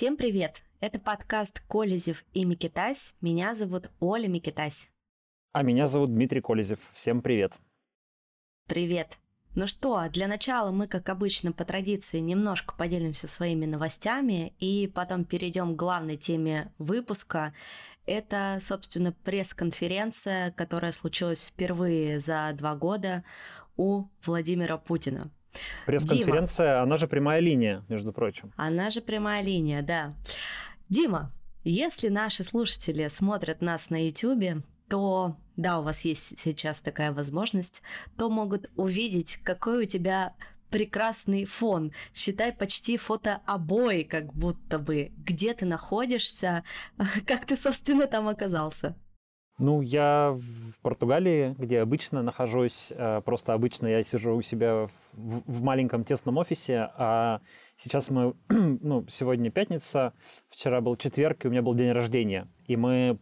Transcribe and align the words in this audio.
Всем 0.00 0.16
привет! 0.16 0.62
Это 0.80 0.98
подкаст 0.98 1.60
«Колезев 1.68 2.24
и 2.32 2.46
Микитась». 2.46 3.16
Меня 3.20 3.54
зовут 3.54 3.90
Оля 4.00 4.28
Микитась. 4.28 4.90
А 5.52 5.62
меня 5.62 5.86
зовут 5.86 6.14
Дмитрий 6.14 6.40
Колезев. 6.40 6.78
Всем 6.94 7.20
привет! 7.20 7.58
Привет! 8.66 9.18
Ну 9.54 9.66
что, 9.66 10.08
для 10.08 10.26
начала 10.26 10.70
мы, 10.70 10.86
как 10.86 11.10
обычно, 11.10 11.52
по 11.52 11.66
традиции 11.66 12.18
немножко 12.18 12.74
поделимся 12.74 13.28
своими 13.28 13.66
новостями 13.66 14.54
и 14.58 14.86
потом 14.86 15.26
перейдем 15.26 15.74
к 15.74 15.78
главной 15.78 16.16
теме 16.16 16.72
выпуска. 16.78 17.52
Это, 18.06 18.56
собственно, 18.62 19.12
пресс-конференция, 19.12 20.52
которая 20.52 20.92
случилась 20.92 21.44
впервые 21.44 22.20
за 22.20 22.50
два 22.54 22.74
года 22.74 23.22
у 23.76 24.06
Владимира 24.24 24.78
Путина. 24.78 25.30
Пресс-конференция, 25.86 26.74
Дима, 26.74 26.82
она 26.82 26.96
же 26.96 27.06
прямая 27.06 27.40
линия, 27.40 27.84
между 27.88 28.12
прочим. 28.12 28.52
Она 28.56 28.90
же 28.90 29.00
прямая 29.00 29.42
линия, 29.42 29.82
да. 29.82 30.14
Дима, 30.88 31.32
если 31.64 32.08
наши 32.08 32.42
слушатели 32.44 33.06
смотрят 33.08 33.60
нас 33.60 33.90
на 33.90 34.06
YouTube, 34.06 34.64
то 34.88 35.36
да, 35.56 35.78
у 35.78 35.82
вас 35.82 36.04
есть 36.04 36.38
сейчас 36.38 36.80
такая 36.80 37.12
возможность, 37.12 37.82
то 38.16 38.30
могут 38.30 38.70
увидеть, 38.76 39.36
какой 39.44 39.84
у 39.84 39.86
тебя 39.86 40.34
прекрасный 40.70 41.44
фон. 41.44 41.92
Считай 42.14 42.52
почти 42.52 42.96
фото 42.96 43.40
обои, 43.46 44.02
как 44.02 44.32
будто 44.32 44.78
бы. 44.78 45.12
Где 45.18 45.52
ты 45.52 45.66
находишься, 45.66 46.64
как 47.26 47.44
ты, 47.46 47.56
собственно, 47.56 48.06
там 48.06 48.28
оказался. 48.28 48.96
Ну, 49.60 49.82
я 49.82 50.32
в 50.32 50.80
Португалии, 50.80 51.54
где 51.58 51.80
обычно 51.80 52.22
нахожусь. 52.22 52.94
Э, 52.96 53.20
просто 53.22 53.52
обычно 53.52 53.88
я 53.88 54.02
сижу 54.02 54.34
у 54.34 54.40
себя 54.40 54.86
в, 55.12 55.42
в 55.44 55.62
маленьком 55.62 56.02
тесном 56.02 56.38
офисе, 56.38 56.90
а 56.96 57.42
сейчас 57.76 58.08
мы, 58.08 58.32
ну, 58.48 59.04
сегодня 59.10 59.50
пятница, 59.50 60.14
вчера 60.48 60.80
был 60.80 60.96
четверг, 60.96 61.44
и 61.44 61.48
у 61.48 61.50
меня 61.50 61.60
был 61.60 61.74
день 61.74 61.92
рождения. 61.92 62.48
И 62.68 62.76
мы, 62.76 63.18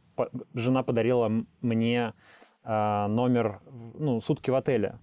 жена 0.55 0.84
подарила 0.84 1.28
мне 1.61 2.14
э, 2.64 3.06
номер, 3.09 3.61
ну, 3.98 4.20
сутки 4.20 4.50
в 4.50 4.55
отеле 4.55 5.00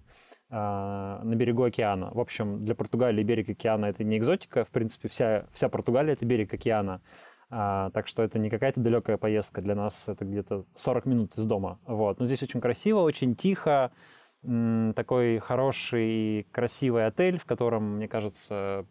э, 0.48 0.54
на 0.54 1.34
берегу 1.34 1.64
океана. 1.64 2.12
В 2.14 2.18
общем, 2.18 2.64
для 2.64 2.74
Португалии 2.74 3.22
берег 3.22 3.50
океана 3.50 3.84
это 3.84 4.04
не 4.04 4.16
экзотика. 4.16 4.64
В 4.64 4.70
принципе, 4.70 5.08
вся, 5.08 5.44
вся 5.52 5.68
Португалия 5.68 6.14
это 6.14 6.24
берег 6.24 6.54
океана. 6.54 7.02
А, 7.48 7.90
так 7.90 8.08
что 8.08 8.22
это 8.22 8.38
не 8.38 8.50
какая-то 8.50 8.80
далекая 8.80 9.18
поездка 9.18 9.62
для 9.62 9.74
нас, 9.74 10.08
это 10.08 10.24
где-то 10.24 10.64
40 10.74 11.06
минут 11.06 11.38
из 11.38 11.44
дома. 11.44 11.78
Вот. 11.86 12.18
Но 12.18 12.26
здесь 12.26 12.42
очень 12.42 12.60
красиво, 12.60 13.00
очень 13.00 13.36
тихо, 13.36 13.92
такой 14.42 15.38
хороший, 15.38 16.46
красивый 16.52 17.06
отель, 17.06 17.38
в 17.38 17.44
котором, 17.44 17.96
мне 17.96 18.08
кажется, 18.08 18.86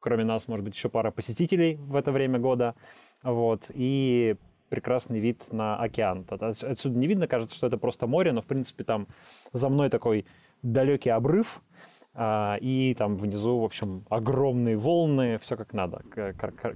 кроме 0.00 0.24
нас, 0.24 0.48
может 0.48 0.64
быть, 0.64 0.74
еще 0.74 0.88
пара 0.88 1.10
посетителей 1.10 1.76
в 1.76 1.96
это 1.96 2.12
время 2.12 2.38
года. 2.38 2.74
Вот. 3.22 3.70
И 3.74 4.36
прекрасный 4.68 5.20
вид 5.20 5.52
на 5.52 5.76
океан. 5.76 6.26
Отсюда 6.30 6.98
не 6.98 7.06
видно, 7.06 7.26
кажется, 7.26 7.56
что 7.56 7.66
это 7.66 7.76
просто 7.76 8.06
море, 8.06 8.32
но, 8.32 8.40
в 8.40 8.46
принципе, 8.46 8.84
там 8.84 9.06
за 9.52 9.68
мной 9.68 9.90
такой 9.90 10.24
далекий 10.62 11.10
обрыв, 11.10 11.62
и 12.14 12.94
там 12.98 13.16
внизу, 13.16 13.58
в 13.58 13.64
общем, 13.64 14.04
огромные 14.10 14.76
волны, 14.76 15.38
все 15.38 15.56
как 15.56 15.72
надо. 15.72 16.02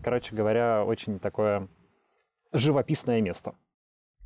Короче 0.03 0.35
говоря, 0.35 0.85
очень 0.85 1.19
такое 1.19 1.69
живописное 2.53 3.21
место. 3.21 3.55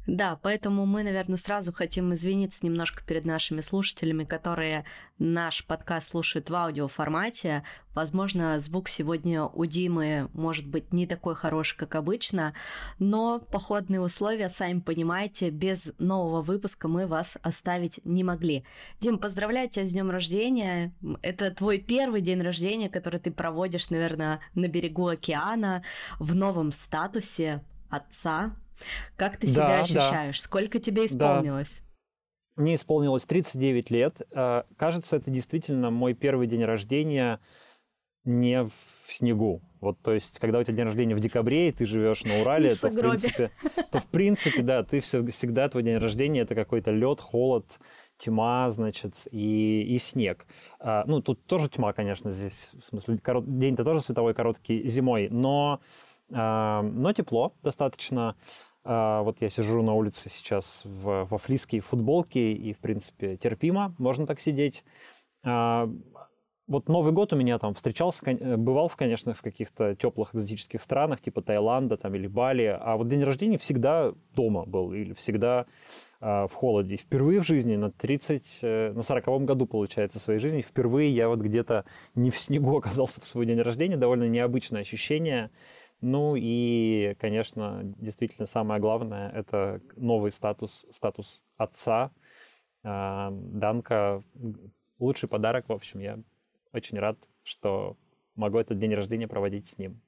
Да, 0.07 0.39
поэтому 0.43 0.87
мы, 0.87 1.03
наверное, 1.03 1.37
сразу 1.37 1.73
хотим 1.73 2.15
извиниться 2.15 2.65
немножко 2.65 3.05
перед 3.05 3.27
нашими 3.27 3.61
слушателями, 3.61 4.25
которые 4.25 4.85
наш 5.19 5.65
подкаст 5.67 6.11
слушают 6.11 6.49
в 6.49 6.55
аудиоформате. 6.55 7.65
Возможно, 7.95 8.59
звук 8.61 8.89
сегодня 8.89 9.45
у 9.45 9.67
Димы 9.67 10.31
может 10.33 10.67
быть 10.67 10.93
не 10.93 11.07
такой 11.07 11.35
хороший, 11.35 11.77
как 11.77 11.95
обычно, 11.95 12.55
но 12.99 13.41
походные 13.41 14.01
условия, 14.01 14.49
сами 14.49 14.81
понимаете, 14.81 15.51
без 15.51 15.93
нового 15.99 16.41
выпуска 16.41 16.89
мы 16.89 17.07
вас 17.07 17.37
оставить 17.43 18.01
не 18.05 18.25
могли. 18.25 18.65
Дим, 19.01 19.19
поздравляю 19.19 19.69
тебя 19.69 19.87
с 19.87 19.93
днем 19.93 20.11
рождения. 20.11 20.95
Это 21.21 21.51
твой 21.51 21.79
первый 21.79 22.23
день 22.23 22.41
рождения, 22.41 22.89
который 22.89 23.21
ты 23.21 23.31
проводишь, 23.31 23.91
наверное, 23.91 24.41
на 24.55 24.67
берегу 24.67 25.09
океана 25.09 25.85
в 26.19 26.35
новом 26.35 26.73
статусе 26.73 27.63
отца, 27.91 28.57
как 29.17 29.37
ты 29.37 29.47
себя 29.47 29.67
да, 29.67 29.81
ощущаешь? 29.81 30.37
Да. 30.37 30.43
Сколько 30.43 30.79
тебе 30.79 31.07
исполнилось? 31.07 31.83
Да. 32.57 32.63
Мне 32.63 32.75
исполнилось 32.75 33.25
39 33.25 33.91
лет. 33.91 34.21
Э, 34.33 34.65
кажется, 34.77 35.17
это 35.17 35.31
действительно 35.31 35.91
мой 35.91 36.15
первый 36.15 36.47
день 36.47 36.65
рождения 36.65 37.41
не 38.25 38.65
в 38.65 38.73
снегу. 39.09 39.63
Вот, 39.81 39.99
то 40.03 40.13
есть, 40.13 40.39
когда 40.39 40.59
у 40.59 40.63
тебя 40.63 40.77
день 40.77 40.85
рождения 40.85 41.15
в 41.15 41.21
декабре, 41.21 41.69
и 41.69 41.73
ты 41.73 41.87
живешь 41.87 42.25
на 42.25 42.43
Урале, 42.43 42.71
то 42.81 42.91
в 42.91 42.95
принципе, 42.95 43.51
то 43.91 43.99
в 43.99 44.07
принципе, 44.09 44.63
да, 44.63 44.83
ты 44.83 45.01
все, 45.01 45.25
всегда 45.27 45.69
твой 45.69 45.83
день 45.83 45.97
рождения 45.97 46.41
это 46.41 46.55
какой-то 46.55 46.91
лед, 46.91 47.21
холод, 47.21 47.79
тьма, 48.19 48.69
значит, 48.69 49.27
и, 49.31 49.83
и 49.83 49.99
снег. 49.99 50.47
А, 50.79 51.05
ну, 51.07 51.23
тут 51.23 51.47
тоже 51.47 51.71
тьма, 51.71 51.93
конечно, 51.95 52.31
здесь, 52.31 52.73
в 52.79 52.85
смысле, 52.85 53.19
корот... 53.19 53.59
день-то 53.59 53.85
тоже 53.85 54.03
световой 54.03 54.35
короткий 54.35 54.87
зимой, 54.87 55.29
но, 55.31 55.81
а, 56.31 56.83
но 56.83 57.13
тепло 57.13 57.55
достаточно. 57.63 58.37
А, 58.85 59.23
вот 59.23 59.41
я 59.41 59.51
сижу 59.51 59.83
на 59.83 59.95
улице 59.95 60.29
сейчас 60.31 60.83
в, 60.85 61.25
во 61.25 61.39
флиске 61.39 61.81
футболке, 61.81 62.53
и, 62.53 62.73
в 62.73 62.79
принципе, 62.79 63.37
терпимо, 63.37 63.95
можно 63.99 64.27
так 64.27 64.41
сидеть. 64.41 64.85
А, 65.45 65.89
вот 66.71 66.89
Новый 66.89 67.13
год 67.13 67.33
у 67.33 67.37
меня 67.37 67.59
там 67.59 67.75
встречался, 67.75 68.25
э, 68.31 68.57
бывал, 68.57 68.91
конечно, 68.97 69.35
в 69.35 69.43
каких-то 69.43 69.97
теплых 69.97 70.37
экзотических 70.37 70.81
странах, 70.81 71.21
типа 71.21 71.43
Таиланда 71.43 71.97
там, 71.97 72.15
или 72.15 72.29
Бали, 72.29 72.79
а 72.81 72.97
вот 72.97 73.09
день 73.09 73.25
рождения 73.25 73.59
всегда 73.59 74.13
дома 74.37 74.65
был, 74.67 74.93
или 74.93 75.13
всегда 75.13 75.67
э, 76.21 76.47
в 76.47 76.53
холоде. 76.55 76.97
Впервые 76.97 77.41
в 77.41 77.45
жизни, 77.45 77.75
на 77.75 77.91
30, 77.91 78.61
э, 78.63 78.93
на 78.93 79.03
40 79.03 79.45
году, 79.45 79.67
получается, 79.67 80.21
своей 80.21 80.39
жизни, 80.39 80.61
впервые 80.61 81.13
я 81.13 81.29
вот 81.29 81.41
где-то 81.41 81.87
не 82.15 82.31
в 82.31 82.39
снегу 82.39 82.79
оказался 82.79 83.21
в 83.21 83.25
свой 83.25 83.47
день 83.47 83.61
рождения, 83.61 83.97
довольно 83.97 84.29
необычное 84.29 84.83
ощущение. 84.83 85.51
Ну 86.01 86.35
и, 86.37 87.15
конечно, 87.19 87.81
действительно 87.99 88.47
самое 88.47 88.81
главное– 88.81 89.31
это 89.35 89.83
новый 89.97 90.33
статус, 90.33 90.87
статус 90.91 91.45
отца. 91.57 92.11
А, 92.83 93.31
Данка– 93.33 94.23
лучший 94.99 95.29
подарок, 95.29 95.69
в 95.69 95.73
общем. 95.73 96.01
Я 96.01 96.19
очень 96.73 96.99
рад, 96.99 97.19
что 97.43 97.97
могу 98.35 98.59
этот 98.59 98.79
день 98.79 98.95
рождения 98.95 99.29
проводить 99.29 99.69
с 99.69 99.77
ним. 99.77 100.01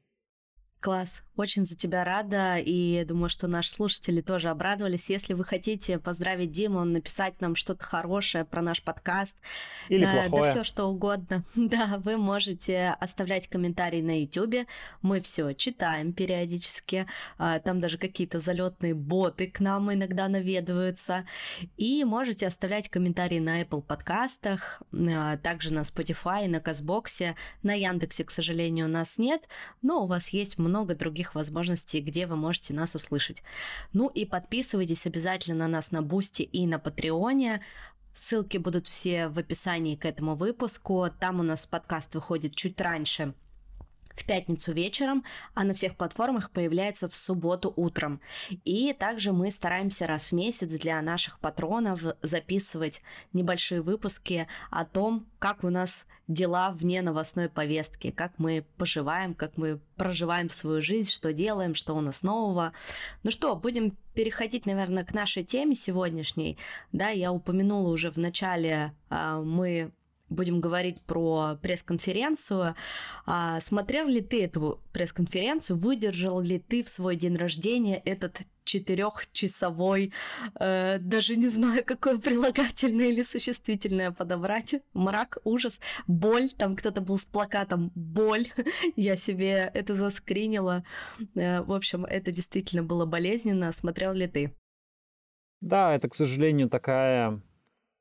Класс, 0.83 1.23
очень 1.37 1.65
за 1.65 1.77
тебя 1.77 2.03
рада, 2.03 2.57
и 2.59 3.05
думаю, 3.05 3.29
что 3.29 3.47
наши 3.47 3.71
слушатели 3.71 4.21
тоже 4.21 4.49
обрадовались. 4.49 5.11
Если 5.11 5.33
вы 5.33 5.45
хотите 5.45 6.01
поздравить 6.01 6.51
Диму, 6.51 6.83
написать 6.83 7.41
нам 7.41 7.55
что-то 7.55 7.85
хорошее 7.85 8.45
про 8.45 8.63
наш 8.63 8.83
подкаст, 8.83 9.37
или 9.89 10.05
да, 10.05 10.25
плохое. 10.27 10.43
да 10.43 10.51
все 10.51 10.65
что 10.65 10.87
угодно, 10.87 11.45
да, 11.55 12.01
вы 12.05 12.17
можете 12.17 12.97
оставлять 12.99 13.47
комментарии 13.47 14.03
на 14.03 14.23
YouTube. 14.23 14.67
Мы 15.03 15.21
все 15.21 15.53
читаем 15.53 16.13
периодически, 16.13 17.07
а, 17.39 17.61
там 17.61 17.81
даже 17.81 17.97
какие-то 17.97 18.41
залетные 18.41 18.95
боты 18.95 19.47
к 19.47 19.61
нам 19.61 19.93
иногда 19.93 20.27
наведываются, 20.27 21.25
и 21.77 22.03
можете 22.03 22.49
оставлять 22.49 22.89
комментарии 22.89 23.39
на 23.39 23.63
Apple 23.63 23.83
подкастах, 23.83 24.83
а, 24.93 25.37
также 25.37 25.73
на 25.73 25.83
Spotify, 25.83 26.49
на 26.49 26.59
Castbox, 26.59 27.37
на 27.63 27.73
Яндексе, 27.73 28.25
к 28.25 28.33
сожалению, 28.33 28.87
у 28.87 28.91
нас 28.91 29.17
нет, 29.17 29.49
но 29.81 30.03
у 30.03 30.09
вас 30.09 30.31
есть 30.31 30.59
много 30.59 30.72
много 30.73 30.95
других 30.95 31.35
возможностей, 31.35 32.01
где 32.01 32.27
вы 32.27 32.37
можете 32.37 32.73
нас 32.73 32.95
услышать. 32.95 33.43
Ну 33.93 34.09
и 34.09 34.25
подписывайтесь 34.25 35.07
обязательно 35.07 35.59
на 35.59 35.69
нас 35.69 35.93
на 35.93 36.01
Boosty 36.01 36.43
и 36.43 36.67
на 36.67 36.79
Patreon. 36.79 37.61
Ссылки 38.15 38.57
будут 38.57 38.87
все 38.87 39.29
в 39.29 39.39
описании 39.39 39.97
к 39.97 40.07
этому 40.07 40.35
выпуску. 40.35 41.09
Там 41.21 41.41
у 41.41 41.43
нас 41.43 41.67
подкаст 41.67 42.15
выходит 42.15 42.57
чуть 42.57 42.81
раньше 42.81 43.35
в 44.15 44.25
пятницу 44.27 44.73
вечером, 44.73 45.25
а 45.55 45.65
на 45.65 45.75
всех 45.75 45.97
платформах 45.97 46.51
появляется 46.51 47.09
в 47.09 47.17
субботу 47.17 47.73
утром. 47.77 48.21
И 48.65 48.93
также 48.93 49.33
мы 49.33 49.51
стараемся 49.51 50.07
раз 50.07 50.31
в 50.31 50.35
месяц 50.35 50.69
для 50.69 51.01
наших 51.03 51.39
патронов 51.41 52.01
записывать 52.23 53.03
небольшие 53.33 53.83
выпуски 53.83 54.47
о 54.71 54.85
том, 54.85 55.27
как 55.39 55.65
у 55.65 55.71
нас 55.71 56.07
дела 56.29 56.71
вне 56.71 57.03
новостной 57.03 57.49
повестки, 57.49 58.11
как 58.11 58.33
мы 58.39 58.65
поживаем, 58.77 59.35
как 59.35 59.57
мы 59.57 59.81
проживаем 59.97 60.51
свою 60.51 60.81
жизнь, 60.81 61.11
что 61.11 61.33
делаем, 61.33 61.75
что 61.75 61.95
у 61.95 62.01
нас 62.01 62.23
нового. 62.23 62.73
Ну 63.23 63.31
что, 63.31 63.55
будем 63.57 63.97
переходить, 64.15 64.67
наверное, 64.67 65.05
к 65.05 65.15
нашей 65.15 65.45
теме 65.45 65.75
сегодняшней. 65.75 66.59
Да, 66.93 67.09
я 67.09 67.33
упомянула 67.33 67.89
уже 67.89 68.11
в 68.11 68.19
начале, 68.19 68.93
а, 69.11 69.41
мы 69.41 69.93
будем 70.33 70.61
говорить 70.61 71.01
про 71.03 71.59
пресс-конференцию. 71.63 72.75
А, 73.27 73.61
смотрел 73.61 74.09
ли 74.09 74.21
ты 74.21 74.45
эту 74.45 74.81
пресс-конференцию? 74.93 75.77
Выдержал 75.79 76.41
ли 76.41 76.59
ты 76.59 76.83
в 76.83 76.89
свой 76.89 77.17
день 77.17 77.37
рождения 77.37 78.01
этот 78.05 78.43
четырехчасовой, 78.65 80.13
э, 80.61 80.99
даже 80.99 81.37
не 81.37 81.49
знаю, 81.49 81.85
какое 81.85 82.19
прилагательное 82.19 83.09
или 83.09 83.23
существительное 83.23 84.11
подобрать. 84.11 84.77
Мрак, 84.95 85.39
ужас, 85.45 85.81
боль. 86.07 86.51
Там 86.51 86.75
кто-то 86.75 87.01
был 87.01 87.19
с 87.19 87.25
плакатом 87.25 87.91
«боль». 87.95 88.47
Я 88.97 89.17
себе 89.17 89.71
это 89.75 89.95
заскринила. 89.95 90.85
Э, 91.35 91.63
в 91.63 91.73
общем, 91.73 92.05
это 92.05 92.31
действительно 92.31 92.83
было 92.83 93.07
болезненно. 93.07 93.73
Смотрел 93.73 94.13
ли 94.13 94.27
ты? 94.27 94.53
Да, 95.61 95.95
это, 95.95 96.09
к 96.09 96.15
сожалению, 96.15 96.69
такая 96.69 97.41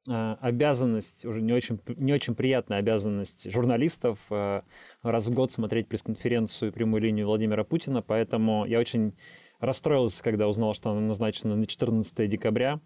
обязанность, 0.07 1.25
уже 1.25 1.41
не 1.41 1.53
очень, 1.53 1.79
не 1.97 2.13
очень 2.13 2.33
приятная 2.33 2.79
обязанность 2.79 3.51
журналистов 3.51 4.19
э, 4.31 4.61
раз 5.03 5.27
в 5.27 5.33
год 5.33 5.51
смотреть 5.51 5.87
пресс-конференцию 5.87 6.73
прямую 6.73 7.01
линию 7.01 7.27
Владимира 7.27 7.63
Путина, 7.63 8.01
поэтому 8.01 8.65
я 8.65 8.79
очень 8.79 9.15
расстроился, 9.59 10.23
когда 10.23 10.47
узнал, 10.47 10.73
что 10.73 10.89
она 10.89 11.01
назначена 11.01 11.55
на 11.55 11.67
14 11.67 12.27
декабря. 12.27 12.81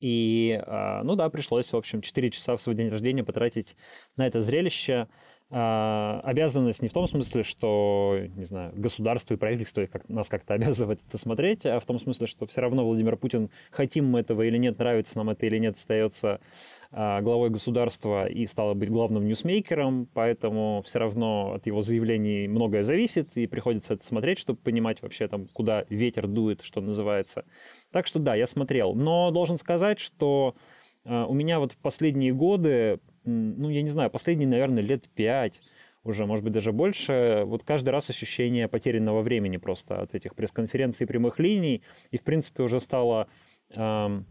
И, 0.00 0.60
а, 0.66 1.02
ну 1.04 1.14
да, 1.14 1.30
пришлось, 1.30 1.72
в 1.72 1.76
общем, 1.76 2.02
4 2.02 2.30
часа 2.30 2.56
в 2.56 2.62
свой 2.62 2.74
день 2.74 2.88
рождения 2.88 3.24
потратить 3.24 3.76
на 4.16 4.26
это 4.26 4.40
зрелище. 4.40 5.08
А, 5.54 6.22
обязанность 6.24 6.80
не 6.80 6.88
в 6.88 6.94
том 6.94 7.06
смысле, 7.06 7.42
что, 7.42 8.16
не 8.36 8.46
знаю, 8.46 8.72
государство 8.74 9.34
и 9.34 9.36
правительство 9.36 9.84
как, 9.84 10.08
нас 10.08 10.30
как-то 10.30 10.54
обязывает 10.54 10.98
это 11.06 11.18
смотреть, 11.18 11.66
а 11.66 11.78
в 11.78 11.84
том 11.84 11.98
смысле, 11.98 12.26
что 12.26 12.46
все 12.46 12.62
равно 12.62 12.86
Владимир 12.86 13.18
Путин, 13.18 13.50
хотим 13.70 14.06
мы 14.06 14.20
этого 14.20 14.40
или 14.40 14.56
нет, 14.56 14.78
нравится 14.78 15.18
нам 15.18 15.28
это 15.28 15.44
или 15.44 15.58
нет, 15.58 15.76
остается 15.76 16.40
а, 16.90 17.20
главой 17.20 17.50
государства 17.50 18.26
и 18.26 18.46
стало 18.46 18.72
быть 18.72 18.88
главным 18.88 19.26
ньюсмейкером, 19.26 20.08
поэтому 20.14 20.82
все 20.86 21.00
равно 21.00 21.52
от 21.56 21.66
его 21.66 21.82
заявлений 21.82 22.48
многое 22.48 22.82
зависит, 22.82 23.36
и 23.36 23.46
приходится 23.46 23.92
это 23.92 24.06
смотреть, 24.06 24.38
чтобы 24.38 24.58
понимать 24.58 25.02
вообще 25.02 25.28
там, 25.28 25.48
куда 25.52 25.84
ветер 25.90 26.28
дует, 26.28 26.62
что 26.62 26.80
называется. 26.80 27.44
Так 27.90 28.06
что 28.06 28.18
да, 28.18 28.34
я 28.34 28.46
смотрел. 28.46 28.94
Но 28.94 29.30
должен 29.30 29.58
сказать, 29.58 30.00
что 30.00 30.54
а, 31.04 31.26
у 31.26 31.34
меня 31.34 31.58
вот 31.60 31.72
в 31.72 31.76
последние 31.76 32.32
годы 32.32 33.00
ну, 33.24 33.68
я 33.70 33.82
не 33.82 33.88
знаю, 33.88 34.10
последние, 34.10 34.48
наверное, 34.48 34.82
лет 34.82 35.08
пять 35.14 35.60
уже, 36.04 36.26
может 36.26 36.44
быть, 36.44 36.52
даже 36.52 36.72
больше, 36.72 37.42
вот 37.46 37.62
каждый 37.62 37.90
раз 37.90 38.10
ощущение 38.10 38.68
потерянного 38.68 39.22
времени 39.22 39.56
просто 39.56 40.00
от 40.00 40.14
этих 40.14 40.34
пресс-конференций 40.34 41.06
прямых 41.06 41.38
линий, 41.38 41.82
и, 42.10 42.18
в 42.18 42.22
принципе, 42.22 42.64
уже 42.64 42.80
стало 42.80 43.28
эм, 43.70 44.26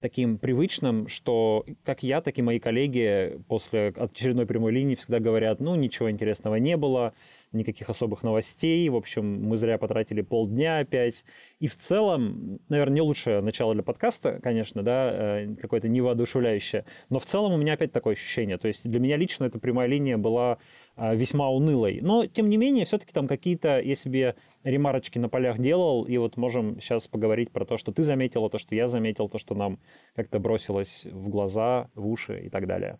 таким 0.00 0.36
привычным, 0.36 1.08
что 1.08 1.64
как 1.82 2.02
я, 2.02 2.20
так 2.20 2.38
и 2.38 2.42
мои 2.42 2.58
коллеги 2.58 3.40
после 3.48 3.94
очередной 3.96 4.44
прямой 4.44 4.72
линии 4.72 4.94
всегда 4.94 5.20
говорят, 5.20 5.60
ну, 5.60 5.74
ничего 5.74 6.10
интересного 6.10 6.56
не 6.56 6.76
было, 6.76 7.14
никаких 7.54 7.90
особых 7.90 8.22
новостей, 8.22 8.88
в 8.88 8.96
общем, 8.96 9.42
мы 9.44 9.56
зря 9.56 9.78
потратили 9.78 10.20
полдня 10.20 10.78
опять. 10.78 11.24
И 11.60 11.66
в 11.66 11.76
целом, 11.76 12.60
наверное, 12.68 12.94
не 12.94 13.00
лучшее 13.00 13.40
начало 13.40 13.74
для 13.74 13.82
подкаста, 13.82 14.40
конечно, 14.42 14.82
да, 14.82 15.10
э, 15.12 15.54
какое-то 15.60 15.88
невоодушевляющее, 15.88 16.84
но 17.08 17.18
в 17.18 17.24
целом 17.24 17.52
у 17.52 17.56
меня 17.56 17.74
опять 17.74 17.92
такое 17.92 18.14
ощущение. 18.14 18.58
То 18.58 18.68
есть 18.68 18.88
для 18.88 19.00
меня 19.00 19.16
лично 19.16 19.44
эта 19.44 19.58
прямая 19.58 19.88
линия 19.88 20.18
была 20.18 20.58
а, 20.96 21.14
весьма 21.14 21.50
унылой. 21.50 22.00
Но, 22.02 22.26
тем 22.26 22.48
не 22.48 22.56
менее, 22.56 22.84
все-таки 22.84 23.12
там 23.12 23.26
какие-то, 23.26 23.80
я 23.80 23.94
себе 23.96 24.36
ремарочки 24.62 25.18
на 25.18 25.28
полях 25.28 25.58
делал, 25.58 26.04
и 26.04 26.16
вот 26.18 26.36
можем 26.36 26.80
сейчас 26.80 27.08
поговорить 27.08 27.50
про 27.50 27.64
то, 27.64 27.76
что 27.76 27.92
ты 27.92 28.02
заметила, 28.02 28.48
то, 28.48 28.58
что 28.58 28.74
я 28.74 28.86
заметил, 28.86 29.28
то, 29.28 29.38
что 29.38 29.54
нам 29.54 29.80
как-то 30.14 30.38
бросилось 30.38 31.04
в 31.10 31.28
глаза, 31.28 31.90
в 31.94 32.06
уши 32.06 32.42
и 32.46 32.48
так 32.48 32.66
далее. 32.66 32.98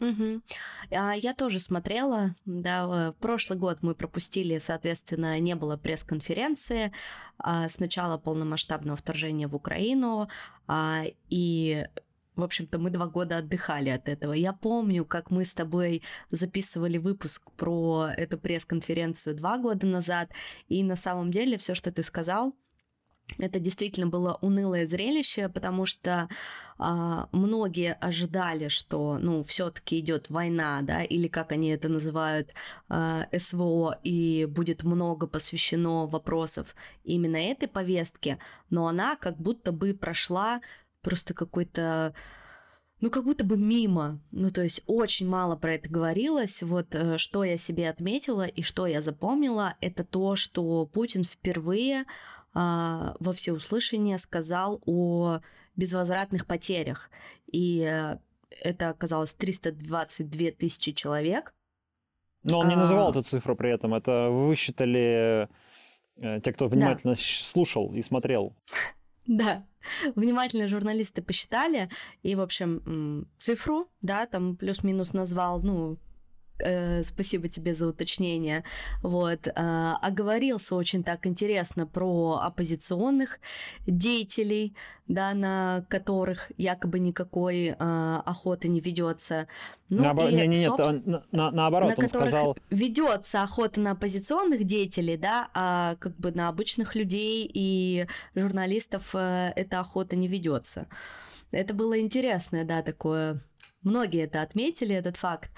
Угу. 0.00 0.42
Я 0.90 1.34
тоже 1.34 1.60
смотрела, 1.60 2.34
да, 2.44 3.14
прошлый 3.20 3.58
год 3.58 3.78
мы 3.82 3.94
пропустили, 3.94 4.58
соответственно, 4.58 5.38
не 5.40 5.54
было 5.54 5.76
пресс-конференции 5.76 6.92
а, 7.38 7.68
с 7.68 7.78
начала 7.78 8.16
полномасштабного 8.18 8.96
вторжения 8.96 9.48
в 9.48 9.56
Украину, 9.56 10.28
а, 10.66 11.02
и 11.28 11.84
в 12.36 12.44
общем-то, 12.44 12.78
мы 12.78 12.90
два 12.90 13.06
года 13.06 13.38
отдыхали 13.38 13.88
от 13.90 14.08
этого. 14.08 14.32
Я 14.32 14.52
помню, 14.52 15.04
как 15.04 15.32
мы 15.32 15.44
с 15.44 15.54
тобой 15.54 16.02
записывали 16.30 16.96
выпуск 16.96 17.50
про 17.56 18.10
эту 18.16 18.38
пресс-конференцию 18.38 19.34
два 19.34 19.58
года 19.58 19.86
назад, 19.88 20.30
и 20.68 20.84
на 20.84 20.94
самом 20.94 21.32
деле 21.32 21.58
все, 21.58 21.74
что 21.74 21.90
ты 21.90 22.04
сказал, 22.04 22.54
это 23.36 23.60
действительно 23.60 24.06
было 24.06 24.38
унылое 24.40 24.86
зрелище, 24.86 25.48
потому 25.48 25.84
что 25.84 26.28
а, 26.78 27.28
многие 27.32 27.92
ожидали, 27.94 28.68
что, 28.68 29.18
ну, 29.18 29.42
все-таки 29.42 29.98
идет 29.98 30.30
война, 30.30 30.80
да, 30.82 31.02
или 31.02 31.28
как 31.28 31.52
они 31.52 31.68
это 31.68 31.88
называют, 31.88 32.54
а, 32.88 33.26
СВО, 33.36 33.98
и 34.02 34.46
будет 34.46 34.82
много 34.82 35.26
посвящено 35.26 36.06
вопросов 36.06 36.74
именно 37.04 37.36
этой 37.36 37.68
повестке, 37.68 38.38
но 38.70 38.86
она 38.86 39.16
как 39.16 39.38
будто 39.38 39.72
бы 39.72 39.94
прошла 39.94 40.60
просто 41.02 41.34
какой-то 41.34 42.14
ну, 43.00 43.10
как 43.10 43.24
будто 43.24 43.44
бы 43.44 43.56
мимо. 43.56 44.20
Ну, 44.32 44.50
то 44.50 44.62
есть 44.62 44.82
очень 44.86 45.28
мало 45.28 45.54
про 45.54 45.74
это 45.74 45.88
говорилось. 45.88 46.62
Вот 46.64 46.94
э, 46.96 47.16
что 47.16 47.44
я 47.44 47.56
себе 47.56 47.88
отметила 47.88 48.44
и 48.44 48.62
что 48.62 48.86
я 48.88 49.02
запомнила, 49.02 49.76
это 49.80 50.02
то, 50.02 50.34
что 50.34 50.84
Путин 50.86 51.22
впервые 51.22 52.00
а, 52.00 52.04
во 52.58 53.32
всеуслышание 53.32 54.18
сказал 54.18 54.82
о 54.86 55.40
безвозвратных 55.76 56.46
потерях. 56.46 57.10
И 57.46 57.80
э, 57.80 58.18
это 58.62 58.90
оказалось 58.90 59.34
322 59.34 60.50
тысячи 60.52 60.92
человек. 60.92 61.54
Но 62.42 62.60
он 62.60 62.68
не 62.68 62.76
называл 62.76 63.08
а... 63.08 63.10
эту 63.10 63.22
цифру 63.22 63.56
при 63.56 63.72
этом. 63.72 63.94
Это 63.94 64.28
высчитали 64.30 65.48
э, 66.16 66.40
те, 66.40 66.52
кто 66.52 66.66
внимательно 66.66 67.14
да. 67.14 67.20
слушал 67.20 67.94
и 67.94 68.02
смотрел. 68.02 68.56
Да, 69.26 69.66
внимательно 70.16 70.66
журналисты 70.66 71.22
посчитали, 71.22 71.90
и, 72.22 72.34
в 72.34 72.40
общем, 72.40 73.28
цифру, 73.38 73.88
да, 74.00 74.26
там 74.26 74.56
плюс-минус 74.56 75.12
назвал, 75.12 75.62
ну, 75.62 75.98
Э, 76.60 77.02
спасибо 77.04 77.48
тебе 77.48 77.74
за 77.74 77.86
уточнение. 77.86 78.64
Вот, 79.02 79.46
э, 79.46 79.52
оговорился 80.02 80.74
очень 80.74 81.04
так 81.04 81.26
интересно 81.26 81.86
про 81.86 82.40
оппозиционных 82.42 83.38
деятелей, 83.86 84.74
да, 85.06 85.34
на 85.34 85.84
которых 85.88 86.50
якобы 86.56 86.98
никакой 86.98 87.68
э, 87.68 87.74
охоты 88.24 88.68
не 88.68 88.80
ведется. 88.80 89.46
Ну, 89.88 90.02
Наобор... 90.02 90.28
и, 90.28 90.34
не, 90.34 90.46
не, 90.46 90.58
нет, 90.58 90.80
он, 90.80 91.02
на, 91.06 91.24
на, 91.32 91.50
наоборот, 91.50 91.96
на 91.96 92.02
он 92.02 92.08
сказал... 92.08 92.56
ведется 92.70 93.42
охота 93.42 93.80
на 93.80 93.92
оппозиционных 93.92 94.64
деятелей, 94.64 95.16
да, 95.16 95.48
а 95.54 95.96
как 95.98 96.16
бы 96.16 96.32
на 96.32 96.48
обычных 96.48 96.94
людей 96.94 97.48
и 97.52 98.06
журналистов 98.34 99.14
э, 99.14 99.52
эта 99.54 99.80
охота 99.80 100.16
не 100.16 100.28
ведется. 100.28 100.88
Это 101.50 101.72
было 101.72 101.98
интересное, 101.98 102.64
да, 102.64 102.82
такое 102.82 103.40
Многие 103.88 104.24
это 104.24 104.42
отметили, 104.42 104.94
этот 104.94 105.16
факт. 105.16 105.50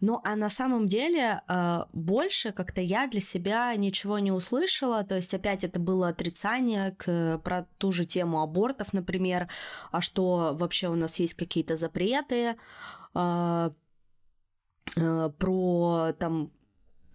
Ну, 0.00 0.20
а 0.22 0.36
на 0.36 0.50
самом 0.50 0.88
деле 0.88 1.40
э, 1.48 1.84
больше 1.94 2.52
как-то 2.52 2.82
я 2.82 3.06
для 3.06 3.20
себя 3.20 3.74
ничего 3.76 4.18
не 4.18 4.30
услышала. 4.30 5.04
То 5.04 5.16
есть 5.16 5.32
опять 5.32 5.64
это 5.64 5.80
было 5.80 6.08
отрицание 6.08 6.94
к, 6.98 7.38
про 7.38 7.66
ту 7.78 7.90
же 7.92 8.04
тему 8.04 8.42
абортов, 8.42 8.92
например. 8.92 9.48
А 9.90 10.02
что 10.02 10.54
вообще 10.58 10.88
у 10.88 10.94
нас 10.96 11.18
есть 11.18 11.34
какие-то 11.34 11.76
запреты. 11.76 12.56
Э, 13.14 13.70
э, 14.96 15.30
про 15.38 16.12
там 16.18 16.50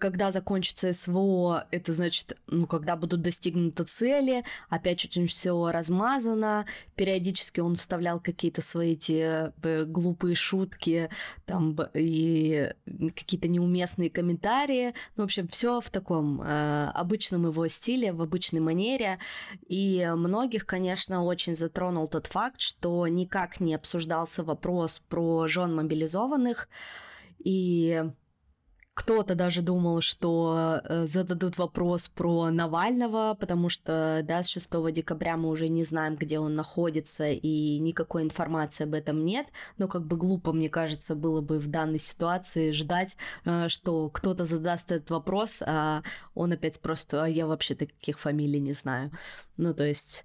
когда 0.04 0.34
закончится 0.34 0.92
СВО, 0.92 1.66
это 1.72 1.94
значит, 1.94 2.38
ну, 2.48 2.68
когда 2.68 2.98
будут 2.98 3.22
достигнуты 3.22 3.86
цели, 3.86 4.44
опять 4.68 5.06
очень 5.06 5.28
все 5.28 5.72
размазано, 5.72 6.66
периодически 6.96 7.62
он 7.62 7.78
вставлял 7.78 8.20
какие-то 8.20 8.62
свои 8.62 8.96
эти 8.96 9.50
э, 9.64 9.86
глупые 9.86 10.36
шутки, 10.36 11.10
там, 11.46 11.78
и 11.94 12.74
какие-то 13.16 13.48
неуместные 13.48 14.10
комментарии, 14.10 14.94
ну, 15.16 15.24
в 15.24 15.28
общем, 15.28 15.48
все 15.48 15.80
в 15.80 15.90
таком 15.90 16.42
э, 16.42 16.92
обычном 16.94 17.48
его 17.48 17.66
стиле, 17.70 18.12
в 18.12 18.22
обычной 18.22 18.60
манере, 18.60 19.20
и 19.70 20.12
многих, 20.18 20.66
конечно, 20.66 21.24
очень 21.24 21.56
затронул 21.56 22.10
тот 22.10 22.28
факт, 22.28 22.60
что 22.60 23.08
никак 23.08 23.62
не 23.62 23.74
обсуждался 23.74 24.44
вопрос 24.44 25.00
про 25.08 25.48
жен 25.48 25.74
мобилизованных, 25.74 26.68
и 27.40 28.04
кто-то 28.94 29.34
даже 29.34 29.62
думал, 29.62 30.02
что 30.02 30.82
э, 30.84 31.08
зададут 31.08 31.58
вопрос 31.58 32.10
про 32.10 32.52
Навального, 32.52 33.36
потому 33.40 33.70
что, 33.70 34.22
да, 34.24 34.44
с 34.44 34.48
6 34.50 34.70
декабря 34.92 35.36
мы 35.36 35.50
уже 35.50 35.68
не 35.68 35.84
знаем, 35.84 36.16
где 36.16 36.38
он 36.38 36.54
находится, 36.56 37.30
и 37.30 37.80
никакой 37.80 38.22
информации 38.22 38.84
об 38.84 38.94
этом 38.94 39.26
нет. 39.26 39.48
Но 39.78 39.88
как 39.88 40.06
бы 40.06 40.16
глупо, 40.16 40.54
мне 40.54 40.70
кажется, 40.70 41.16
было 41.16 41.42
бы 41.42 41.60
в 41.60 41.68
данной 41.68 41.98
ситуации 41.98 42.72
ждать, 42.72 43.18
э, 43.46 43.68
что 43.68 44.10
кто-то 44.10 44.46
задаст 44.46 44.92
этот 44.92 45.10
вопрос, 45.10 45.64
а 45.66 46.04
он 46.36 46.52
опять 46.52 46.76
спросит, 46.76 47.16
а 47.16 47.28
я 47.28 47.48
вообще 47.48 47.74
таких 47.74 48.20
фамилий 48.20 48.60
не 48.60 48.74
знаю. 48.74 49.12
Ну, 49.58 49.74
то 49.74 49.86
есть... 49.86 50.24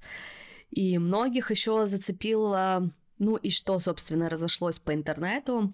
И 0.70 0.98
многих 0.98 1.50
еще 1.50 1.87
зацепило, 1.87 2.90
ну 3.18 3.37
и 3.37 3.48
что, 3.48 3.78
собственно, 3.78 4.28
разошлось 4.28 4.78
по 4.78 4.92
интернету, 4.92 5.72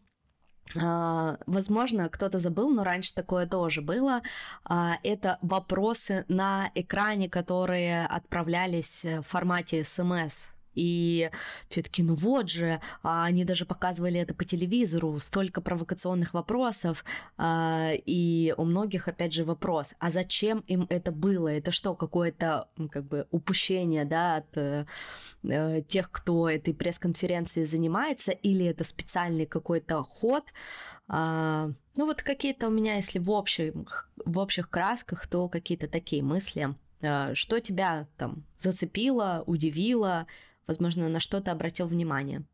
возможно, 0.74 2.08
кто-то 2.08 2.38
забыл, 2.38 2.70
но 2.70 2.84
раньше 2.84 3.14
такое 3.14 3.46
тоже 3.46 3.82
было. 3.82 4.22
А, 4.64 4.96
это 5.02 5.38
вопросы 5.42 6.24
на 6.28 6.70
экране, 6.74 7.28
которые 7.28 8.06
отправлялись 8.06 9.04
в 9.04 9.22
формате 9.22 9.84
смс. 9.84 10.53
И 10.74 11.30
все 11.68 11.82
таки 11.82 12.02
ну 12.02 12.14
вот 12.14 12.50
же, 12.50 12.80
а 13.02 13.24
они 13.24 13.44
даже 13.44 13.66
показывали 13.66 14.20
это 14.20 14.34
по 14.34 14.44
телевизору, 14.44 15.18
столько 15.18 15.60
провокационных 15.60 16.34
вопросов, 16.34 17.04
а, 17.36 17.90
и 17.92 18.54
у 18.56 18.64
многих, 18.64 19.08
опять 19.08 19.32
же, 19.32 19.44
вопрос, 19.44 19.94
а 19.98 20.10
зачем 20.10 20.60
им 20.66 20.86
это 20.90 21.12
было? 21.12 21.48
Это 21.48 21.72
что, 21.72 21.94
какое-то, 21.94 22.68
как 22.90 23.04
бы, 23.04 23.26
упущение, 23.30 24.04
да, 24.04 24.36
от 24.36 24.56
э, 24.56 24.86
э 25.44 25.82
тех, 25.82 26.10
кто 26.10 26.48
этой 26.48 26.74
пресс-конференцией 26.74 27.66
занимается, 27.66 28.32
или 28.32 28.64
это 28.66 28.84
специальный 28.84 29.46
какой-то 29.46 30.02
ход? 30.02 30.44
А, 31.08 31.70
ну 31.96 32.06
вот 32.06 32.22
какие-то 32.22 32.68
у 32.68 32.70
меня, 32.70 32.96
если 32.96 33.18
в 33.18 33.30
общих, 33.30 34.10
в 34.24 34.38
общих 34.38 34.70
красках, 34.70 35.26
то 35.26 35.48
какие-то 35.48 35.88
такие 35.88 36.22
мысли. 36.22 36.74
Что 37.34 37.60
тебя 37.60 38.08
там 38.16 38.44
зацепило, 38.56 39.44
удивило, 39.46 40.26
возможно, 40.66 41.08
на 41.08 41.20
что-то 41.20 41.52
обратил 41.52 41.86
внимание. 41.86 42.44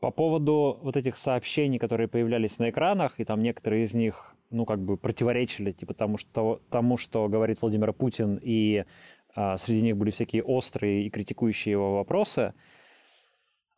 По 0.00 0.10
поводу 0.10 0.78
вот 0.82 0.96
этих 0.96 1.16
сообщений, 1.16 1.78
которые 1.78 2.06
появлялись 2.06 2.58
на 2.58 2.70
экранах, 2.70 3.18
и 3.18 3.24
там 3.24 3.42
некоторые 3.42 3.84
из 3.84 3.94
них, 3.94 4.34
ну, 4.50 4.66
как 4.66 4.78
бы 4.80 4.96
противоречили, 4.96 5.72
типа 5.72 5.94
тому, 5.94 6.18
что, 6.18 6.60
тому, 6.70 6.96
что 6.96 7.28
говорит 7.28 7.62
Владимир 7.62 7.92
Путин, 7.92 8.38
и 8.42 8.84
а, 9.34 9.56
среди 9.56 9.82
них 9.82 9.96
были 9.96 10.10
всякие 10.10 10.42
острые 10.42 11.06
и 11.06 11.10
критикующие 11.10 11.72
его 11.72 11.96
вопросы. 11.96 12.52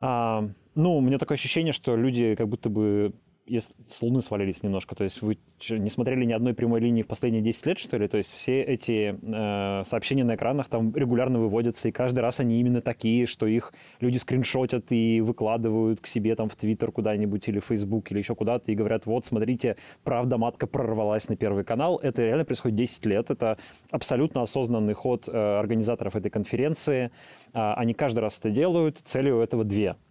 А, 0.00 0.49
ну, 0.75 0.97
у 0.97 1.00
меня 1.00 1.19
такое 1.19 1.37
ощущение, 1.37 1.73
что 1.73 1.97
люди 1.97 2.35
как 2.35 2.49
будто 2.49 2.69
бы 2.69 3.12
если 3.49 3.75
с 3.88 4.02
Луны 4.02 4.21
свалились 4.21 4.62
немножко. 4.62 4.95
То 4.95 5.05
есть 5.05 5.23
вы 5.23 5.38
не 5.71 5.90
смотрели 5.90 6.25
ни 6.25 6.33
одной 6.33 6.55
прямой 6.55 6.81
линии 6.81 7.02
в 7.02 7.07
последние 7.07 7.43
10 7.43 7.67
лет, 7.67 7.78
что 7.78 7.97
ли? 7.97 8.09
То 8.09 8.19
есть 8.19 8.33
все 8.33 8.62
эти 8.62 9.19
э, 9.21 9.85
сообщения 9.85 10.25
на 10.25 10.35
экранах 10.35 10.69
там 10.69 10.95
регулярно 10.95 11.38
выводятся, 11.38 11.88
и 11.88 11.93
каждый 11.93 12.21
раз 12.21 12.40
они 12.40 12.61
именно 12.61 12.81
такие, 12.81 13.26
что 13.26 13.47
их 13.47 13.73
люди 14.00 14.19
скриншотят 14.19 14.93
и 14.93 15.21
выкладывают 15.21 16.00
к 16.00 16.07
себе 16.07 16.35
там 16.35 16.49
в 16.49 16.57
Твиттер 16.57 16.93
куда-нибудь 16.93 17.49
или 17.49 17.59
в 17.59 17.64
Фейсбук 17.64 18.11
или 18.11 18.19
еще 18.19 18.35
куда-то 18.35 18.71
и 18.71 18.75
говорят, 18.75 19.07
вот, 19.07 19.25
смотрите, 19.25 19.76
правда 20.05 20.38
матка 20.38 20.67
прорвалась 20.67 21.28
на 21.28 21.37
Первый 21.37 21.64
канал. 21.64 21.99
Это 21.99 22.23
реально 22.23 22.45
происходит 22.45 22.76
10 22.76 23.07
лет. 23.07 23.31
Это 23.31 23.59
абсолютно 23.90 24.43
осознанный 24.43 24.95
ход 24.95 25.28
э, 25.28 25.59
организаторов 25.59 26.17
этой 26.17 26.31
конференции. 26.31 27.11
Э, 27.55 27.73
они 27.75 27.95
каждый 27.95 28.21
раз 28.21 28.38
это 28.38 28.50
делают. 28.50 28.99
Целью 28.99 29.40
этого 29.40 29.64
две– 29.64 29.97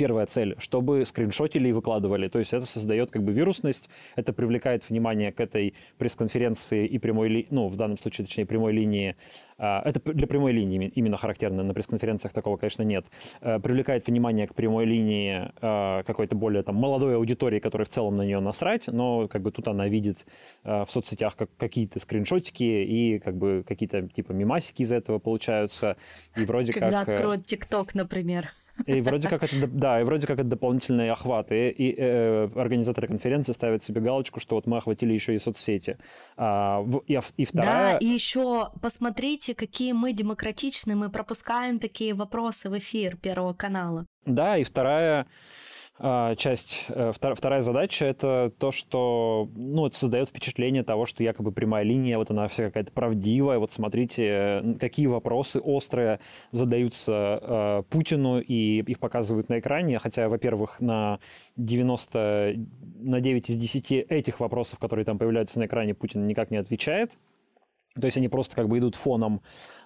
первая 0.00 0.24
цель, 0.24 0.54
чтобы 0.58 1.04
скриншотили 1.04 1.68
и 1.68 1.72
выкладывали. 1.72 2.28
То 2.28 2.38
есть 2.38 2.54
это 2.54 2.64
создает 2.64 3.10
как 3.10 3.22
бы 3.22 3.32
вирусность, 3.32 3.90
это 4.16 4.32
привлекает 4.32 4.88
внимание 4.88 5.30
к 5.30 5.40
этой 5.40 5.74
пресс-конференции 5.98 6.86
и 6.86 6.98
прямой, 6.98 7.46
ну, 7.50 7.68
в 7.68 7.76
данном 7.76 7.98
случае, 7.98 8.26
точнее, 8.26 8.46
прямой 8.46 8.72
линии. 8.72 9.16
А, 9.58 9.82
это 9.84 10.00
для 10.14 10.26
прямой 10.26 10.52
линии 10.52 10.90
именно 10.94 11.18
характерно, 11.18 11.62
на 11.62 11.74
пресс-конференциях 11.74 12.32
такого, 12.32 12.56
конечно, 12.56 12.82
нет. 12.82 13.04
Э, 13.42 13.58
привлекает 13.58 14.06
внимание 14.06 14.46
к 14.46 14.54
прямой 14.54 14.86
линии 14.86 15.52
а, 15.60 16.02
какой-то 16.04 16.34
более 16.34 16.62
там 16.62 16.76
молодой 16.76 17.16
аудитории, 17.16 17.58
которая 17.60 17.84
в 17.84 17.90
целом 17.90 18.16
на 18.16 18.22
нее 18.22 18.40
насрать, 18.40 18.86
но 18.86 19.28
как 19.28 19.42
бы 19.42 19.52
тут 19.52 19.68
она 19.68 19.86
видит 19.86 20.24
а, 20.64 20.86
в 20.86 20.90
соцсетях 20.90 21.36
как 21.36 21.50
какие-то 21.58 22.00
скриншотики 22.00 22.62
и 22.62 23.18
как 23.18 23.36
бы 23.36 23.64
какие-то 23.68 24.08
типа 24.08 24.32
мимасики 24.32 24.80
из 24.80 24.92
этого 24.92 25.18
получаются. 25.18 25.98
И 26.36 26.46
вроде 26.46 26.72
Когда 26.72 27.04
как... 27.04 27.08
Э, 27.10 27.14
откроют 27.16 27.44
ТикТок, 27.44 27.94
например. 27.94 28.50
И 28.86 29.00
вроде 29.00 29.28
как 29.28 29.42
это, 29.42 29.66
да, 29.66 30.00
и 30.00 30.04
вроде 30.04 30.26
как 30.26 30.38
это 30.38 30.48
дополнительный 30.48 31.10
охват. 31.10 31.52
И, 31.52 31.68
и 31.68 31.94
э, 31.96 32.48
организаторы 32.54 33.08
конференции 33.08 33.52
ставят 33.52 33.82
себе 33.82 34.00
галочку, 34.00 34.40
что 34.40 34.56
вот 34.56 34.66
мы 34.66 34.76
охватили 34.76 35.12
еще 35.12 35.34
и 35.34 35.38
соцсети. 35.38 35.98
А, 36.36 36.80
в, 36.80 36.98
и, 37.06 37.18
и 37.36 37.44
вторая... 37.44 37.94
Да, 37.94 37.98
и 37.98 38.06
еще 38.06 38.70
посмотрите, 38.82 39.54
какие 39.54 39.92
мы 39.92 40.12
демократичны, 40.12 40.94
мы 40.96 41.10
пропускаем 41.10 41.78
такие 41.78 42.14
вопросы 42.14 42.70
в 42.70 42.78
эфир 42.78 43.16
Первого 43.16 43.54
канала. 43.54 44.06
Да, 44.26 44.56
и 44.58 44.64
вторая 44.64 45.26
часть, 46.38 46.86
э, 46.88 47.12
вторая 47.12 47.60
задача— 47.60 48.06
это 48.06 48.52
то, 48.58 48.70
что 48.70 49.48
ну, 49.54 49.86
это 49.86 49.96
создает 49.96 50.28
впечатление 50.28 50.82
того, 50.82 51.04
что 51.04 51.22
якобы 51.22 51.52
прямая 51.52 51.84
линия, 51.84 52.16
вот 52.16 52.30
она 52.30 52.48
вся 52.48 52.66
какая-то 52.66 52.90
правдивая, 52.92 53.58
вот 53.58 53.70
смотрите, 53.70 54.76
какие 54.80 55.06
вопросы 55.06 55.60
острые 55.60 56.20
задаются 56.52 57.38
э, 57.42 57.82
Путину, 57.90 58.40
и 58.40 58.80
их 58.80 58.98
показывают 58.98 59.50
на 59.50 59.58
экране, 59.58 59.98
хотя, 59.98 60.28
во-первых, 60.30 60.80
на 60.80 61.20
90, 61.56 62.54
на 63.00 63.20
9 63.20 63.50
из 63.50 63.56
10 63.56 63.92
этих 63.92 64.40
вопросов, 64.40 64.78
которые 64.78 65.04
там 65.04 65.18
появляются 65.18 65.58
на 65.58 65.66
экране, 65.66 65.94
Путин 65.94 66.26
никак 66.26 66.50
не 66.50 66.56
отвечает, 66.56 67.12
то 67.98 68.04
есть 68.04 68.16
они 68.16 68.28
просто 68.28 68.54
как 68.54 68.68
бы 68.68 68.78
идут 68.78 68.94
фоном 68.94 69.42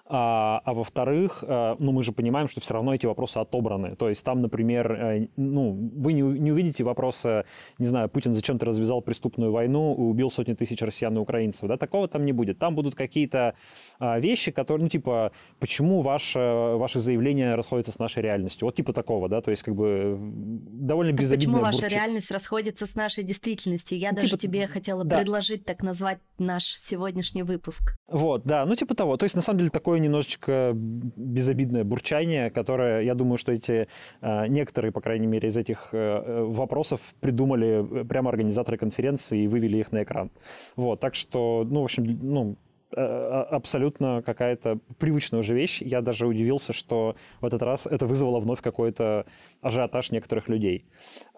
а, 0.07 0.61
а 0.63 0.73
во-вторых, 0.73 1.43
а, 1.47 1.75
ну, 1.79 1.91
мы 1.91 2.03
же 2.03 2.11
понимаем, 2.11 2.47
что 2.47 2.61
все 2.61 2.73
равно 2.75 2.93
эти 2.93 3.05
вопросы 3.07 3.39
отобраны. 3.39 3.95
То 3.95 4.09
есть 4.09 4.23
там, 4.23 4.41
например, 4.41 4.91
э, 4.91 5.27
ну, 5.35 5.71
вы 5.95 6.13
не, 6.13 6.21
не 6.21 6.51
увидите 6.51 6.83
вопроса, 6.83 7.45
не 7.79 7.87
знаю, 7.87 8.07
Путин 8.09 8.33
зачем-то 8.33 8.65
развязал 8.65 9.01
преступную 9.01 9.51
войну 9.51 9.95
и 9.95 10.01
убил 10.01 10.29
сотни 10.29 10.53
тысяч 10.53 10.81
россиян 10.81 11.15
и 11.17 11.19
украинцев. 11.19 11.67
Да, 11.67 11.77
такого 11.77 12.07
там 12.07 12.23
не 12.23 12.33
будет. 12.33 12.59
Там 12.59 12.75
будут 12.75 12.93
какие-то 12.93 13.55
а, 13.99 14.19
вещи, 14.19 14.51
которые, 14.51 14.83
ну, 14.83 14.89
типа, 14.89 15.31
почему 15.59 16.01
ваше, 16.01 16.39
ваше 16.75 16.99
заявление 16.99 17.55
расходится 17.55 17.91
с 17.91 17.97
нашей 17.97 18.21
реальностью. 18.21 18.67
Вот 18.67 18.75
типа 18.75 18.93
такого, 18.93 19.27
да, 19.27 19.41
то 19.41 19.51
есть 19.51 19.63
как 19.63 19.75
бы 19.75 20.17
довольно 20.19 21.13
так 21.13 21.21
безобидная 21.21 21.61
Почему 21.61 21.65
ваша 21.65 21.87
реальность 21.87 22.31
расходится 22.31 22.85
с 22.85 22.95
нашей 22.95 23.23
действительностью? 23.23 23.97
Я 23.97 24.11
даже 24.11 24.27
типа, 24.27 24.37
тебе 24.37 24.67
хотела 24.67 25.03
да. 25.03 25.17
предложить 25.17 25.65
так 25.65 25.81
назвать 25.81 26.19
наш 26.37 26.63
сегодняшний 26.77 27.43
выпуск. 27.43 27.95
Вот, 28.07 28.43
да, 28.43 28.65
ну 28.65 28.75
типа 28.75 28.93
того. 28.93 29.17
То 29.17 29.23
есть 29.23 29.35
на 29.35 29.41
самом 29.41 29.59
деле 29.59 29.69
такой 29.71 29.94
такое 29.95 29.99
немножечко 29.99 30.71
безобидное 30.75 31.83
бурчание, 31.85 32.49
которое, 32.49 33.01
я 33.01 33.15
думаю, 33.15 33.37
что 33.37 33.53
эти 33.53 33.87
э, 34.21 34.47
некоторые, 34.47 34.91
по 34.91 34.99
крайней 34.99 35.27
мере, 35.27 35.47
из 35.47 35.57
этих 35.57 35.89
э, 35.93 36.43
вопросов 36.43 36.99
придумали 37.21 38.03
прямо 38.03 38.29
организаторы 38.29 38.77
конференции 38.77 39.43
и 39.43 39.47
вывели 39.47 39.77
их 39.77 39.93
на 39.93 40.03
экран. 40.03 40.31
Вот, 40.75 40.99
так 40.99 41.15
что, 41.15 41.65
ну, 41.69 41.81
в 41.81 41.83
общем, 41.85 42.03
ну, 42.21 42.57
э, 42.91 43.01
абсолютно 43.01 44.21
какая-то 44.21 44.79
привычная 44.99 45.39
уже 45.39 45.55
вещь. 45.55 45.81
Я 45.81 46.01
даже 46.01 46.27
удивился, 46.27 46.73
что 46.73 47.15
в 47.39 47.45
этот 47.45 47.61
раз 47.61 47.87
это 47.87 48.05
вызвало 48.05 48.39
вновь 48.39 48.61
какой-то 48.61 49.25
ажиотаж 49.61 50.11
некоторых 50.11 50.49
людей. 50.49 50.83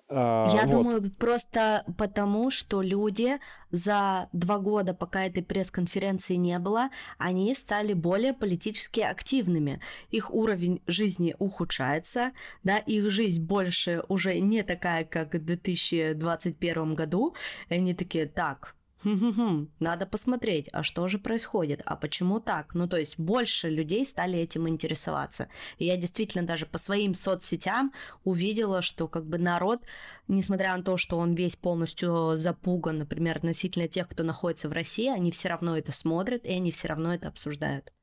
А, 0.10 0.50
Я 0.54 0.66
вот. 0.66 0.72
думаю, 0.72 1.12
просто 1.12 1.84
потому, 1.98 2.50
что 2.50 2.82
люди 2.82 3.40
за 3.72 4.30
два 4.32 4.58
года, 4.58 4.94
пока 4.94 5.26
этой 5.26 5.44
пресс-конференции 5.44 6.36
не 6.36 6.58
было, 6.60 6.90
они 7.18 7.54
стали 7.54 7.94
более 7.94 8.34
политически 8.34 9.02
активными. 9.02 9.82
Их 10.10 10.34
уровень 10.34 10.82
жизни 10.88 11.36
ухудшается, 11.40 12.32
да, 12.64 12.78
их 12.78 13.12
жизнь 13.12 13.44
больше 13.44 14.04
уже 14.08 14.40
не 14.40 14.64
такая, 14.64 15.04
как 15.04 15.34
в 15.34 15.44
2021 15.44 16.96
году. 16.96 17.36
И 17.68 17.74
они 17.74 17.94
такие, 17.94 18.28
так, 18.28 18.77
надо 19.04 20.06
посмотреть, 20.06 20.70
а 20.74 20.84
что 20.84 21.08
же 21.08 21.20
происходит, 21.20 21.82
а 21.86 21.96
почему 21.96 22.40
так? 22.40 22.74
Ну, 22.74 22.88
то 22.88 22.98
есть 22.98 23.20
больше 23.20 23.70
людей 23.70 24.06
стали 24.06 24.40
этим 24.40 24.68
интересоваться. 24.68 25.50
И 25.78 25.86
я 25.86 25.98
действительно 25.98 26.46
даже 26.46 26.66
по 26.66 26.78
своим 26.78 27.14
соцсетям 27.14 27.94
увидела, 28.24 28.82
что 28.82 29.08
как 29.08 29.26
бы 29.26 29.38
народ, 29.38 29.84
несмотря 30.28 30.76
на 30.76 30.84
то, 30.84 30.98
что 30.98 31.18
он 31.18 31.36
весь 31.36 31.56
полностью 31.56 32.38
запуган, 32.38 32.98
например, 32.98 33.38
относительно 33.38 33.88
тех, 33.88 34.08
кто 34.08 34.24
находится 34.24 34.70
в 34.70 34.74
России, 34.74 35.08
они 35.08 35.32
все 35.32 35.50
равно 35.50 35.78
это 35.78 35.92
смотрят, 35.92 36.46
и 36.46 36.52
они 36.52 36.72
все 36.72 36.88
равно 36.88 37.14
это 37.14 37.28
обсуждают. 37.28 37.94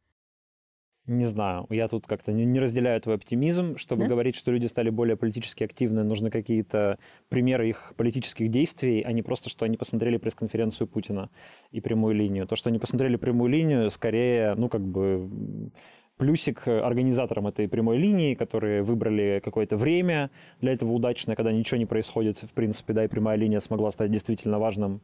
Не 1.06 1.24
знаю, 1.24 1.66
я 1.68 1.86
тут 1.88 2.06
как-то 2.06 2.32
не, 2.32 2.58
разделяю 2.58 2.98
твой 3.00 3.16
оптимизм. 3.16 3.76
Чтобы 3.76 4.02
да? 4.02 4.08
говорить, 4.08 4.36
что 4.36 4.50
люди 4.50 4.66
стали 4.66 4.88
более 4.88 5.16
политически 5.16 5.62
активны, 5.62 6.02
нужны 6.02 6.30
какие-то 6.30 6.98
примеры 7.28 7.68
их 7.68 7.92
политических 7.96 8.48
действий, 8.48 9.02
а 9.02 9.12
не 9.12 9.22
просто, 9.22 9.50
что 9.50 9.66
они 9.66 9.76
посмотрели 9.76 10.16
пресс-конференцию 10.16 10.88
Путина 10.88 11.28
и 11.72 11.80
прямую 11.82 12.14
линию. 12.14 12.46
То, 12.46 12.56
что 12.56 12.70
они 12.70 12.78
посмотрели 12.78 13.16
прямую 13.16 13.50
линию, 13.50 13.90
скорее, 13.90 14.54
ну, 14.54 14.70
как 14.70 14.80
бы 14.80 15.70
плюсик 16.16 16.66
организаторам 16.68 17.48
этой 17.48 17.68
прямой 17.68 17.98
линии, 17.98 18.34
которые 18.34 18.82
выбрали 18.82 19.42
какое-то 19.44 19.76
время 19.76 20.30
для 20.60 20.72
этого 20.72 20.92
удачное, 20.92 21.36
когда 21.36 21.52
ничего 21.52 21.76
не 21.76 21.86
происходит, 21.86 22.38
в 22.38 22.52
принципе, 22.54 22.94
да, 22.94 23.04
и 23.04 23.08
прямая 23.08 23.36
линия 23.36 23.60
смогла 23.60 23.90
стать 23.90 24.10
действительно 24.10 24.58
важным 24.58 25.02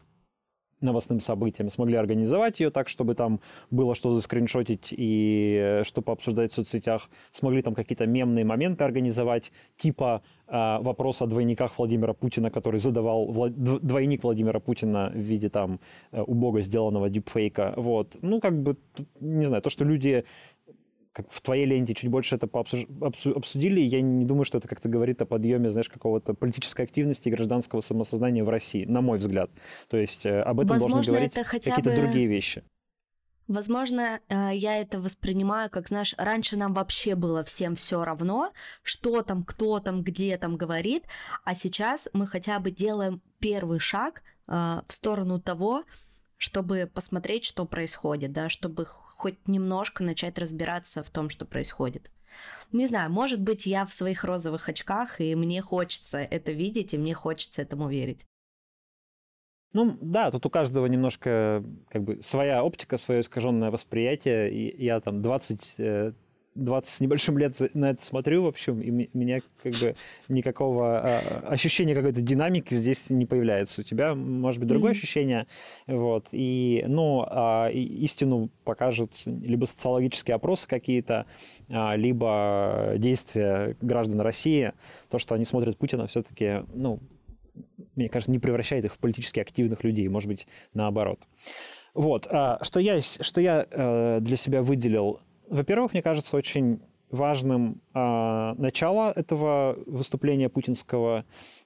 новостным 0.81 1.21
событиям, 1.21 1.69
смогли 1.71 1.97
организовать 1.97 2.61
ее 2.61 2.71
так, 2.71 2.89
чтобы 2.89 3.15
там 3.15 3.41
было 3.71 3.95
что 3.95 4.11
заскриншотить 4.11 4.93
и 4.97 5.59
э, 5.61 5.85
что 5.85 6.03
пообсуждать 6.03 6.53
в 6.53 6.55
соцсетях, 6.55 7.11
смогли 7.33 7.63
там 7.63 7.75
какие-то 7.75 8.07
мемные 8.07 8.45
моменты 8.45 8.85
организовать, 8.85 9.53
типа 9.77 10.23
э, 10.49 10.79
вопрос 10.81 11.23
о 11.23 11.27
двойниках 11.27 11.79
Владимира 11.79 12.15
Путина, 12.15 12.51
который 12.51 12.81
задавал 12.81 13.27
Вла... 13.27 13.49
двойник 13.49 14.25
Владимира 14.25 14.61
Путина 14.61 15.11
в 15.15 15.19
виде 15.19 15.49
там 15.49 15.81
э, 16.13 16.23
убого 16.23 16.61
сделанного 16.61 17.11
дипфейка. 17.11 17.75
Вот. 17.77 18.17
Ну, 18.23 18.41
как 18.41 18.63
бы, 18.63 18.77
не 19.21 19.45
знаю, 19.45 19.63
то, 19.63 19.71
что 19.71 19.85
люди 19.85 20.25
как 21.13 21.31
в 21.31 21.41
твоей 21.41 21.67
ленте 21.67 21.95
чуть 21.95 22.11
больше 22.11 22.37
это 22.37 22.47
пообсуж... 22.47 22.87
обсудили. 23.35 23.81
Я 23.81 24.01
не 24.01 24.25
думаю, 24.25 24.45
что 24.45 24.59
это 24.59 24.69
как-то 24.69 24.89
говорит 24.89 25.21
о 25.23 25.27
подъеме, 25.27 25.71
знаешь, 25.71 25.89
какого-то 25.89 26.35
политической 26.35 26.83
активности 26.83 27.29
и 27.29 27.33
гражданского 27.33 27.81
самосознания 27.81 28.45
в 28.45 28.49
России, 28.49 28.85
на 28.85 29.01
мой 29.01 29.19
взгляд. 29.19 29.51
То 29.89 29.97
есть 29.97 30.25
э, 30.27 30.41
об 30.41 30.61
этом 30.61 30.79
Возможно, 30.79 30.97
должны 30.97 31.13
говорить 31.13 31.35
какие-то 31.35 31.91
бы... 31.91 31.97
другие 31.97 32.27
вещи. 32.27 32.63
Возможно, 33.49 34.21
э, 34.29 34.51
я 34.55 34.77
это 34.81 35.01
воспринимаю, 35.01 35.71
как, 35.71 35.89
знаешь, 35.89 36.15
раньше 36.17 36.57
нам 36.57 36.73
вообще 36.73 37.17
было 37.17 37.43
всем 37.43 37.75
все 37.75 38.05
равно, 38.05 38.53
что 38.85 39.23
там, 39.23 39.43
кто 39.43 39.81
там, 39.81 40.05
где 40.05 40.39
там 40.39 40.57
говорит, 40.57 41.03
а 41.45 41.55
сейчас 41.55 42.09
мы 42.13 42.29
хотя 42.29 42.61
бы 42.61 42.71
делаем 42.71 43.21
первый 43.41 43.81
шаг 43.81 44.23
э, 44.47 44.53
в 44.87 44.93
сторону 44.93 45.41
того, 45.41 45.83
чтобы 46.41 46.91
посмотреть, 46.93 47.45
что 47.45 47.67
происходит, 47.67 48.33
да, 48.33 48.49
чтобы 48.49 48.87
хоть 48.87 49.47
немножко 49.47 50.03
начать 50.03 50.39
разбираться 50.39 51.03
в 51.03 51.11
том, 51.11 51.29
что 51.29 51.45
происходит. 51.45 52.11
Не 52.73 52.87
знаю, 52.87 53.13
может 53.13 53.43
быть, 53.43 53.67
я 53.67 53.85
в 53.85 53.93
своих 53.93 54.25
розовых 54.25 54.67
очках, 54.71 55.21
и 55.21 55.35
мне 55.35 55.61
хочется 55.61 56.19
это 56.19 56.53
видеть, 56.53 56.95
и 56.95 56.99
мне 56.99 57.13
хочется 57.13 57.61
этому 57.61 57.91
верить. 57.91 58.25
Ну 59.75 59.99
да, 60.01 60.31
тут 60.31 60.47
у 60.47 60.51
каждого 60.51 60.87
немножко 60.87 61.63
как 61.91 62.05
бы 62.05 62.23
своя 62.23 62.65
оптика, 62.65 62.97
свое 62.97 63.21
искаженное 63.21 63.71
восприятие. 63.71 64.51
И 64.51 64.83
я 64.83 64.99
там 65.01 65.21
20 65.21 66.15
20 66.55 66.93
с 66.93 67.01
небольшим 67.01 67.39
лет 67.39 67.57
на 67.75 67.91
это 67.91 68.03
смотрю, 68.03 68.43
в 68.43 68.47
общем, 68.47 68.81
и 68.81 69.09
меня 69.13 69.41
как 69.63 69.75
бы 69.75 69.95
никакого 70.29 70.99
а, 70.99 71.45
ощущения 71.49 71.95
какой-то 71.95 72.21
динамики 72.21 72.75
здесь 72.75 73.11
не 73.11 73.25
появляется. 73.25 73.83
У 73.83 73.85
тебя, 73.85 74.15
может 74.15 74.59
быть, 74.59 74.69
другое 74.69 74.93
mm-hmm. 74.93 74.95
ощущение. 74.95 75.47
Вот. 75.87 76.29
И, 76.33 76.85
ну, 76.89 77.25
а, 77.27 77.69
истину 77.69 78.51
покажут 78.65 79.13
либо 79.27 79.65
социологические 79.65 80.35
опросы 80.35 80.67
какие-то, 80.67 81.27
а, 81.69 81.95
либо 81.95 82.95
действия 82.97 83.77
граждан 83.81 84.21
России. 84.21 84.73
То, 85.09 85.19
что 85.19 85.37
они 85.37 85.45
смотрят 85.45 85.79
Путина, 85.79 86.07
все-таки, 86.07 86.65
ну, 86.75 86.99
мне 87.95 88.09
кажется, 88.09 88.31
не 88.31 88.39
превращает 88.39 88.85
их 88.85 88.95
в 88.95 88.99
политически 88.99 89.39
активных 89.39 89.85
людей. 89.85 90.09
Может 90.09 90.29
быть, 90.29 90.47
наоборот. 90.75 91.29
Вот. 91.95 92.27
Что 92.27 92.81
я, 92.81 93.01
что 93.01 93.41
я 93.41 93.67
э, 93.69 94.19
для 94.21 94.37
себя 94.37 94.63
выделил 94.63 95.21
во-первых, 95.51 95.93
мне 95.93 96.03
кажется 96.03 96.37
очень 96.37 96.81
важным 97.11 97.83
э, 97.93 98.55
начало 98.57 99.13
этого 99.15 99.77
выступления 99.87 100.49
путинского, 100.49 101.25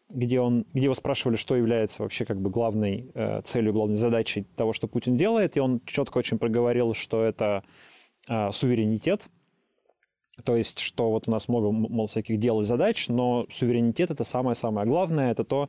где, 0.08 0.40
он, 0.40 0.64
где 0.72 0.84
его 0.84 0.94
спрашивали, 0.94 1.36
что 1.36 1.54
является 1.54 2.02
вообще 2.02 2.24
как 2.24 2.40
бы 2.40 2.48
главной 2.50 3.10
э, 3.14 3.42
целью, 3.42 3.74
главной 3.74 3.96
задачей 3.96 4.46
того, 4.56 4.72
что 4.72 4.88
Путин 4.88 5.16
делает, 5.16 5.56
и 5.56 5.60
он 5.60 5.82
четко 5.84 6.18
очень 6.18 6.38
проговорил, 6.38 6.94
что 6.94 7.22
это 7.22 7.62
э, 8.26 8.50
суверенитет, 8.52 9.28
то 10.42 10.56
есть, 10.56 10.78
что 10.80 11.10
вот 11.10 11.28
у 11.28 11.30
нас 11.30 11.48
много, 11.48 11.70
мол, 11.70 12.06
всяких 12.06 12.38
дел 12.38 12.60
и 12.60 12.64
задач, 12.64 13.08
но 13.08 13.46
суверенитет 13.50 14.10
это 14.10 14.24
самое-самое 14.24 14.86
главное, 14.86 15.30
это 15.30 15.44
то, 15.44 15.68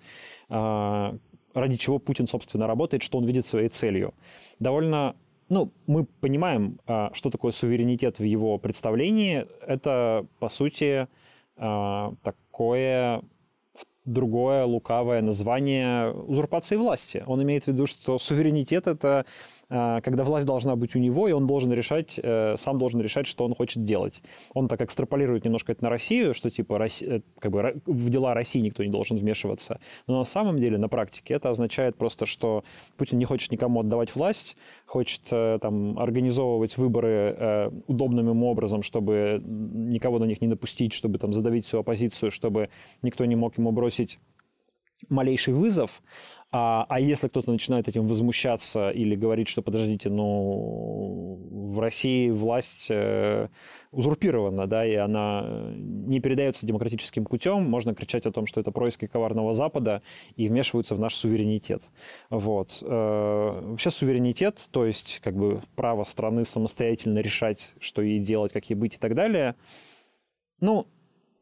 э, 0.49 1.17
ради 1.53 1.75
чего 1.75 1.99
Путин, 1.99 2.27
собственно, 2.27 2.65
работает, 2.65 3.03
что 3.03 3.17
он 3.17 3.25
видит 3.25 3.45
своей 3.45 3.69
целью. 3.69 4.13
Довольно 4.59 5.15
ну, 5.49 5.71
мы 5.87 6.05
понимаем, 6.05 6.79
а, 6.87 7.11
что 7.13 7.29
такое 7.29 7.51
суверенитет 7.51 8.19
в 8.19 8.23
его 8.23 8.57
представлении. 8.57 9.45
Это, 9.65 10.25
по 10.39 10.49
сути, 10.49 11.07
а, 11.57 12.13
такое 12.23 13.21
другое 14.05 14.65
лукавое 14.65 15.21
название 15.21 16.11
узурпации 16.11 16.75
власти. 16.75 17.23
Он 17.25 17.41
имеет 17.43 17.65
в 17.65 17.67
виду, 17.67 17.87
что 17.87 18.17
суверенитет— 18.17 18.87
это 18.87 19.25
когда 19.69 20.23
власть 20.23 20.45
должна 20.45 20.75
быть 20.75 20.95
у 20.95 20.99
него, 20.99 21.27
и 21.27 21.31
он 21.31 21.47
должен 21.47 21.71
решать, 21.73 22.19
э, 22.21 22.55
сам 22.57 22.77
должен 22.77 23.01
решать, 23.01 23.27
что 23.27 23.45
он 23.45 23.55
хочет 23.55 23.83
делать. 23.83 24.21
Он 24.53 24.67
так 24.67 24.81
экстраполирует 24.81 25.45
немножко 25.45 25.71
это 25.71 25.83
на 25.83 25.89
Россию, 25.89 26.33
что 26.33 26.49
типа 26.49 26.85
э, 27.01 27.21
как 27.39 27.51
бы 27.51 27.81
в 27.85 28.09
дела 28.09 28.33
России 28.33 28.59
никто 28.59 28.83
не 28.83 28.89
должен 28.89 29.17
вмешиваться. 29.17 29.79
Но 30.07 30.17
на 30.17 30.23
самом 30.23 30.59
деле, 30.59 30.77
на 30.77 30.87
практике, 30.87 31.33
это 31.33 31.49
означает 31.49 31.97
просто, 31.97 32.25
что 32.25 32.63
Путин 32.97 33.17
не 33.17 33.25
хочет 33.25 33.51
никому 33.51 33.79
отдавать 33.79 34.15
власть, 34.15 34.57
хочет 34.85 35.21
э, 35.31 35.59
там 35.61 35.97
организовывать 35.97 36.77
выборы 36.77 37.71
удобным 37.87 38.29
ему 38.29 38.47
образом, 38.47 38.83
чтобы 38.83 39.41
никого 39.45 40.19
на 40.19 40.25
них 40.25 40.41
не 40.41 40.47
допустить, 40.47 40.93
чтобы 40.93 41.17
там 41.17 41.33
задавить 41.33 41.65
всю 41.65 41.79
оппозицию, 41.79 42.31
чтобы 42.31 42.69
никто 43.01 43.25
не 43.25 43.35
мог 43.35 43.57
ему 43.57 43.71
бросить 43.71 44.19
малейший 45.09 45.53
вызов, 45.53 46.01
а, 46.57 46.85
а 46.87 47.01
если 47.01 47.27
кто-то 47.27 47.51
начинает 47.51 47.89
этим 47.89 48.07
возмущаться 48.07 48.89
или 48.89 49.13
говорить, 49.13 49.49
что 49.49 49.61
подождите, 49.61 50.09
ну 50.09 51.37
в 51.51 51.81
России 51.81 52.29
власть 52.29 52.87
э, 52.89 53.49
узурпирована, 53.91 54.65
да, 54.65 54.85
и 54.85 54.95
она 54.95 55.73
не 55.75 56.21
передается 56.21 56.65
демократическим 56.65 57.25
путем, 57.25 57.69
можно 57.69 57.93
кричать 57.93 58.25
о 58.25 58.31
том, 58.31 58.47
что 58.47 58.61
это 58.61 58.71
происки 58.71 59.05
коварного 59.05 59.53
Запада 59.53 60.01
и 60.37 60.47
вмешиваются 60.47 60.95
в 60.95 60.99
наш 61.01 61.15
суверенитет. 61.15 61.91
Вот. 62.29 62.81
Э, 62.83 63.61
вообще 63.61 63.89
суверенитет, 63.89 64.69
то 64.71 64.85
есть 64.85 65.19
как 65.21 65.35
бы 65.35 65.61
право 65.75 66.05
страны 66.05 66.45
самостоятельно 66.45 67.19
решать, 67.19 67.73
что 67.81 68.01
ей 68.01 68.19
делать, 68.19 68.53
как 68.53 68.69
ей 68.69 68.77
быть 68.77 68.95
и 68.95 68.97
так 68.97 69.13
далее, 69.13 69.55
ну, 70.61 70.87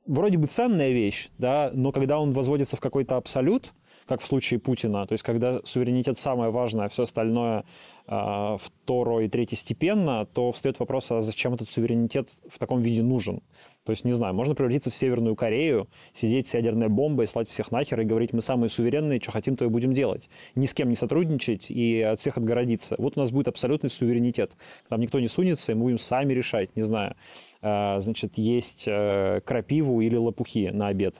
вроде 0.07 0.39
бы 0.39 0.47
ценная 0.47 0.89
вещь, 0.89 1.29
да, 1.37 1.69
но 1.71 1.91
когда 1.91 2.19
он 2.19 2.31
возводится 2.31 2.77
в 2.77 2.81
какой-то 2.81 3.17
абсолют, 3.17 3.73
как 4.07 4.21
в 4.21 4.25
случае 4.25 4.59
Путина. 4.59 5.05
То 5.07 5.13
есть, 5.13 5.23
когда 5.23 5.59
суверенитет 5.63 6.17
самое 6.17 6.51
важное, 6.51 6.85
а 6.85 6.87
все 6.87 7.03
остальное 7.03 7.63
э, 8.07 8.57
второе 8.59 9.25
и 9.25 9.29
третьестепенно, 9.29 10.25
то 10.25 10.51
встает 10.51 10.79
вопрос, 10.79 11.11
а 11.11 11.21
зачем 11.21 11.53
этот 11.53 11.69
суверенитет 11.69 12.29
в 12.49 12.59
таком 12.59 12.81
виде 12.81 13.03
нужен? 13.03 13.41
То 13.83 13.91
есть, 13.91 14.05
не 14.05 14.11
знаю, 14.11 14.33
можно 14.33 14.55
превратиться 14.55 14.89
в 14.89 14.95
Северную 14.95 15.35
Корею, 15.35 15.87
сидеть 16.13 16.47
с 16.47 16.53
ядерной 16.53 16.87
бомбой, 16.87 17.27
слать 17.27 17.49
всех 17.49 17.71
нахер 17.71 17.99
и 17.99 18.05
говорить, 18.05 18.33
мы 18.33 18.41
самые 18.41 18.69
суверенные, 18.69 19.19
что 19.19 19.31
хотим, 19.31 19.55
то 19.55 19.65
и 19.65 19.67
будем 19.67 19.93
делать. 19.93 20.29
Ни 20.55 20.65
с 20.65 20.73
кем 20.73 20.89
не 20.89 20.95
сотрудничать 20.95 21.69
и 21.69 22.01
от 22.01 22.19
всех 22.19 22.37
отгородиться. 22.37 22.95
Вот 22.97 23.17
у 23.17 23.19
нас 23.19 23.31
будет 23.31 23.49
абсолютный 23.49 23.89
суверенитет. 23.89 24.51
Там 24.87 25.01
никто 25.01 25.19
не 25.19 25.27
сунется, 25.27 25.71
и 25.71 25.75
мы 25.75 25.83
будем 25.83 25.99
сами 25.99 26.33
решать, 26.33 26.75
не 26.75 26.81
знаю, 26.81 27.15
а, 27.61 27.99
значит, 27.99 28.37
есть 28.37 28.85
э, 28.87 29.41
крапиву 29.45 30.01
или 30.01 30.15
лопухи 30.15 30.69
на 30.73 30.87
обед. 30.87 31.15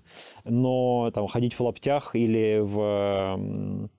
Но 0.46 1.12
там 1.14 1.28
ходить 1.28 1.54
в 1.54 1.62
лаптях 1.62 2.16
или 2.16 2.60
в 2.62 3.90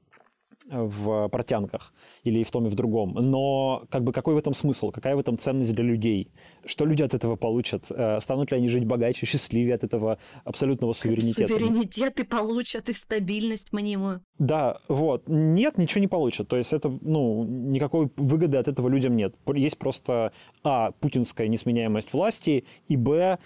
в 0.71 1.29
портянках 1.29 1.93
или 2.25 2.43
в 2.43 2.51
том 2.51 2.67
и 2.67 2.69
в 2.69 2.75
другом. 2.75 3.15
Но 3.15 3.85
как 3.91 4.03
бы 4.03 4.13
какой 4.13 4.35
в 4.35 4.39
этом 4.39 4.55
смысл? 4.55 4.91
Какая 4.91 5.17
в 5.17 5.19
этом 5.19 5.39
ценность 5.39 5.75
для 5.75 5.85
людей? 5.85 6.31
Что 6.65 6.85
люди 6.85 7.03
от 7.03 7.15
этого 7.15 7.37
получат? 7.37 7.87
Э, 7.91 8.19
станут 8.21 8.51
ли 8.51 8.57
они 8.57 8.69
жить 8.69 8.85
богаче, 8.85 9.27
счастливее 9.27 9.75
от 9.75 9.85
этого 9.85 10.19
абсолютного 10.45 10.93
суверенитета? 10.93 11.53
Суверенитет 11.53 12.21
и 12.21 12.25
получат, 12.25 12.89
и 12.89 12.93
стабильность 12.93 13.73
мнимую. 13.73 14.23
Да, 14.39 14.79
вот. 14.89 15.25
Нет, 15.29 15.79
ничего 15.79 16.01
не 16.01 16.09
получат. 16.09 16.49
То 16.49 16.57
есть 16.57 16.73
это, 16.73 16.89
ну, 17.03 17.45
никакой 17.45 18.11
выгоды 18.17 18.59
от 18.59 18.69
этого 18.69 18.89
людям 18.89 19.17
нет. 19.17 19.35
Есть 19.55 19.79
просто, 19.79 20.33
а, 20.63 20.93
путинская 20.93 21.49
несменяемость 21.49 22.13
власти, 22.13 22.65
и, 22.89 22.97
б, 22.97 23.39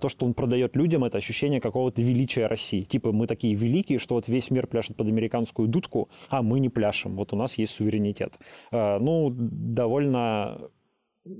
то, 0.00 0.08
что 0.08 0.26
он 0.26 0.34
продает 0.34 0.76
людям, 0.76 1.04
это 1.04 1.18
ощущение 1.18 1.60
какого-то 1.60 2.00
величия 2.00 2.46
России. 2.46 2.82
Типа, 2.82 3.12
мы 3.12 3.26
такие 3.26 3.54
великие, 3.54 3.98
что 3.98 4.14
вот 4.14 4.28
весь 4.28 4.50
мир 4.50 4.66
пляшет 4.66 4.96
под 4.96 5.08
американскую 5.08 5.68
дудку, 5.68 6.08
а 6.28 6.42
мы 6.42 6.60
не 6.60 6.68
пляшем. 6.68 7.16
Вот 7.16 7.32
у 7.32 7.36
нас 7.36 7.58
есть 7.58 7.74
суверенитет. 7.74 8.38
А, 8.70 8.98
ну, 8.98 9.30
довольно 9.34 10.70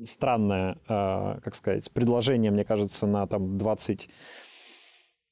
странное, 0.05 0.79
а, 0.88 1.38
как 1.44 1.55
сказать, 1.55 1.90
предложение, 1.92 2.51
мне 2.51 2.64
кажется, 2.64 3.07
на 3.07 3.27
там 3.27 3.57
20 3.59 4.09